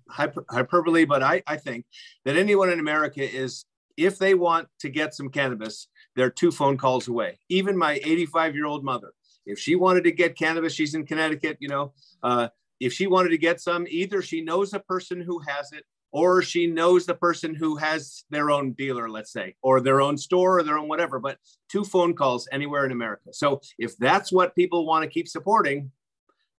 hyper, 0.09 0.45
hyperbole, 0.49 1.05
but 1.05 1.21
I, 1.21 1.43
I 1.47 1.57
think 1.57 1.85
that 2.23 2.37
anyone 2.37 2.69
in 2.69 2.79
America 2.79 3.21
is, 3.21 3.65
if 3.97 4.17
they 4.17 4.35
want 4.35 4.69
to 4.79 4.89
get 4.89 5.13
some 5.13 5.29
cannabis, 5.29 5.87
they're 6.15 6.29
two 6.29 6.49
phone 6.49 6.77
calls 6.77 7.09
away. 7.09 7.39
Even 7.49 7.77
my 7.77 7.99
85 8.03 8.55
year 8.55 8.65
old 8.65 8.85
mother, 8.85 9.11
if 9.45 9.59
she 9.59 9.75
wanted 9.75 10.05
to 10.05 10.11
get 10.11 10.37
cannabis, 10.37 10.73
she's 10.73 10.95
in 10.95 11.05
Connecticut, 11.05 11.57
you 11.59 11.67
know, 11.67 11.93
uh, 12.23 12.47
if 12.79 12.93
she 12.93 13.05
wanted 13.05 13.29
to 13.29 13.37
get 13.37 13.59
some, 13.59 13.85
either 13.89 14.21
she 14.21 14.41
knows 14.41 14.73
a 14.73 14.79
person 14.79 15.19
who 15.19 15.39
has 15.39 15.73
it 15.73 15.83
or 16.11 16.41
she 16.41 16.67
knows 16.67 17.05
the 17.05 17.15
person 17.15 17.55
who 17.55 17.77
has 17.77 18.23
their 18.29 18.51
own 18.51 18.73
dealer, 18.73 19.09
let's 19.09 19.31
say, 19.31 19.55
or 19.61 19.79
their 19.79 20.01
own 20.01 20.17
store 20.17 20.59
or 20.59 20.63
their 20.63 20.77
own 20.77 20.87
whatever, 20.87 21.19
but 21.19 21.37
two 21.69 21.83
phone 21.83 22.13
calls 22.13 22.47
anywhere 22.51 22.85
in 22.85 22.91
America. 22.91 23.33
So 23.33 23.61
if 23.79 23.97
that's 23.97 24.31
what 24.31 24.55
people 24.55 24.85
want 24.85 25.03
to 25.03 25.09
keep 25.09 25.27
supporting, 25.27 25.91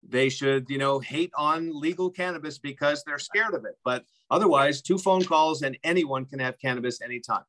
they 0.07 0.29
should, 0.29 0.69
you 0.69 0.77
know, 0.77 0.99
hate 0.99 1.31
on 1.37 1.79
legal 1.79 2.09
cannabis 2.09 2.57
because 2.57 3.03
they're 3.05 3.19
scared 3.19 3.53
of 3.53 3.65
it. 3.65 3.77
But 3.85 4.03
otherwise, 4.29 4.81
two 4.81 4.97
phone 4.97 5.23
calls 5.23 5.61
and 5.61 5.77
anyone 5.83 6.25
can 6.25 6.39
have 6.39 6.59
cannabis 6.59 7.01
anytime. 7.01 7.43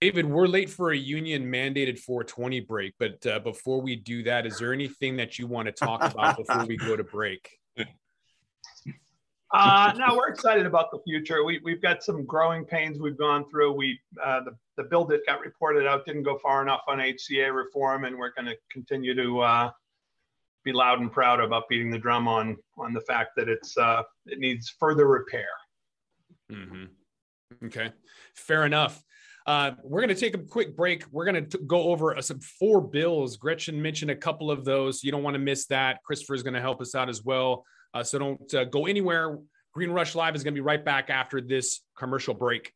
David, 0.00 0.26
we're 0.26 0.48
late 0.48 0.68
for 0.68 0.90
a 0.90 0.96
union 0.96 1.44
mandated 1.44 1.98
420 1.98 2.60
break, 2.60 2.94
but 2.98 3.26
uh, 3.26 3.38
before 3.38 3.80
we 3.80 3.96
do 3.96 4.22
that, 4.24 4.44
is 4.44 4.58
there 4.58 4.72
anything 4.72 5.16
that 5.16 5.38
you 5.38 5.46
want 5.46 5.66
to 5.66 5.72
talk 5.72 6.02
about 6.12 6.36
before 6.36 6.66
we 6.66 6.76
go 6.76 6.96
to 6.96 7.04
break? 7.04 7.58
Uh, 9.54 9.92
no, 9.96 10.16
we're 10.16 10.28
excited 10.28 10.66
about 10.66 10.90
the 10.90 10.98
future. 11.04 11.44
We, 11.44 11.60
we've 11.62 11.80
got 11.80 12.02
some 12.02 12.24
growing 12.24 12.64
pains 12.64 12.98
we've 12.98 13.16
gone 13.16 13.48
through. 13.48 13.72
We 13.72 14.00
uh, 14.22 14.40
the, 14.40 14.50
the 14.76 14.82
bill 14.82 15.04
that 15.06 15.24
got 15.26 15.40
reported 15.40 15.86
out 15.86 16.04
didn't 16.04 16.24
go 16.24 16.38
far 16.38 16.60
enough 16.60 16.80
on 16.88 16.98
HCA 16.98 17.54
reform, 17.54 18.04
and 18.04 18.18
we're 18.18 18.32
going 18.32 18.46
to 18.46 18.56
continue 18.72 19.14
to 19.14 19.40
uh, 19.40 19.70
be 20.64 20.72
loud 20.72 21.00
and 21.00 21.12
proud 21.12 21.38
about 21.38 21.68
beating 21.68 21.92
the 21.92 21.98
drum 21.98 22.26
on 22.26 22.56
on 22.78 22.92
the 22.92 23.00
fact 23.02 23.30
that 23.36 23.48
it's 23.48 23.78
uh, 23.78 24.02
it 24.26 24.40
needs 24.40 24.74
further 24.80 25.06
repair. 25.06 25.46
Mm-hmm. 26.50 27.66
Okay, 27.66 27.92
fair 28.34 28.66
enough. 28.66 29.00
Uh, 29.46 29.72
we're 29.84 30.00
going 30.00 30.08
to 30.08 30.20
take 30.20 30.34
a 30.34 30.38
quick 30.38 30.74
break. 30.74 31.04
We're 31.12 31.26
going 31.26 31.48
to 31.48 31.58
go 31.58 31.84
over 31.84 32.16
uh, 32.16 32.22
some 32.22 32.40
four 32.40 32.80
bills. 32.80 33.36
Gretchen 33.36 33.80
mentioned 33.80 34.10
a 34.10 34.16
couple 34.16 34.50
of 34.50 34.64
those. 34.64 35.04
You 35.04 35.12
don't 35.12 35.22
want 35.22 35.34
to 35.34 35.38
miss 35.38 35.66
that. 35.66 36.02
Christopher 36.02 36.34
is 36.34 36.42
going 36.42 36.54
to 36.54 36.60
help 36.60 36.80
us 36.80 36.96
out 36.96 37.08
as 37.08 37.22
well. 37.22 37.64
Uh, 37.94 38.02
so 38.02 38.18
don't 38.18 38.54
uh, 38.54 38.64
go 38.64 38.86
anywhere. 38.86 39.38
Green 39.72 39.90
Rush 39.90 40.14
Live 40.14 40.34
is 40.34 40.42
going 40.42 40.54
to 40.54 40.60
be 40.60 40.64
right 40.64 40.84
back 40.84 41.10
after 41.10 41.40
this 41.40 41.80
commercial 41.96 42.34
break. 42.34 42.72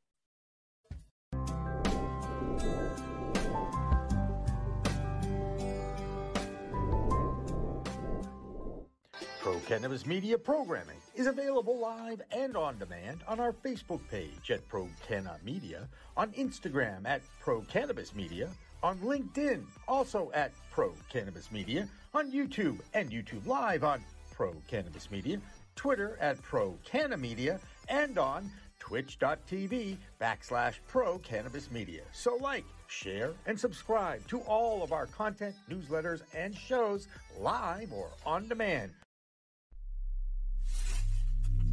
Pro 9.41 9.59
Cannabis 9.61 10.07
Media 10.07 10.37
programming 10.37 10.99
is 11.15 11.27
available 11.27 11.79
live 11.79 12.21
and 12.33 12.57
on 12.57 12.79
demand 12.79 13.23
on 13.27 13.41
our 13.41 13.53
Facebook 13.53 14.01
page 14.11 14.51
at 14.51 14.67
Pro 14.69 14.89
Canna 15.07 15.39
Media, 15.43 15.89
on 16.17 16.31
Instagram 16.33 17.07
at 17.07 17.23
Pro 17.41 17.63
Cannabis 17.63 18.15
Media, 18.15 18.51
on 18.83 18.99
LinkedIn 18.99 19.63
also 19.87 20.31
at 20.35 20.53
Pro 20.71 20.93
Cannabis 21.09 21.51
Media, 21.51 21.89
on 22.13 22.31
YouTube 22.31 22.81
and 22.95 23.11
YouTube 23.11 23.47
Live 23.47 23.85
on 23.85 24.05
Pro 24.39 24.55
Cannabis 24.69 25.11
Media, 25.11 25.41
Twitter 25.75 26.17
at 26.21 26.41
Pro 26.43 26.79
Canna 26.85 27.17
Media, 27.17 27.59
and 27.89 28.17
on 28.19 28.49
twitch.tv 28.79 29.97
backslash 30.21 30.75
pro 30.87 31.19
cannabis 31.19 31.73
media. 31.73 32.03
So 32.13 32.37
like, 32.37 32.65
share, 32.87 33.33
and 33.47 33.59
subscribe 33.59 34.25
to 34.29 34.39
all 34.43 34.85
of 34.85 34.93
our 34.93 35.07
content, 35.07 35.57
newsletters, 35.69 36.23
and 36.37 36.57
shows 36.57 37.09
live 37.41 37.93
or 37.93 38.11
on 38.25 38.47
demand. 38.47 38.93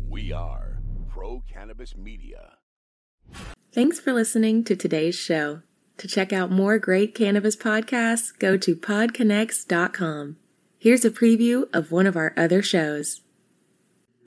We 0.09 0.31
are 0.31 0.79
Pro 1.07 1.43
Cannabis 1.47 1.95
Media. 1.95 2.53
Thanks 3.75 3.99
for 3.99 4.11
listening 4.11 4.63
to 4.63 4.75
today's 4.75 5.13
show. 5.13 5.61
To 5.99 6.07
check 6.07 6.33
out 6.33 6.49
more 6.49 6.79
great 6.79 7.13
cannabis 7.13 7.55
podcasts, 7.55 8.31
go 8.39 8.57
to 8.57 8.75
podconnects.com. 8.75 10.37
Here's 10.85 11.03
a 11.03 11.09
preview 11.09 11.67
of 11.73 11.91
one 11.91 12.05
of 12.05 12.15
our 12.15 12.31
other 12.37 12.61
shows. 12.61 13.21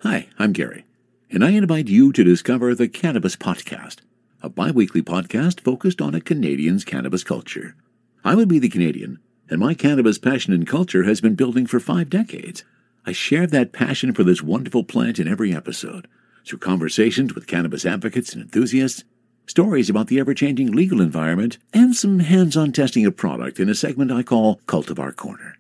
Hi, 0.01 0.27
I'm 0.41 0.53
Gary, 0.53 0.87
and 1.31 1.45
I 1.45 1.51
invite 1.51 1.87
you 1.87 2.13
to 2.13 2.25
discover 2.25 2.75
the 2.75 2.89
Cannabis 2.89 3.37
Podcast, 3.37 3.99
a 4.43 4.49
bi 4.49 4.73
weekly 4.73 5.01
podcast 5.01 5.61
focused 5.61 6.03
on 6.03 6.17
a 6.17 6.21
Canadian's 6.21 6.85
cannabis 6.85 7.23
culture. 7.23 7.77
I 8.25 8.35
would 8.35 8.49
be 8.49 8.59
the 8.59 8.69
Canadian, 8.69 9.21
and 9.49 9.61
my 9.61 9.73
cannabis 9.73 10.19
passion 10.19 10.53
and 10.53 10.67
culture 10.67 11.05
has 11.05 11.21
been 11.21 11.37
building 11.37 11.65
for 11.65 11.79
five 11.79 12.11
decades. 12.11 12.65
I 13.07 13.13
share 13.13 13.47
that 13.47 13.73
passion 13.73 14.13
for 14.13 14.25
this 14.25 14.43
wonderful 14.43 14.83
plant 14.83 15.21
in 15.21 15.29
every 15.29 15.55
episode 15.55 16.09
through 16.45 16.59
conversations 16.59 17.37
with 17.37 17.47
cannabis 17.47 17.87
advocates 17.87 18.33
and 18.33 18.43
enthusiasts, 18.43 19.05
stories 19.47 19.89
about 19.89 20.09
the 20.09 20.19
ever 20.19 20.35
changing 20.35 20.73
legal 20.73 21.01
environment, 21.01 21.59
and 21.73 21.95
some 21.95 22.19
hands 22.19 22.57
on 22.57 22.73
testing 22.73 23.07
of 23.07 23.17
product 23.17 23.61
in 23.61 23.69
a 23.69 23.77
segment 23.77 24.11
I 24.11 24.25
call 24.25 24.57
Cultivar 24.67 25.15
Corner. 25.15 25.55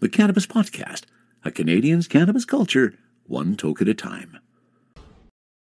The 0.00 0.08
Cannabis 0.08 0.46
Podcast, 0.46 1.06
a 1.44 1.50
Canadian's 1.50 2.06
cannabis 2.06 2.44
culture, 2.44 2.94
one 3.24 3.56
toke 3.56 3.82
at 3.82 3.88
a 3.88 3.94
time. 3.94 4.38